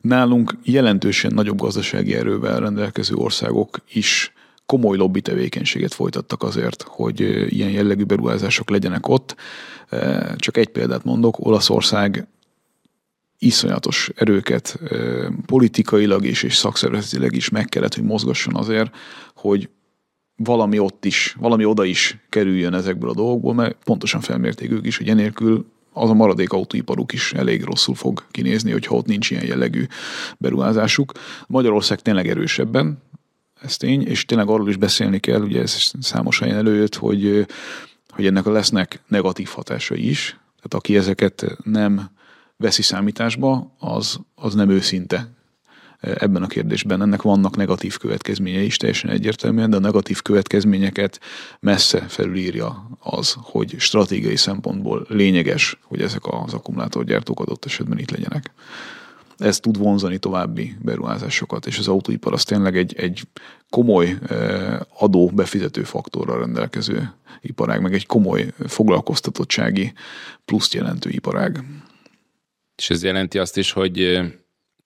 nálunk 0.00 0.58
jelentősen 0.62 1.34
nagyobb 1.34 1.60
gazdasági 1.60 2.14
erővel 2.14 2.60
rendelkező 2.60 3.14
országok 3.14 3.78
is 3.92 4.32
komoly 4.66 4.96
lobby 4.96 5.20
tevékenységet 5.20 5.94
folytattak 5.94 6.42
azért, 6.42 6.82
hogy 6.82 7.20
ilyen 7.54 7.70
jellegű 7.70 8.04
beruházások 8.04 8.70
legyenek 8.70 9.08
ott. 9.08 9.36
Csak 10.36 10.56
egy 10.56 10.68
példát 10.68 11.04
mondok, 11.04 11.46
Olaszország 11.46 12.28
iszonyatos 13.38 14.10
erőket 14.14 14.78
politikailag 15.46 16.24
is 16.24 16.42
és 16.42 16.56
szakszervezetileg 16.56 17.34
is 17.34 17.48
meg 17.48 17.64
kellett, 17.64 17.94
hogy 17.94 18.04
mozgasson 18.04 18.56
azért, 18.56 18.96
hogy 19.34 19.68
valami 20.36 20.78
ott 20.78 21.04
is, 21.04 21.36
valami 21.38 21.64
oda 21.64 21.84
is 21.84 22.18
kerüljön 22.28 22.74
ezekből 22.74 23.10
a 23.10 23.14
dolgokból, 23.14 23.54
mert 23.54 23.76
pontosan 23.84 24.20
felmérték 24.20 24.70
ők 24.70 24.86
is, 24.86 24.96
hogy 24.96 25.08
enélkül 25.08 25.66
az 25.92 26.10
a 26.10 26.14
maradék 26.14 26.52
autóiparuk 26.52 27.12
is 27.12 27.32
elég 27.32 27.64
rosszul 27.64 27.94
fog 27.94 28.26
kinézni, 28.30 28.70
hogyha 28.70 28.94
ott 28.94 29.06
nincs 29.06 29.30
ilyen 29.30 29.46
jellegű 29.46 29.86
beruházásuk. 30.38 31.12
Magyarország 31.46 32.00
tényleg 32.00 32.28
erősebben, 32.28 33.02
ez 33.60 33.76
tény, 33.76 34.06
és 34.06 34.24
tényleg 34.24 34.48
arról 34.48 34.68
is 34.68 34.76
beszélni 34.76 35.18
kell, 35.18 35.42
ugye 35.42 35.60
ez 35.60 35.92
számos 36.00 36.38
helyen 36.38 36.56
előjött, 36.56 36.94
hogy, 36.94 37.46
hogy 38.08 38.26
ennek 38.26 38.44
lesznek 38.44 39.00
negatív 39.06 39.48
hatásai 39.48 40.08
is, 40.08 40.28
tehát 40.56 40.74
aki 40.74 40.96
ezeket 40.96 41.56
nem 41.64 42.10
veszi 42.58 42.82
számításba, 42.82 43.74
az, 43.78 44.18
az 44.34 44.54
nem 44.54 44.70
őszinte 44.70 45.28
ebben 46.00 46.42
a 46.42 46.46
kérdésben. 46.46 47.02
Ennek 47.02 47.22
vannak 47.22 47.56
negatív 47.56 47.96
következményei 47.96 48.64
is 48.64 48.76
teljesen 48.76 49.10
egyértelműen, 49.10 49.70
de 49.70 49.76
a 49.76 49.80
negatív 49.80 50.22
következményeket 50.22 51.20
messze 51.60 52.00
felülírja 52.00 52.90
az, 53.00 53.36
hogy 53.40 53.74
stratégiai 53.78 54.36
szempontból 54.36 55.06
lényeges, 55.08 55.78
hogy 55.82 56.00
ezek 56.00 56.26
az 56.26 56.54
akkumulátorgyártók 56.54 57.40
adott 57.40 57.64
esetben 57.64 57.98
itt 57.98 58.10
legyenek. 58.10 58.52
Ez 59.36 59.60
tud 59.60 59.78
vonzani 59.78 60.18
további 60.18 60.76
beruházásokat, 60.82 61.66
és 61.66 61.78
az 61.78 61.88
autóipar 61.88 62.32
az 62.32 62.44
tényleg 62.44 62.76
egy, 62.76 62.94
egy 62.96 63.22
komoly 63.70 64.18
adó 64.98 65.26
befizető 65.26 65.82
faktorral 65.82 66.38
rendelkező 66.38 67.12
iparág, 67.40 67.80
meg 67.80 67.94
egy 67.94 68.06
komoly 68.06 68.52
foglalkoztatottsági 68.66 69.92
pluszt 70.44 70.74
jelentő 70.74 71.10
iparág. 71.10 71.64
És 72.78 72.90
ez 72.90 73.02
jelenti 73.02 73.38
azt 73.38 73.56
is, 73.56 73.72
hogy 73.72 74.20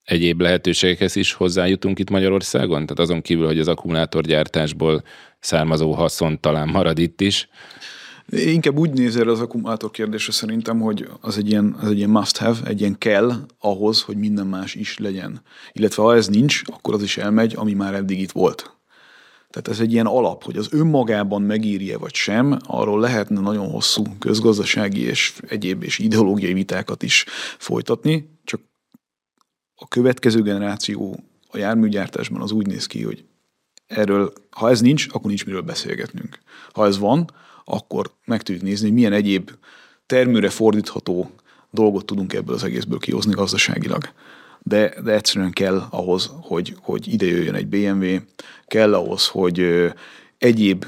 egyéb 0.05 0.41
lehetőségekhez 0.41 1.17
is 1.17 1.33
hozzájutunk 1.33 1.99
itt 1.99 2.11
Magyarországon? 2.11 2.81
Tehát 2.81 2.99
azon 2.99 3.23
kívül, 3.23 3.47
hogy 3.47 3.59
az 3.59 3.69
akkumulátorgyártásból 3.69 5.03
származó 5.41 5.93
haszon 5.93 6.41
talán 6.41 6.69
marad 6.69 6.99
itt 6.99 7.21
is. 7.21 7.49
Inkább 8.29 8.79
úgy 8.79 8.91
nézel 8.91 9.29
az 9.29 9.41
akkumulátor 9.41 9.91
kérdésre 9.91 10.33
szerintem, 10.33 10.81
hogy 10.81 11.09
az 11.21 11.39
egy, 11.39 11.51
ilyen, 11.51 11.77
az 11.81 11.91
egy 11.91 11.97
ilyen 11.97 12.11
must 12.11 12.37
have, 12.37 12.59
egy 12.65 12.81
ilyen 12.81 12.99
kell 12.99 13.33
ahhoz, 13.59 14.03
hogy 14.03 14.17
minden 14.17 14.47
más 14.47 14.75
is 14.75 14.99
legyen. 14.99 15.43
Illetve 15.73 16.03
ha 16.03 16.15
ez 16.15 16.29
nincs, 16.29 16.63
akkor 16.67 16.95
az 16.95 17.03
is 17.03 17.17
elmegy, 17.17 17.55
ami 17.57 17.73
már 17.73 17.95
eddig 17.95 18.21
itt 18.21 18.31
volt. 18.31 18.77
Tehát 19.53 19.69
ez 19.69 19.81
egy 19.81 19.93
ilyen 19.93 20.07
alap, 20.07 20.45
hogy 20.45 20.57
az 20.57 20.69
önmagában 20.71 21.43
megírje 21.43 21.99
vagy 21.99 22.15
sem, 22.15 22.59
arról 22.67 23.01
lehetne 23.01 23.41
nagyon 23.41 23.71
hosszú 23.71 24.03
közgazdasági 24.19 25.01
és 25.01 25.35
egyéb 25.49 25.83
és 25.83 25.99
ideológiai 25.99 26.53
vitákat 26.53 27.03
is 27.03 27.25
folytatni, 27.59 28.39
csak 28.45 28.61
a 29.75 29.89
következő 29.89 30.43
generáció 30.43 31.25
a 31.49 31.59
járműgyártásban 31.59 32.41
az 32.41 32.51
úgy 32.51 32.67
néz 32.67 32.87
ki, 32.87 33.03
hogy 33.03 33.25
erről, 33.87 34.33
ha 34.51 34.71
ez 34.71 34.81
nincs, 34.81 35.07
akkor 35.09 35.27
nincs 35.27 35.47
miről 35.47 35.63
beszélgetnünk. 35.63 36.39
Ha 36.73 36.87
ez 36.87 36.99
van, 36.99 37.31
akkor 37.65 38.11
meg 38.25 38.43
tudjuk 38.43 38.65
nézni, 38.65 38.87
hogy 38.87 38.95
milyen 38.95 39.13
egyéb 39.13 39.51
termőre 40.07 40.51
fordítható 40.51 41.31
dolgot 41.71 42.07
tudunk 42.07 42.33
ebből 42.33 42.55
az 42.55 42.65
egészből 42.65 42.99
kihozni 42.99 43.33
gazdaságilag. 43.33 44.13
De, 44.65 44.95
de 45.05 45.13
egyszerűen 45.13 45.53
kell 45.53 45.87
ahhoz, 45.91 46.31
hogy, 46.41 46.77
hogy 46.81 47.13
ide 47.13 47.27
jöjjön 47.27 47.55
egy 47.55 47.67
BMW, 47.67 48.17
kell 48.67 48.95
ahhoz, 48.95 49.27
hogy 49.27 49.67
egyéb 50.39 50.85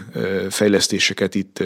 fejlesztéseket 0.49 1.35
itt 1.35 1.65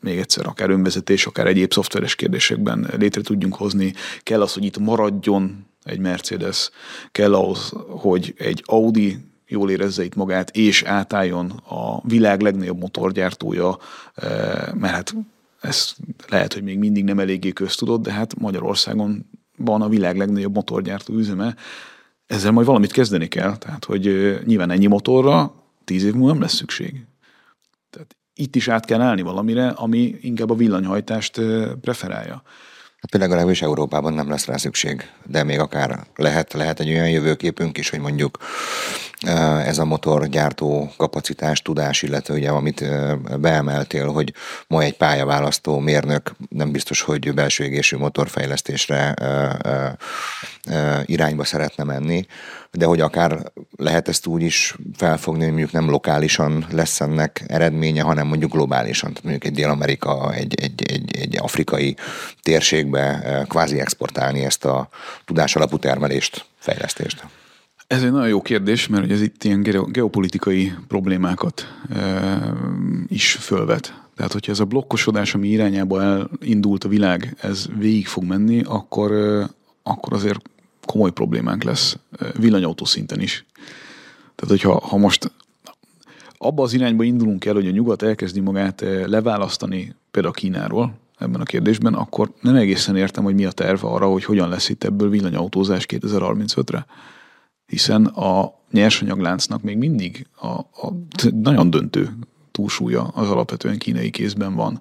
még 0.00 0.18
egyszer, 0.18 0.46
akár 0.46 0.70
önvezetés, 0.70 1.26
akár 1.26 1.46
egyéb 1.46 1.72
szoftveres 1.72 2.14
kérdésekben 2.14 2.90
létre 2.98 3.20
tudjunk 3.20 3.54
hozni. 3.54 3.92
Kell 4.22 4.42
az, 4.42 4.52
hogy 4.52 4.64
itt 4.64 4.78
maradjon 4.78 5.66
egy 5.82 5.98
Mercedes, 5.98 6.70
kell 7.12 7.34
ahhoz, 7.34 7.72
hogy 7.88 8.34
egy 8.38 8.62
Audi 8.66 9.18
jól 9.48 9.70
érezze 9.70 10.04
itt 10.04 10.14
magát, 10.14 10.56
és 10.56 10.82
átálljon 10.82 11.50
a 11.50 12.06
világ 12.06 12.40
legnagyobb 12.40 12.78
motorgyártója, 12.78 13.78
mert 14.74 14.94
hát 14.94 15.14
ez 15.60 15.92
lehet, 16.28 16.52
hogy 16.52 16.62
még 16.62 16.78
mindig 16.78 17.04
nem 17.04 17.18
eléggé 17.18 17.52
köztudott, 17.52 18.02
de 18.02 18.12
hát 18.12 18.38
Magyarországon 18.38 19.26
van 19.56 19.82
a 19.82 19.88
világ 19.88 20.16
legnagyobb 20.16 20.54
motorgyártó 20.54 21.14
üzeme, 21.14 21.54
ezzel 22.26 22.50
majd 22.50 22.66
valamit 22.66 22.92
kezdeni 22.92 23.28
kell, 23.28 23.56
tehát 23.56 23.84
hogy 23.84 24.36
nyilván 24.44 24.70
ennyi 24.70 24.86
motorra 24.86 25.54
tíz 25.84 26.04
év 26.04 26.12
múlva 26.12 26.32
nem 26.32 26.40
lesz 26.40 26.54
szükség. 26.54 27.04
Tehát 27.90 28.16
itt 28.34 28.56
is 28.56 28.68
át 28.68 28.84
kell 28.84 29.00
állni 29.00 29.22
valamire, 29.22 29.68
ami 29.68 30.16
inkább 30.20 30.50
a 30.50 30.54
villanyhajtást 30.54 31.40
preferálja. 31.80 32.42
Hát 32.96 33.10
például 33.10 33.30
legalábbis 33.30 33.62
Európában 33.62 34.12
nem 34.12 34.28
lesz 34.28 34.46
rá 34.46 34.56
szükség, 34.56 35.10
de 35.26 35.42
még 35.42 35.58
akár 35.58 36.06
lehet, 36.14 36.52
lehet 36.52 36.80
egy 36.80 36.88
olyan 36.88 37.10
jövőképünk 37.10 37.78
is, 37.78 37.90
hogy 37.90 38.00
mondjuk 38.00 38.38
ez 39.64 39.78
a 39.78 39.84
motorgyártó 39.84 40.92
kapacitás, 40.96 41.62
tudás, 41.62 42.02
illetve 42.02 42.34
ugye 42.34 42.48
amit 42.48 42.84
beemeltél, 43.40 44.06
hogy 44.06 44.34
ma 44.66 44.82
egy 44.82 44.96
pályaválasztó 44.96 45.78
mérnök 45.78 46.34
nem 46.48 46.70
biztos, 46.72 47.00
hogy 47.00 47.34
belső 47.34 47.64
égésű 47.64 47.96
motorfejlesztésre 47.96 49.14
irányba 51.04 51.44
szeretne 51.44 51.84
menni, 51.84 52.26
de 52.70 52.86
hogy 52.86 53.00
akár 53.00 53.52
lehet 53.76 54.08
ezt 54.08 54.26
úgy 54.26 54.42
is 54.42 54.74
felfogni, 54.96 55.42
hogy 55.42 55.52
mondjuk 55.52 55.72
nem 55.72 55.90
lokálisan 55.90 56.66
lesz 56.70 57.00
ennek 57.00 57.44
eredménye, 57.46 58.02
hanem 58.02 58.26
mondjuk 58.26 58.52
globálisan. 58.52 59.08
Tehát 59.08 59.22
mondjuk 59.24 59.44
egy 59.44 59.54
Dél-Amerika, 59.54 60.32
egy, 60.34 60.54
egy, 60.60 60.82
egy, 60.92 61.16
egy 61.16 61.38
afrikai 61.40 61.96
térségbe 62.42 63.44
kvázi 63.48 63.80
exportálni 63.80 64.44
ezt 64.44 64.64
a 64.64 64.88
tudás 65.24 65.56
alapú 65.56 65.78
termelést, 65.78 66.44
fejlesztést. 66.58 67.24
Ez 67.86 68.02
egy 68.02 68.10
nagyon 68.10 68.28
jó 68.28 68.42
kérdés, 68.42 68.86
mert 68.86 69.10
ez 69.10 69.20
itt 69.20 69.44
ilyen 69.44 69.62
geopolitikai 69.92 70.72
problémákat 70.88 71.66
e, 71.90 72.52
is 73.08 73.32
fölvet. 73.32 74.02
Tehát, 74.16 74.32
hogyha 74.32 74.52
ez 74.52 74.60
a 74.60 74.64
blokkosodás, 74.64 75.34
ami 75.34 75.48
irányába 75.48 76.02
elindult 76.02 76.84
a 76.84 76.88
világ, 76.88 77.36
ez 77.40 77.66
végig 77.78 78.06
fog 78.06 78.24
menni, 78.24 78.62
akkor, 78.62 79.12
e, 79.12 79.50
akkor 79.82 80.12
azért 80.12 80.40
komoly 80.84 81.10
problémánk 81.10 81.62
lesz 81.62 81.96
e, 82.18 82.26
villanyautó 82.38 82.84
szinten 82.84 83.20
is. 83.20 83.44
Tehát, 84.34 84.50
hogyha 84.50 84.86
ha 84.86 84.96
most 84.96 85.32
abba 86.38 86.62
az 86.62 86.72
irányba 86.72 87.02
indulunk 87.02 87.44
el, 87.44 87.54
hogy 87.54 87.66
a 87.66 87.70
nyugat 87.70 88.02
elkezdi 88.02 88.40
magát 88.40 88.84
leválasztani 89.06 89.94
például 90.10 90.34
Kínáról 90.34 90.94
ebben 91.18 91.40
a 91.40 91.44
kérdésben, 91.44 91.94
akkor 91.94 92.32
nem 92.40 92.54
egészen 92.54 92.96
értem, 92.96 93.24
hogy 93.24 93.34
mi 93.34 93.44
a 93.44 93.50
terv 93.50 93.84
arra, 93.84 94.06
hogy 94.06 94.24
hogyan 94.24 94.48
lesz 94.48 94.68
itt 94.68 94.84
ebből 94.84 95.10
villanyautózás 95.10 95.86
2035-re 95.88 96.86
hiszen 97.66 98.04
a 98.04 98.54
nyersanyagláncnak 98.70 99.62
még 99.62 99.76
mindig 99.76 100.26
a, 100.40 100.46
a 100.46 100.92
nagyon 101.32 101.70
döntő 101.70 102.18
túlsúlya 102.52 103.02
az 103.02 103.30
alapvetően 103.30 103.78
kínai 103.78 104.10
kézben 104.10 104.54
van. 104.54 104.80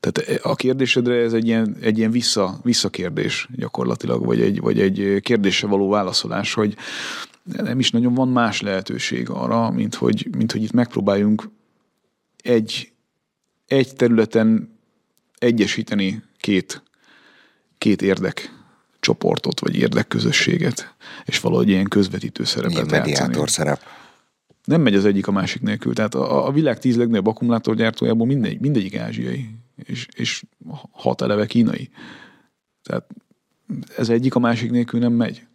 Tehát 0.00 0.40
a 0.42 0.54
kérdésedre 0.54 1.14
ez 1.14 1.32
egy 1.32 1.46
ilyen, 1.46 1.76
egy 1.80 1.98
ilyen 1.98 2.10
vissza, 2.10 2.58
visszakérdés 2.62 3.48
gyakorlatilag, 3.56 4.24
vagy 4.24 4.40
egy, 4.40 4.60
vagy 4.60 4.80
egy 4.80 5.20
kérdésre 5.20 5.68
való 5.68 5.88
válaszolás, 5.88 6.54
hogy 6.54 6.76
nem 7.42 7.78
is 7.78 7.90
nagyon 7.90 8.14
van 8.14 8.28
más 8.28 8.60
lehetőség 8.60 9.30
arra, 9.30 9.70
mint 9.70 9.94
hogy, 9.94 10.28
mint 10.36 10.52
hogy 10.52 10.62
itt 10.62 10.72
megpróbáljunk 10.72 11.50
egy, 12.42 12.92
egy 13.66 13.94
területen 13.96 14.78
egyesíteni 15.38 16.22
két, 16.40 16.82
két 17.78 18.02
érdek 18.02 18.63
csoportot, 19.04 19.60
vagy 19.60 19.76
érdekközösséget, 19.76 20.94
és 21.24 21.40
valahogy 21.40 21.68
ilyen 21.68 21.88
közvetítő 21.88 22.44
szerepet 22.44 22.72
ilyen 22.72 22.86
mediátor 22.86 23.26
játszani. 23.26 23.48
szerep. 23.48 23.80
Nem 24.64 24.80
megy 24.80 24.94
az 24.94 25.04
egyik 25.04 25.26
a 25.26 25.32
másik 25.32 25.62
nélkül. 25.62 25.94
Tehát 25.94 26.14
a, 26.14 26.46
a 26.46 26.52
világ 26.52 26.78
tíz 26.78 26.96
legnagyobb 26.96 27.26
akkumulátorgyártójából 27.26 28.26
mindegy, 28.26 28.60
mindegyik 28.60 28.96
ázsiai, 28.96 29.50
és, 29.84 30.08
és 30.16 30.44
hat 30.90 31.22
eleve 31.22 31.46
kínai. 31.46 31.90
Tehát 32.82 33.06
ez 33.96 34.08
egyik 34.08 34.34
a 34.34 34.38
másik 34.38 34.70
nélkül 34.70 35.00
nem 35.00 35.12
megy. 35.12 35.46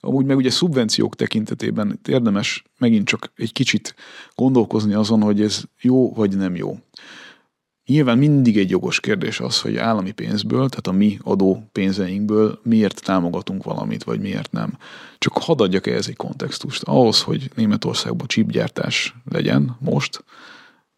Amúgy 0.00 0.24
meg 0.24 0.36
ugye 0.36 0.50
szubvenciók 0.50 1.16
tekintetében 1.16 1.98
érdemes 2.08 2.64
megint 2.78 3.06
csak 3.06 3.32
egy 3.36 3.52
kicsit 3.52 3.94
gondolkozni 4.34 4.94
azon, 4.94 5.22
hogy 5.22 5.40
ez 5.40 5.62
jó 5.80 6.12
vagy 6.12 6.36
nem 6.36 6.56
jó. 6.56 6.78
Nyilván 7.88 8.18
mindig 8.18 8.58
egy 8.58 8.70
jogos 8.70 9.00
kérdés 9.00 9.40
az, 9.40 9.60
hogy 9.60 9.76
állami 9.76 10.12
pénzből, 10.12 10.68
tehát 10.68 10.86
a 10.86 10.92
mi 10.92 11.18
adó 11.22 11.68
pénzeinkből 11.72 12.60
miért 12.62 13.02
támogatunk 13.04 13.64
valamit, 13.64 14.04
vagy 14.04 14.20
miért 14.20 14.52
nem. 14.52 14.78
Csak 15.18 15.38
hadd 15.38 15.62
adjak 15.62 15.86
ehhez 15.86 16.08
egy 16.08 16.16
kontextust. 16.16 16.82
Ahhoz, 16.82 17.22
hogy 17.22 17.50
Németországban 17.54 18.26
csípgyártás 18.26 19.14
legyen 19.30 19.76
most, 19.80 20.24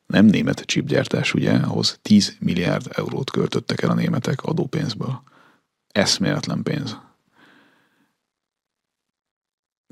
nem 0.07 0.27
német 0.27 0.61
csípgyártás, 0.61 1.35
ugye, 1.35 1.53
ahhoz 1.53 1.99
10 2.03 2.37
milliárd 2.41 2.87
eurót 2.91 3.31
költöttek 3.31 3.83
el 3.83 3.91
a 3.91 3.95
németek 3.95 4.43
adópénzből. 4.43 5.23
Eszméletlen 5.93 6.63
pénz. 6.63 6.99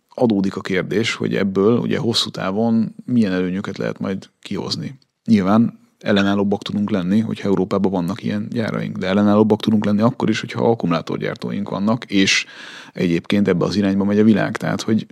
Adódik 0.09 0.57
a 0.57 0.61
kérdés, 0.61 1.15
hogy 1.15 1.37
ebből 1.37 1.79
ugye 1.79 1.99
hosszú 1.99 2.31
távon 2.31 2.95
milyen 3.05 3.33
előnyöket 3.33 3.79
lehet 3.79 3.99
majd 3.99 4.31
kihozni. 4.41 4.99
Nyilván 5.25 5.87
ellenállóbbak 5.99 6.63
tudunk 6.63 6.91
lenni, 6.91 7.21
hogyha 7.21 7.49
Európában 7.49 7.91
vannak 7.91 8.23
ilyen 8.23 8.47
gyáraink, 8.51 8.97
de 8.97 9.07
ellenállóbbak 9.07 9.61
tudunk 9.61 9.85
lenni 9.85 10.01
akkor 10.01 10.29
is, 10.29 10.41
hogyha 10.41 10.71
akkumulátorgyártóink 10.71 11.69
vannak, 11.69 12.05
és 12.05 12.47
egyébként 12.93 13.49
ebbe 13.49 13.65
az 13.65 13.77
irányba 13.77 14.05
megy 14.05 14.19
a 14.19 14.25
világ. 14.25 14.57
Tehát, 14.57 14.83
hogy 14.83 15.07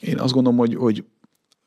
én 0.00 0.18
azt 0.18 0.32
gondolom, 0.32 0.58
hogy, 0.58 0.74
hogy 0.74 1.04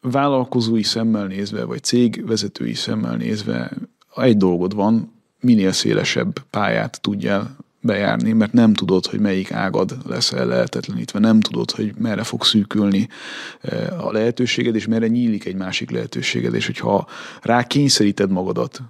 vállalkozói 0.01 0.83
szemmel 0.83 1.25
nézve, 1.25 1.63
vagy 1.63 1.83
cégvezetői 1.83 2.73
szemmel 2.73 3.15
nézve 3.15 3.71
egy 4.15 4.37
dolgod 4.37 4.75
van, 4.75 5.11
minél 5.39 5.71
szélesebb 5.71 6.39
pályát 6.49 7.01
tudjál 7.01 7.55
bejárni, 7.87 8.31
mert 8.31 8.53
nem 8.53 8.73
tudod, 8.73 9.05
hogy 9.05 9.19
melyik 9.19 9.51
ágad 9.51 9.97
lesz 10.05 10.31
el 10.31 10.45
lehetetlenítve, 10.45 11.19
nem 11.19 11.39
tudod, 11.39 11.71
hogy 11.71 11.93
merre 11.97 12.23
fog 12.23 12.43
szűkülni 12.43 13.07
eh, 13.61 14.05
a 14.05 14.11
lehetőséged, 14.11 14.75
és 14.75 14.87
merre 14.87 15.07
nyílik 15.07 15.45
egy 15.45 15.55
másik 15.55 15.91
lehetőséged, 15.91 16.53
és 16.53 16.65
hogyha 16.65 17.07
rá 17.41 17.63
kényszeríted 17.63 18.31
magadat, 18.31 18.81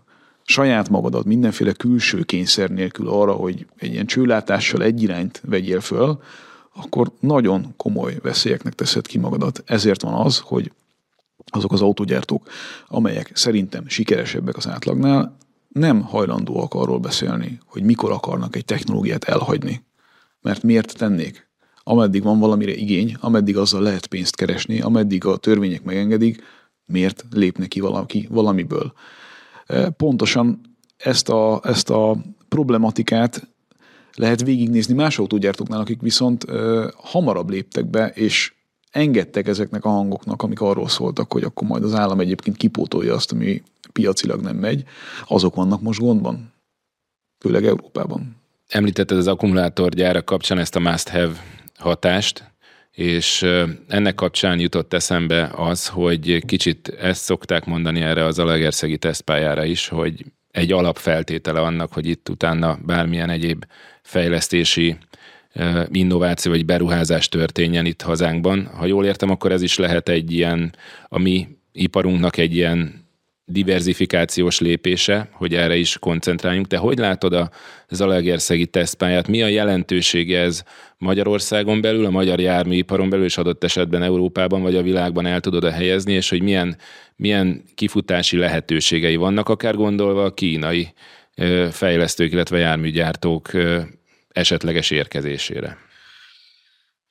saját 0.44 0.90
magadat 0.90 1.26
mindenféle 1.26 1.72
külső 1.72 2.24
kényszer 2.24 2.70
nélkül 2.70 3.08
arra, 3.10 3.32
hogy 3.32 3.66
egy 3.78 3.92
ilyen 3.92 4.06
csőlátással 4.06 4.84
egy 4.84 5.02
irányt 5.02 5.42
vegyél 5.46 5.80
föl, 5.80 6.20
akkor 6.76 7.12
nagyon 7.20 7.74
komoly 7.78 8.18
veszélyeknek 8.22 8.74
teszed 8.74 9.08
ki 9.08 9.18
magadat. 9.18 9.64
Ezért 9.66 10.02
van 10.02 10.14
az, 10.14 10.40
hogy 10.40 10.72
azok 11.46 11.72
az 11.72 11.82
autógyártók, 11.82 12.50
amelyek 12.88 13.32
szerintem 13.34 13.88
sikeresebbek 13.88 14.58
az 14.58 14.68
átlagnál, 14.68 15.38
nem 15.68 16.02
hajlandóak 16.02 16.74
arról 16.74 17.00
beszélni, 17.00 17.60
hogy 17.66 17.84
mikor 17.84 18.12
akarnak 18.12 18.56
egy 18.56 18.66
technológiát 18.66 19.24
elhagyni. 19.24 19.86
Mert 20.42 20.64
miért 20.64 20.98
tennék? 20.98 21.50
Ameddig 21.84 22.24
van 22.24 22.40
valamire 22.40 22.76
igény, 22.76 23.16
ameddig 23.20 23.58
azzal 23.58 23.82
lehet 23.82 24.08
pénzt 24.08 24.36
keresni, 24.36 24.82
ameddig 24.82 25.26
a 25.26 25.38
törvények 25.38 25.84
megengedik, 25.84 26.44
miért 26.86 27.26
lépne 27.32 27.68
ki 27.68 27.80
valaki 27.80 28.28
valamiből. 28.32 28.94
E, 29.66 29.90
pontosan 29.90 30.62
ezt 30.98 31.30
a, 31.30 31.62
ezt 31.64 31.90
a 31.90 32.18
problematikát 32.50 33.48
lehet 34.14 34.44
végignézni 34.44 34.94
más 34.94 35.20
autógyártóknál, 35.20 35.80
akik 35.80 36.02
viszont 36.02 36.44
ö, 36.48 36.84
e, 36.84 36.94
hamarabb 36.98 37.50
léptek 37.50 37.90
be, 37.90 38.08
és 38.08 38.57
engedtek 38.92 39.48
ezeknek 39.48 39.86
a 39.86 39.90
hangoknak, 39.90 40.42
amik 40.42 40.62
arról 40.62 40.88
szóltak, 40.88 41.32
hogy 41.32 41.44
akkor 41.44 41.68
majd 41.68 41.84
az 41.84 41.94
állam 41.94 42.20
egyébként 42.20 42.58
kipótolja 42.58 43.14
azt, 43.14 43.32
ami 43.32 43.64
piacilag 43.94 44.42
nem 44.42 44.56
megy, 44.56 44.84
azok 45.28 45.56
vannak 45.56 45.82
most 45.82 46.00
gondban, 46.00 46.54
főleg 47.40 47.66
Európában. 47.66 48.36
Említetted 48.68 49.18
az 49.18 49.28
akkumulátorgyára 49.28 50.24
kapcsán 50.24 50.58
ezt 50.58 50.76
a 50.76 50.80
must-have 50.80 51.34
hatást, 51.78 52.52
és 52.92 53.42
ennek 53.88 54.16
kapcsán 54.16 54.60
jutott 54.60 54.94
eszembe 54.94 55.52
az, 55.56 55.88
hogy 55.88 56.46
kicsit 56.46 56.88
ezt 56.88 57.24
szokták 57.24 57.66
mondani 57.66 58.02
erre 58.02 58.26
az 58.26 58.40
Alagerszegi 58.40 58.98
tesztpályára 58.98 59.66
is, 59.66 59.88
hogy 59.88 60.26
egy 60.52 60.72
alapfeltétele 60.72 61.62
annak, 61.62 61.94
hogy 61.94 62.08
itt 62.08 62.30
utána 62.30 62.78
bármilyen 62.86 63.30
egyéb 63.30 63.66
fejlesztési 64.02 64.98
innováció 65.92 66.52
vagy 66.52 66.66
beruházás 66.66 67.30
történjen 67.30 67.86
itt 67.86 68.02
hazánkban. 68.02 68.66
Ha 68.66 68.86
jól 68.86 69.06
értem, 69.06 69.30
akkor 69.30 69.52
ez 69.52 69.62
is 69.62 69.78
lehet 69.78 70.10
egy 70.10 70.32
ilyen, 70.32 70.76
a 71.08 71.20
mi 71.20 71.48
iparunknak 71.72 72.38
egy 72.38 72.56
ilyen 72.56 73.06
diversifikációs 73.50 74.60
lépése, 74.60 75.30
hogy 75.32 75.54
erre 75.54 75.76
is 75.76 75.98
koncentráljunk. 76.00 76.68
Te 76.68 76.78
hogy 76.78 76.98
látod 76.98 77.34
a 77.34 77.50
Zalaegerszegi 77.90 78.66
tesztpályát? 78.66 79.28
Mi 79.28 79.42
a 79.42 79.48
jelentősége 79.48 80.40
ez 80.40 80.64
Magyarországon 80.98 81.82
belül, 81.82 82.06
a 82.06 82.10
magyar 82.10 82.40
járműiparon 82.40 83.10
belül, 83.10 83.26
és 83.26 83.38
adott 83.38 83.64
esetben 83.64 84.04
Európában 84.04 84.62
vagy 84.62 84.76
a 84.76 84.82
világban 84.82 85.26
el 85.26 85.40
tudod 85.40 85.64
-e 85.64 85.72
helyezni, 85.72 86.14
és 86.14 86.30
hogy 86.30 86.42
milyen, 86.42 86.78
milyen 87.16 87.64
kifutási 87.76 88.38
lehetőségei 88.38 89.16
vannak, 89.16 89.50
akár 89.50 89.76
gondolva 89.76 90.24
a 90.24 90.34
kínai 90.34 90.94
fejlesztők, 91.72 92.32
illetve 92.32 92.58
járműgyártók 92.58 93.52
esetleges 94.38 94.92
érkezésére? 94.92 95.78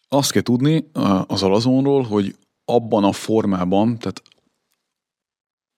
Azt 0.08 0.32
kell 0.32 0.42
tudni 0.42 0.90
az 1.26 1.42
alazonról, 1.42 2.02
hogy 2.02 2.34
abban 2.64 3.04
a 3.04 3.12
formában, 3.12 3.98
tehát 3.98 4.22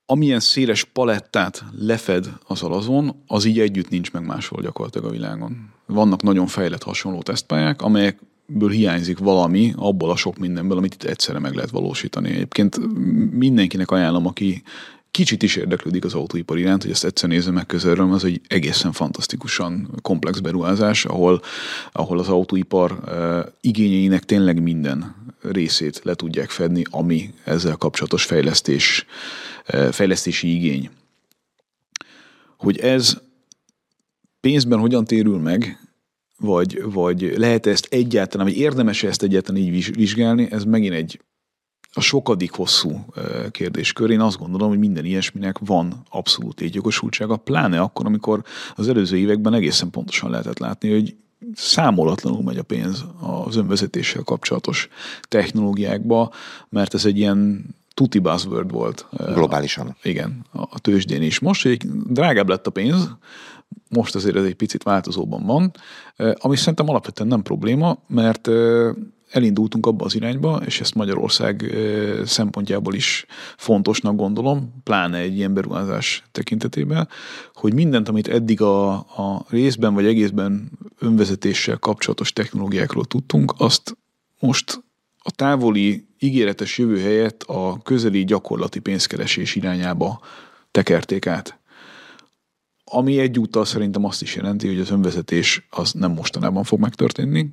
amilyen 0.06 0.40
széles 0.40 0.84
palettát 0.84 1.64
lefed 1.78 2.28
az 2.46 2.62
alazon, 2.62 3.22
az 3.26 3.44
így 3.44 3.60
együtt 3.60 3.88
nincs 3.88 4.12
meg 4.12 4.26
máshol 4.26 4.62
gyakorlatilag 4.62 5.06
a 5.06 5.12
világon. 5.12 5.72
Vannak 5.86 6.22
nagyon 6.22 6.46
fejlett 6.46 6.82
hasonló 6.82 7.22
tesztpályák, 7.22 7.82
amelyekből 7.82 8.70
hiányzik 8.70 9.18
valami 9.18 9.72
abból 9.76 10.10
a 10.10 10.16
sok 10.16 10.38
mindenből, 10.38 10.76
amit 10.76 10.94
itt 10.94 11.02
egyszerre 11.02 11.38
meg 11.38 11.54
lehet 11.54 11.70
valósítani. 11.70 12.30
Egyébként 12.30 12.78
mindenkinek 13.32 13.90
ajánlom, 13.90 14.26
aki 14.26 14.62
kicsit 15.10 15.42
is 15.42 15.56
érdeklődik 15.56 16.04
az 16.04 16.14
autóipar 16.14 16.58
iránt, 16.58 16.82
hogy 16.82 16.90
ezt 16.90 17.04
egyszer 17.04 17.28
nézze 17.28 17.50
meg 17.50 17.66
közelről, 17.66 18.12
az 18.12 18.24
egy 18.24 18.40
egészen 18.48 18.92
fantasztikusan 18.92 19.98
komplex 20.02 20.38
beruházás, 20.38 21.04
ahol, 21.04 21.42
ahol 21.92 22.18
az 22.18 22.28
autóipar 22.28 23.00
igényeinek 23.60 24.24
tényleg 24.24 24.62
minden 24.62 25.14
részét 25.40 26.00
le 26.04 26.14
tudják 26.14 26.50
fedni, 26.50 26.82
ami 26.90 27.34
ezzel 27.44 27.76
kapcsolatos 27.76 28.24
fejlesztés, 28.24 29.06
fejlesztési 29.90 30.54
igény. 30.54 30.90
Hogy 32.56 32.78
ez 32.78 33.18
pénzben 34.40 34.78
hogyan 34.78 35.04
térül 35.04 35.38
meg, 35.38 35.78
vagy, 36.38 36.82
vagy 36.82 37.34
lehet 37.36 37.66
ezt 37.66 37.86
egyáltalán, 37.90 38.46
vagy 38.46 38.56
érdemes 38.56 39.02
ezt 39.02 39.22
egyáltalán 39.22 39.62
így 39.62 39.94
vizsgálni, 39.94 40.48
ez 40.50 40.64
megint 40.64 40.94
egy 40.94 41.20
a 41.92 42.00
sokadik 42.00 42.52
hosszú 42.52 43.04
kérdéskör. 43.50 44.10
Én 44.10 44.20
azt 44.20 44.38
gondolom, 44.38 44.68
hogy 44.68 44.78
minden 44.78 45.04
ilyesminek 45.04 45.58
van 45.58 46.02
abszolút 46.10 46.60
létjogosultsága, 46.60 47.36
pláne 47.36 47.80
akkor, 47.80 48.06
amikor 48.06 48.42
az 48.74 48.88
előző 48.88 49.16
években 49.16 49.54
egészen 49.54 49.90
pontosan 49.90 50.30
lehetett 50.30 50.58
látni, 50.58 50.90
hogy 50.90 51.16
számolatlanul 51.54 52.42
megy 52.42 52.58
a 52.58 52.62
pénz 52.62 53.04
az 53.20 53.56
önvezetéssel 53.56 54.22
kapcsolatos 54.22 54.88
technológiákba, 55.22 56.32
mert 56.68 56.94
ez 56.94 57.04
egy 57.04 57.18
ilyen 57.18 57.64
tuti 57.94 58.18
buzzword 58.18 58.70
volt. 58.70 59.06
Globálisan. 59.34 59.96
Igen, 60.02 60.44
a 60.52 60.78
tőzsdén 60.78 61.22
is. 61.22 61.38
Most, 61.38 61.62
hogy 61.62 61.78
drágább 62.06 62.48
lett 62.48 62.66
a 62.66 62.70
pénz, 62.70 63.10
most 63.88 64.14
azért 64.14 64.36
ez 64.36 64.44
egy 64.44 64.54
picit 64.54 64.82
változóban 64.82 65.46
van, 65.46 65.72
ami 66.34 66.56
szerintem 66.56 66.88
alapvetően 66.88 67.28
nem 67.28 67.42
probléma, 67.42 67.98
mert 68.06 68.48
elindultunk 69.30 69.86
abba 69.86 70.04
az 70.04 70.14
irányba, 70.14 70.60
és 70.64 70.80
ezt 70.80 70.94
Magyarország 70.94 71.74
szempontjából 72.24 72.94
is 72.94 73.26
fontosnak 73.56 74.16
gondolom, 74.16 74.80
pláne 74.84 75.18
egy 75.18 75.36
ilyen 75.36 75.54
beruházás 75.54 76.24
tekintetében, 76.32 77.08
hogy 77.54 77.74
mindent, 77.74 78.08
amit 78.08 78.28
eddig 78.28 78.60
a, 78.60 78.92
a 78.94 79.44
részben 79.48 79.94
vagy 79.94 80.06
egészben 80.06 80.70
önvezetéssel 80.98 81.76
kapcsolatos 81.76 82.32
technológiákról 82.32 83.04
tudtunk, 83.04 83.54
azt 83.56 83.96
most 84.40 84.82
a 85.18 85.30
távoli 85.30 86.06
ígéretes 86.18 86.78
jövő 86.78 87.00
helyett 87.00 87.42
a 87.42 87.78
közeli 87.82 88.24
gyakorlati 88.24 88.78
pénzkeresés 88.78 89.54
irányába 89.54 90.20
tekerték 90.70 91.26
át. 91.26 91.58
Ami 92.84 93.18
egyúttal 93.18 93.64
szerintem 93.64 94.04
azt 94.04 94.22
is 94.22 94.34
jelenti, 94.34 94.66
hogy 94.66 94.80
az 94.80 94.90
önvezetés 94.90 95.66
az 95.70 95.92
nem 95.92 96.12
mostanában 96.12 96.64
fog 96.64 96.80
megtörténni, 96.80 97.50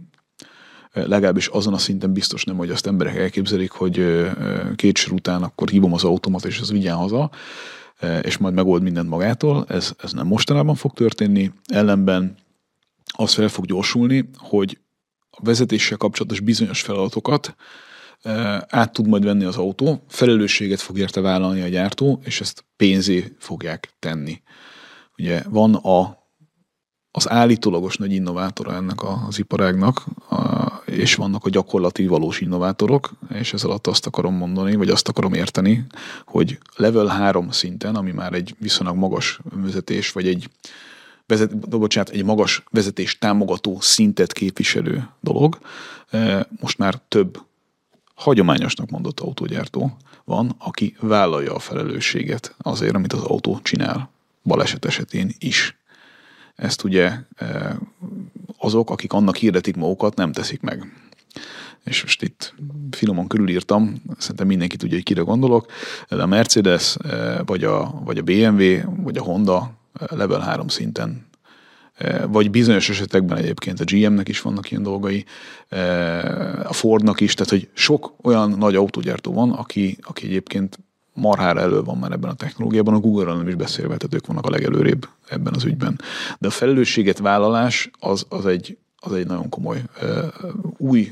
legalábbis 0.96 1.48
azon 1.48 1.74
a 1.74 1.78
szinten 1.78 2.14
biztos 2.14 2.44
nem, 2.44 2.58
hogy 2.58 2.70
azt 2.70 2.88
emberek 2.88 3.16
elképzelik, 3.16 3.72
hogy 3.72 4.26
két 4.76 4.98
sor 4.98 5.14
után 5.14 5.44
akkor 5.44 5.70
hívom 5.70 5.94
az 5.94 6.04
automat, 6.04 6.46
és 6.46 6.60
az 6.60 6.72
vigyen 6.72 6.96
haza, 6.96 7.30
és 8.22 8.38
majd 8.38 8.54
megold 8.54 8.82
mindent 8.82 9.10
magától. 9.10 9.66
Ez, 9.70 9.92
ez 9.98 10.12
nem 10.12 10.28
mostanában 10.28 10.76
fog 10.76 10.94
történni. 10.94 11.52
Ellenben 11.66 12.36
az 13.18 13.34
fel 13.34 13.48
fog 13.48 13.66
gyorsulni, 13.66 14.30
hogy 14.38 14.80
a 15.30 15.40
vezetéssel 15.44 15.98
kapcsolatos 15.98 16.40
bizonyos 16.40 16.82
feladatokat 16.82 17.56
át 18.68 18.94
tud 18.94 19.08
majd 19.08 19.24
venni 19.24 19.44
az 19.44 19.58
autó, 19.58 20.04
felelősséget 20.08 20.82
fog 20.82 20.98
érte 20.98 21.22
vállalni 21.22 21.62
a 21.62 21.68
gyártó, 21.68 22.22
és 22.24 22.42
ezt 22.42 22.66
pénzé 22.76 23.36
fogják 23.40 23.94
tenni. 24.00 24.42
Ugye 25.18 25.44
van 25.50 25.76
a, 25.76 26.24
az 27.18 27.30
állítólagos 27.30 27.98
nagy 27.98 28.12
innovátora 28.12 28.74
ennek 28.74 29.04
az 29.28 29.40
iparágnak, 29.40 30.06
és 30.86 31.16
vannak 31.16 31.46
a 31.46 31.50
gyakorlati 31.50 32.08
valós 32.08 32.42
innovátorok, 32.42 33.12
és 33.34 33.54
ez 33.54 33.64
alatt 33.64 33.88
azt 33.88 34.06
akarom 34.06 34.36
mondani, 34.36 34.76
vagy 34.76 34.90
azt 34.90 35.08
akarom 35.08 35.34
érteni, 35.34 35.86
hogy 36.26 36.58
level 36.76 37.06
3 37.06 37.52
szinten, 37.52 37.96
ami 37.96 38.12
már 38.12 38.34
egy 38.34 38.56
viszonylag 38.60 38.96
magas 38.96 39.40
vezetés, 39.54 40.12
vagy 40.12 40.28
egy 40.28 40.50
vezet, 41.26 41.70
bocsánat, 41.70 42.10
egy 42.10 42.24
magas 42.24 42.64
vezetés 42.70 43.18
támogató 43.18 43.78
szintet 43.80 44.34
képviselő 44.34 45.10
dolog, 45.20 45.60
e, 46.10 46.48
most 46.60 46.78
már 46.78 47.02
több 47.08 47.42
hagyományosnak 48.16 48.90
mondott 48.90 49.20
autógyártó 49.20 49.98
van, 50.24 50.56
aki 50.58 50.96
vállalja 51.00 51.56
a 51.56 51.60
felelősséget 51.60 52.56
azért, 52.58 52.96
amit 52.96 53.14
az 53.14 53.24
autó 53.24 53.60
csinál, 53.64 54.10
baleset 54.44 54.86
esetén 54.86 55.32
is. 55.38 55.78
Ezt 56.56 56.84
ugye 56.84 57.12
e, 57.36 57.78
azok, 58.58 58.90
akik 58.90 59.14
annak 59.14 59.36
hirdetik 59.36 59.76
magukat, 59.76 60.16
nem 60.16 60.32
teszik 60.32 60.62
meg. 60.62 60.92
És 61.84 62.04
most 62.04 62.22
itt 62.22 62.54
finoman 62.92 63.28
körülírtam, 63.28 64.02
szerintem 64.18 64.48
mindenki 64.48 64.76
tudja, 64.76 64.96
hogy 64.96 65.06
kire 65.06 65.22
gondolok, 65.22 65.72
de 66.10 66.22
a 66.22 66.26
Mercedes, 66.26 66.98
e, 67.04 67.44
vagy 67.44 67.64
a, 67.64 68.02
vagy 68.04 68.18
a 68.18 68.24
BMW, 68.24 68.64
vagy 69.04 69.18
a 69.18 69.24
Honda 69.24 69.72
e, 69.94 70.16
level 70.16 70.40
3 70.40 70.68
szinten 70.68 71.26
vagy 72.28 72.52
bizonyos 72.52 72.90
esetekben 72.90 73.38
egyébként 73.38 73.80
a 73.80 73.84
GM-nek 73.84 74.28
is 74.28 74.42
vannak 74.42 74.72
ilyen 74.72 74.84
dolgai, 74.84 75.26
a 76.64 76.74
Fordnak 76.74 77.22
is, 77.22 77.34
tehát 77.34 77.52
hogy 77.52 77.70
sok 77.74 78.14
olyan 78.22 78.50
nagy 78.50 78.76
autógyártó 78.76 79.34
van, 79.34 79.52
aki, 79.52 79.98
aki 80.02 80.26
egyébként 80.26 80.80
marhára 81.16 81.60
elő 81.60 81.82
van 81.82 81.98
már 81.98 82.12
ebben 82.12 82.30
a 82.30 82.34
technológiában, 82.34 82.94
a 82.94 83.00
Google-ral 83.00 83.38
nem 83.38 83.48
is 83.48 83.56
beszélve, 83.56 83.98
tehát 83.98 84.14
ők 84.14 84.28
vannak 84.28 84.46
a 84.46 84.50
legelőrébb 84.50 85.08
ebben 85.30 85.54
az 85.54 85.64
ügyben. 85.64 86.00
De 86.40 86.48
a 86.48 86.52
felelősséget 86.52 87.18
vállalás 87.18 87.90
az, 88.00 88.26
az, 88.30 88.46
egy, 88.46 88.78
az 88.96 89.14
egy 89.14 89.28
nagyon 89.28 89.50
komoly 89.50 89.82
új, 90.78 91.12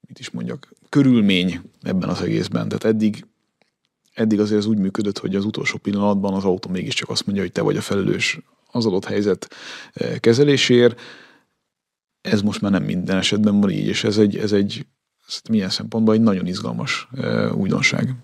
mit 0.00 0.18
is 0.18 0.30
mondjak, 0.30 0.72
körülmény 0.88 1.60
ebben 1.82 2.08
az 2.08 2.20
egészben. 2.20 2.68
Tehát 2.68 2.84
eddig, 2.84 3.26
eddig 4.14 4.40
azért 4.40 4.58
ez 4.58 4.66
úgy 4.66 4.78
működött, 4.78 5.18
hogy 5.18 5.36
az 5.36 5.44
utolsó 5.44 5.78
pillanatban 5.78 6.34
az 6.34 6.44
autó 6.44 6.70
mégiscsak 6.70 7.08
azt 7.08 7.26
mondja, 7.26 7.44
hogy 7.44 7.52
te 7.52 7.62
vagy 7.62 7.76
a 7.76 7.80
felelős 7.80 8.38
az 8.70 8.86
adott 8.86 9.04
helyzet 9.04 9.54
kezelésért. 10.18 11.00
Ez 12.20 12.42
most 12.42 12.60
már 12.60 12.70
nem 12.70 12.82
minden 12.82 13.16
esetben 13.16 13.60
van 13.60 13.70
így, 13.70 13.86
és 13.86 14.04
ez 14.04 14.18
egy, 14.18 14.36
ez 14.36 14.52
egy 14.52 14.86
milyen 15.50 15.68
szempontból 15.68 16.14
egy 16.14 16.20
nagyon 16.20 16.46
izgalmas 16.46 17.08
újdonság. 17.54 18.14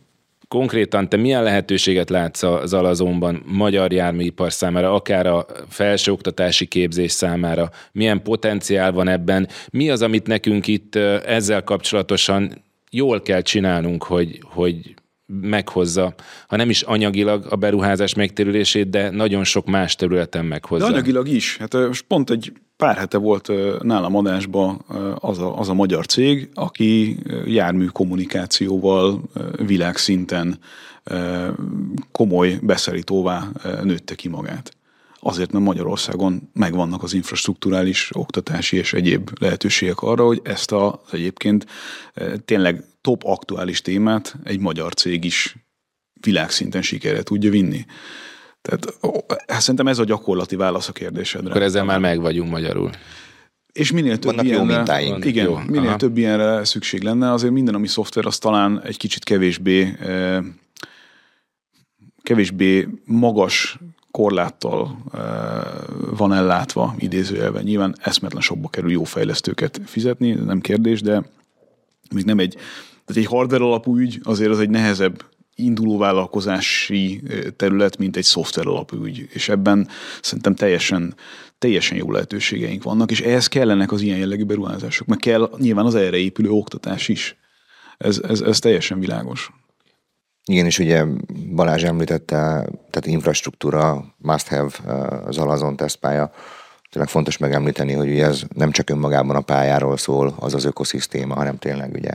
Konkrétan 0.49 1.09
te 1.09 1.17
milyen 1.17 1.43
lehetőséget 1.43 2.11
látsz 2.11 2.43
az 2.43 2.73
alazonban 2.73 3.43
magyar 3.47 3.93
járműipar 3.93 4.53
számára, 4.53 4.95
akár 4.95 5.27
a 5.27 5.47
felsőoktatási 5.69 6.67
képzés 6.67 7.13
számára? 7.13 7.71
Milyen 7.93 8.23
potenciál 8.23 8.93
van 8.93 9.09
ebben? 9.09 9.49
Mi 9.71 9.91
az, 9.91 10.03
amit 10.03 10.27
nekünk 10.27 10.67
itt 10.67 10.95
ezzel 11.25 11.65
kapcsolatosan 11.65 12.63
jól 12.91 13.23
kell 13.23 13.41
csinálnunk, 13.43 14.03
hogy, 14.03 14.41
hogy 14.45 14.95
meghozza, 15.41 16.15
ha 16.49 16.57
nem 16.57 16.71
is 16.71 16.83
anyagilag 16.83 17.47
a 17.51 17.57
beruházás 17.57 18.15
megtérülését, 18.15 18.91
de 18.91 19.11
nagyon 19.11 19.45
sok 19.45 19.67
más 19.67 19.95
területen 19.95 20.45
meghozza. 20.45 20.87
De 20.87 20.93
anyagilag 20.93 21.29
is. 21.29 21.57
Hát 21.57 21.75
most 21.75 22.05
pont 22.09 22.31
egy 22.31 22.53
pár 22.77 22.97
hete 22.97 23.19
volt 23.19 23.51
nálam 23.83 24.17
adásban 24.17 24.85
az 25.15 25.39
a, 25.39 25.59
az 25.59 25.69
a 25.69 25.75
magyar 25.75 26.07
cég, 26.07 26.49
aki 26.55 27.19
jármű 27.47 27.87
kommunikációval 27.87 29.23
világszinten 29.67 30.59
komoly 32.13 32.59
beszállítóvá 32.63 33.49
nőtte 33.83 34.15
ki 34.15 34.29
magát. 34.29 34.75
Azért, 35.23 35.53
mert 35.53 35.65
Magyarországon 35.65 36.51
megvannak 36.53 37.03
az 37.03 37.15
infrastruktúrális, 37.15 38.11
oktatási 38.13 38.77
és 38.77 38.93
egyéb 38.93 39.31
lehetőségek 39.41 40.01
arra, 40.01 40.25
hogy 40.25 40.41
ezt 40.45 40.73
az 40.73 40.93
egyébként 41.13 41.67
tényleg 42.45 42.85
top 43.01 43.23
aktuális 43.25 43.83
témát 43.83 44.37
egy 44.45 44.59
magyar 44.59 44.95
cég 44.95 45.25
is 45.25 45.57
világszinten 46.21 46.83
sikerre 46.83 47.23
tudja 47.23 47.51
vinni. 47.51 47.85
Tehát 48.63 48.99
hát 49.47 49.61
szerintem 49.61 49.87
ez 49.87 49.99
a 49.99 50.05
gyakorlati 50.05 50.57
válasz 50.57 50.89
a 50.89 50.93
kérdésedre. 50.93 51.51
Akkor 51.51 51.63
ezzel 51.63 51.85
már 51.85 51.99
meg 51.99 52.21
vagyunk 52.21 52.51
magyarul. 52.51 52.91
És 53.73 53.93
minél 53.93 54.19
több 54.19 54.35
Vannak 54.35 54.47
jó 54.47 54.53
ilyenre, 54.53 54.77
mintáink. 54.77 55.25
Igen, 55.25 55.45
Jó, 55.45 55.57
minél 55.67 55.89
aha. 55.89 55.97
több 55.97 56.17
ilyenre 56.17 56.65
szükség 56.65 57.03
lenne, 57.03 57.33
azért 57.33 57.53
minden, 57.53 57.75
ami 57.75 57.87
szoftver, 57.87 58.27
az 58.27 58.39
talán 58.39 58.83
egy 58.85 58.97
kicsit 58.97 59.25
kevésbé 59.25 59.97
eh, 60.01 60.39
kevésbé 62.23 62.89
magas 63.05 63.79
korláttal 64.11 65.05
eh, 65.13 65.21
van 66.17 66.33
ellátva 66.33 66.95
idézőjelben. 66.99 67.63
Nyilván 67.63 67.97
eszmetlen 68.01 68.43
sokba 68.43 68.69
kerül 68.69 68.91
jó 68.91 69.05
fejlesztőket 69.05 69.81
fizetni, 69.85 70.31
ez 70.31 70.45
nem 70.45 70.61
kérdés, 70.61 71.01
de 71.01 71.25
még 72.15 72.25
nem 72.25 72.39
egy, 72.39 72.57
tehát 73.11 73.29
egy 73.29 73.37
hardware 73.37 73.65
alapú 73.65 73.97
ügy 73.99 74.21
azért 74.23 74.51
az 74.51 74.59
egy 74.59 74.71
nehezebb 74.71 75.25
induló 75.55 75.99
vállalkozási 75.99 77.23
terület, 77.57 77.99
mint 77.99 78.17
egy 78.17 78.25
szoftver 78.25 78.67
alapú 78.67 79.05
ügy. 79.05 79.29
És 79.33 79.49
ebben 79.49 79.89
szerintem 80.23 80.55
teljesen, 80.55 81.15
teljesen 81.59 81.97
jó 81.97 82.11
lehetőségeink 82.11 82.83
vannak, 82.83 83.11
és 83.11 83.21
ehhez 83.21 83.47
kellenek 83.47 83.93
az 83.93 84.01
ilyen 84.01 84.19
jellegű 84.19 84.45
beruházások, 84.45 85.07
meg 85.07 85.19
kell 85.19 85.51
nyilván 85.59 85.87
az 85.87 85.95
erre 85.95 86.17
épülő 86.17 86.51
oktatás 86.51 87.09
is. 87.09 87.37
Ez, 87.99 88.21
ez, 88.29 88.41
ez 88.41 88.59
teljesen 88.59 89.01
világos. 89.01 89.51
Igen, 90.45 90.67
és 90.67 90.79
ugye 90.79 91.05
Balázs 91.55 91.83
említette, 91.83 92.35
tehát 92.91 93.07
infrastruktúra, 93.07 94.15
must 94.17 94.49
have 94.49 94.71
az 95.27 95.39
Alazon 95.39 95.77
tesztpálya. 95.77 96.33
Tényleg 96.91 97.11
fontos 97.11 97.37
megemlíteni, 97.37 97.93
hogy 97.93 98.11
ugye 98.11 98.25
ez 98.25 98.43
nem 98.55 98.71
csak 98.71 98.91
önmagában 98.91 99.37
a 99.37 99.41
pályáról 99.41 99.97
szól, 99.97 100.35
az 100.39 100.55
az 100.55 100.65
ökoszisztéma, 100.65 101.35
hanem 101.35 101.59
tényleg 101.59 101.93
ugye 101.93 102.11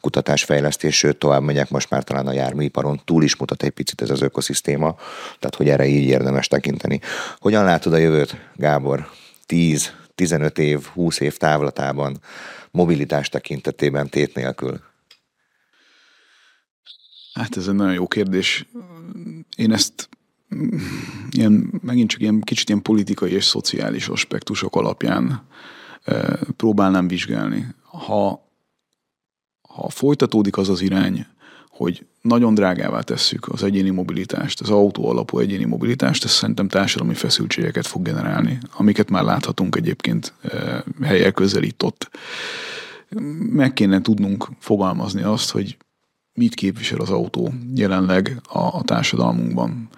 kutatásfejlesztés, 0.00 0.96
sőt 0.96 1.16
tovább 1.16 1.42
megyek 1.42 1.70
most 1.70 1.90
már 1.90 2.04
talán 2.04 2.26
a 2.26 2.32
járműiparon 2.32 3.00
túl 3.04 3.22
is 3.22 3.36
mutat 3.36 3.62
egy 3.62 3.70
picit 3.70 4.00
ez 4.02 4.10
az 4.10 4.20
ökoszisztéma, 4.20 4.96
tehát 5.38 5.54
hogy 5.54 5.68
erre 5.68 5.86
így 5.86 6.08
érdemes 6.08 6.48
tekinteni. 6.48 7.00
Hogyan 7.38 7.64
látod 7.64 7.92
a 7.92 7.96
jövőt, 7.96 8.36
Gábor? 8.54 9.10
10, 9.46 9.92
15 10.14 10.58
év, 10.58 10.84
20 10.84 11.20
év 11.20 11.36
távlatában, 11.36 12.20
mobilitás 12.70 13.28
tekintetében 13.28 14.08
tét 14.08 14.34
nélkül? 14.34 14.80
Hát 17.32 17.56
ez 17.56 17.68
egy 17.68 17.74
nagyon 17.74 17.94
jó 17.94 18.06
kérdés. 18.06 18.66
Én 19.56 19.72
ezt 19.72 20.08
ilyen, 21.30 21.80
megint 21.82 22.10
csak 22.10 22.20
ilyen 22.20 22.40
kicsit 22.40 22.68
ilyen 22.68 22.82
politikai 22.82 23.32
és 23.32 23.44
szociális 23.44 24.08
aspektusok 24.08 24.76
alapján 24.76 25.42
próbálnám 26.56 27.08
vizsgálni. 27.08 27.66
Ha, 27.82 28.48
ha 29.68 29.88
folytatódik 29.88 30.56
az 30.56 30.68
az 30.68 30.80
irány, 30.80 31.26
hogy 31.68 32.06
nagyon 32.20 32.54
drágává 32.54 33.00
tesszük 33.00 33.48
az 33.48 33.62
egyéni 33.62 33.90
mobilitást, 33.90 34.60
az 34.60 34.70
autó 34.70 35.08
alapú 35.08 35.38
egyéni 35.38 35.64
mobilitást, 35.64 36.24
ez 36.24 36.30
szerintem 36.30 36.68
társadalmi 36.68 37.14
feszültségeket 37.14 37.86
fog 37.86 38.02
generálni, 38.02 38.58
amiket 38.72 39.10
már 39.10 39.22
láthatunk 39.22 39.76
egyébként 39.76 40.34
helyek 41.02 41.34
közelított. 41.34 42.10
Meg 43.50 43.72
kéne 43.72 44.00
tudnunk 44.00 44.48
fogalmazni 44.58 45.22
azt, 45.22 45.50
hogy 45.50 45.76
mit 46.32 46.54
képvisel 46.54 47.00
az 47.00 47.10
autó 47.10 47.52
jelenleg 47.74 48.40
a, 48.48 48.58
a 48.58 48.82
társadalmunkban. 48.84 49.88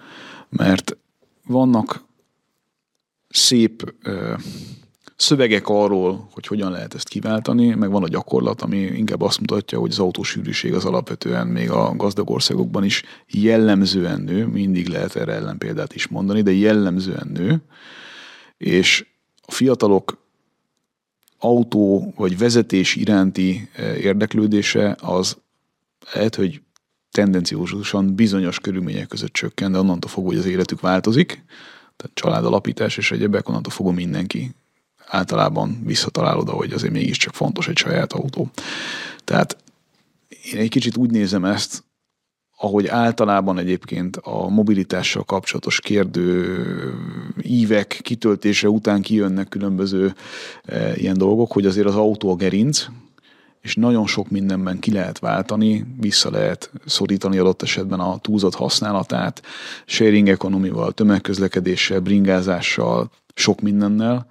Mert 0.57 0.97
vannak 1.45 2.03
szép 3.29 3.93
ö, 4.03 4.33
szövegek 5.15 5.67
arról, 5.67 6.29
hogy 6.31 6.47
hogyan 6.47 6.71
lehet 6.71 6.93
ezt 6.93 7.07
kiváltani, 7.07 7.67
meg 7.73 7.89
van 7.89 8.03
a 8.03 8.07
gyakorlat, 8.07 8.61
ami 8.61 8.77
inkább 8.77 9.21
azt 9.21 9.39
mutatja, 9.39 9.79
hogy 9.79 9.91
az 9.91 9.99
autósűrűség 9.99 10.73
az 10.73 10.85
alapvetően 10.85 11.47
még 11.47 11.69
a 11.71 11.93
gazdag 11.95 12.29
országokban 12.29 12.83
is 12.83 13.03
jellemzően 13.27 14.21
nő, 14.21 14.45
mindig 14.45 14.87
lehet 14.87 15.15
erre 15.15 15.33
ellenpéldát 15.33 15.95
is 15.95 16.07
mondani, 16.07 16.41
de 16.41 16.51
jellemzően 16.51 17.29
nő, 17.33 17.61
és 18.57 19.07
a 19.41 19.51
fiatalok 19.51 20.21
autó 21.39 22.13
vagy 22.15 22.37
vezetés 22.37 22.95
iránti 22.95 23.69
érdeklődése 24.01 24.97
az 25.01 25.37
lehet, 26.13 26.35
hogy 26.35 26.61
tendenciózusan 27.13 28.15
bizonyos 28.15 28.59
körülmények 28.59 29.07
között 29.07 29.33
csökken, 29.33 29.71
de 29.71 29.79
onnantól 29.79 30.11
fogva, 30.11 30.29
hogy 30.29 30.39
az 30.39 30.45
életük 30.45 30.81
változik, 30.81 31.43
tehát 31.95 32.11
családalapítás 32.13 32.97
és 32.97 33.11
egyebek, 33.11 33.49
onnantól 33.49 33.71
fogva 33.71 33.91
mindenki 33.91 34.51
általában 35.07 35.81
visszatalál 35.85 36.35
hogy 36.35 36.73
azért 36.73 36.93
mégiscsak 36.93 37.33
fontos 37.33 37.67
egy 37.67 37.77
saját 37.77 38.13
autó. 38.13 38.49
Tehát 39.23 39.57
én 40.51 40.59
egy 40.59 40.69
kicsit 40.69 40.97
úgy 40.97 41.11
nézem 41.11 41.45
ezt, 41.45 41.83
ahogy 42.57 42.87
általában 42.87 43.57
egyébként 43.57 44.17
a 44.17 44.47
mobilitással 44.47 45.23
kapcsolatos 45.23 45.79
kérdő 45.79 46.63
ívek 47.41 47.99
kitöltése 48.01 48.69
után 48.69 49.01
kijönnek 49.01 49.49
különböző 49.49 50.15
e, 50.63 50.95
ilyen 50.95 51.17
dolgok, 51.17 51.51
hogy 51.51 51.65
azért 51.65 51.87
az 51.87 51.95
autó 51.95 52.31
a 52.31 52.35
gerinc, 52.35 52.85
és 53.63 53.75
nagyon 53.75 54.07
sok 54.07 54.29
mindenben 54.29 54.79
ki 54.79 54.91
lehet 54.91 55.19
váltani, 55.19 55.85
vissza 55.99 56.31
lehet 56.31 56.71
szorítani 56.85 57.37
adott 57.37 57.61
esetben 57.61 57.99
a 57.99 58.17
túlzott 58.17 58.55
használatát, 58.55 59.41
sharing 59.85 60.29
economy-val, 60.29 60.91
tömegközlekedéssel, 60.91 61.99
bringázással, 61.99 63.11
sok 63.33 63.61
mindennel, 63.61 64.27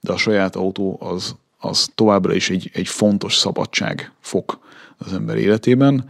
de 0.00 0.12
a 0.12 0.16
saját 0.16 0.56
autó 0.56 0.98
az, 1.00 1.36
az 1.58 1.88
továbbra 1.94 2.34
is 2.34 2.50
egy, 2.50 2.70
egy 2.72 2.88
fontos 2.88 3.36
szabadság 3.36 4.12
fok 4.20 4.58
az 4.98 5.12
ember 5.12 5.36
életében, 5.36 6.08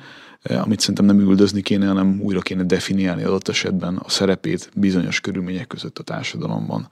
amit 0.50 0.80
szerintem 0.80 1.04
nem 1.04 1.20
üldözni 1.20 1.60
kéne, 1.60 1.86
hanem 1.86 2.20
újra 2.22 2.40
kéne 2.40 2.62
definiálni 2.62 3.22
adott 3.22 3.48
esetben 3.48 3.96
a 3.96 4.10
szerepét 4.10 4.70
bizonyos 4.74 5.20
körülmények 5.20 5.66
között 5.66 5.98
a 5.98 6.02
társadalomban. 6.02 6.88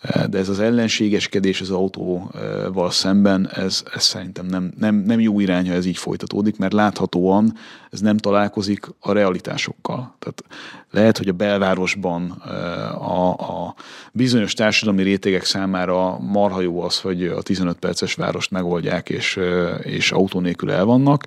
Eh, 0.00 0.24
De 0.24 0.38
ez 0.38 0.48
az 0.48 0.60
ellenségeskedés 0.60 1.60
az 1.60 1.70
autóval 1.70 2.90
szemben, 2.90 3.50
ez, 3.52 3.82
ez 3.94 4.02
szerintem 4.02 4.46
nem, 4.46 4.72
nem, 4.78 4.94
nem 4.94 5.20
jó 5.20 5.40
irány, 5.40 5.68
ha 5.68 5.74
ez 5.74 5.86
így 5.86 5.96
folytatódik, 5.96 6.58
mert 6.58 6.72
láthatóan 6.72 7.54
ez 7.90 8.00
nem 8.00 8.16
találkozik 8.16 8.86
a 9.00 9.12
realitásokkal. 9.12 10.14
Tehát 10.18 10.44
lehet, 10.90 11.18
hogy 11.18 11.28
a 11.28 11.32
belvárosban 11.32 12.42
eh, 12.44 13.10
a, 13.10 13.30
a 13.30 13.74
bizonyos 14.12 14.54
társadalmi 14.54 15.02
rétegek 15.02 15.44
számára 15.44 16.18
marha 16.18 16.60
jó 16.60 16.82
az, 16.82 17.00
hogy 17.00 17.26
a 17.26 17.42
15 17.42 17.78
perces 17.78 18.14
várost 18.14 18.50
megoldják, 18.50 19.08
és, 19.08 19.36
eh, 19.36 19.74
és 19.82 20.12
autó 20.12 20.40
nélkül 20.40 20.70
el 20.70 20.84
vannak, 20.84 21.24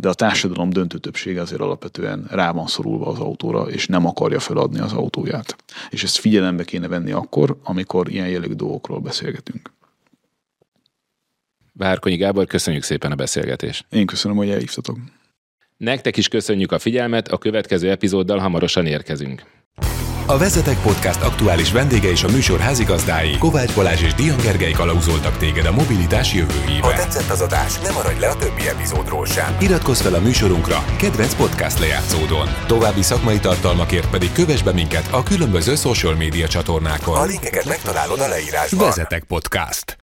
de 0.00 0.08
a 0.08 0.14
társadalom 0.14 0.70
döntő 0.70 0.98
többsége 0.98 1.40
azért 1.40 1.60
alapvetően 1.60 2.26
rá 2.30 2.52
van 2.52 2.66
szorulva 2.66 3.06
az 3.06 3.18
autóra, 3.18 3.62
és 3.62 3.86
nem 3.86 4.06
akarja 4.06 4.40
feladni 4.40 4.78
az 4.78 4.92
autóját. 4.92 5.56
És 5.90 6.02
ezt 6.02 6.18
figyelembe 6.18 6.64
kéne 6.64 6.88
venni 6.88 7.10
akkor, 7.10 7.56
amikor 7.62 8.10
ilyen 8.10 8.28
jellegű 8.28 8.52
dolgokról 8.52 9.00
beszélgetünk. 9.00 9.72
Várkonyi 11.72 12.16
Gábor, 12.16 12.46
köszönjük 12.46 12.82
szépen 12.82 13.12
a 13.12 13.14
beszélgetést. 13.14 13.86
Én 13.90 14.06
köszönöm, 14.06 14.36
hogy 14.36 14.50
elhívtatok. 14.50 14.98
Nektek 15.76 16.16
is 16.16 16.28
köszönjük 16.28 16.72
a 16.72 16.78
figyelmet, 16.78 17.28
a 17.28 17.38
következő 17.38 17.90
epizóddal 17.90 18.38
hamarosan 18.38 18.86
érkezünk. 18.86 19.44
A 20.30 20.38
Vezetek 20.38 20.80
Podcast 20.80 21.22
aktuális 21.22 21.72
vendége 21.72 22.10
és 22.10 22.24
a 22.24 22.28
műsor 22.28 22.58
házigazdái 22.58 23.38
Kovács 23.38 23.74
Balázs 23.74 24.02
és 24.02 24.14
Dian 24.14 24.36
Gergely 24.36 24.72
kalauzoltak 24.72 25.36
téged 25.36 25.66
a 25.66 25.72
mobilitás 25.72 26.32
jövőjébe. 26.32 26.86
Ha 26.86 26.92
tetszett 26.92 27.30
az 27.30 27.40
adás, 27.40 27.78
ne 27.78 27.90
maradj 27.90 28.20
le 28.20 28.28
a 28.28 28.36
többi 28.36 28.68
epizódról 28.68 29.26
sem. 29.26 29.56
Iratkozz 29.60 30.00
fel 30.00 30.14
a 30.14 30.20
műsorunkra, 30.20 30.84
kedvenc 30.96 31.34
podcast 31.34 31.78
lejátszódon. 31.78 32.48
További 32.66 33.02
szakmai 33.02 33.38
tartalmakért 33.38 34.10
pedig 34.10 34.32
kövess 34.32 34.62
be 34.62 34.72
minket 34.72 35.08
a 35.10 35.22
különböző 35.22 35.74
social 35.74 36.14
média 36.14 36.48
csatornákon. 36.48 37.16
A 37.16 37.24
linkeket 37.24 37.64
megtalálod 37.64 38.20
a 38.20 38.28
leírásban. 38.28 38.86
Vezetek 38.86 39.24
Podcast. 39.24 40.00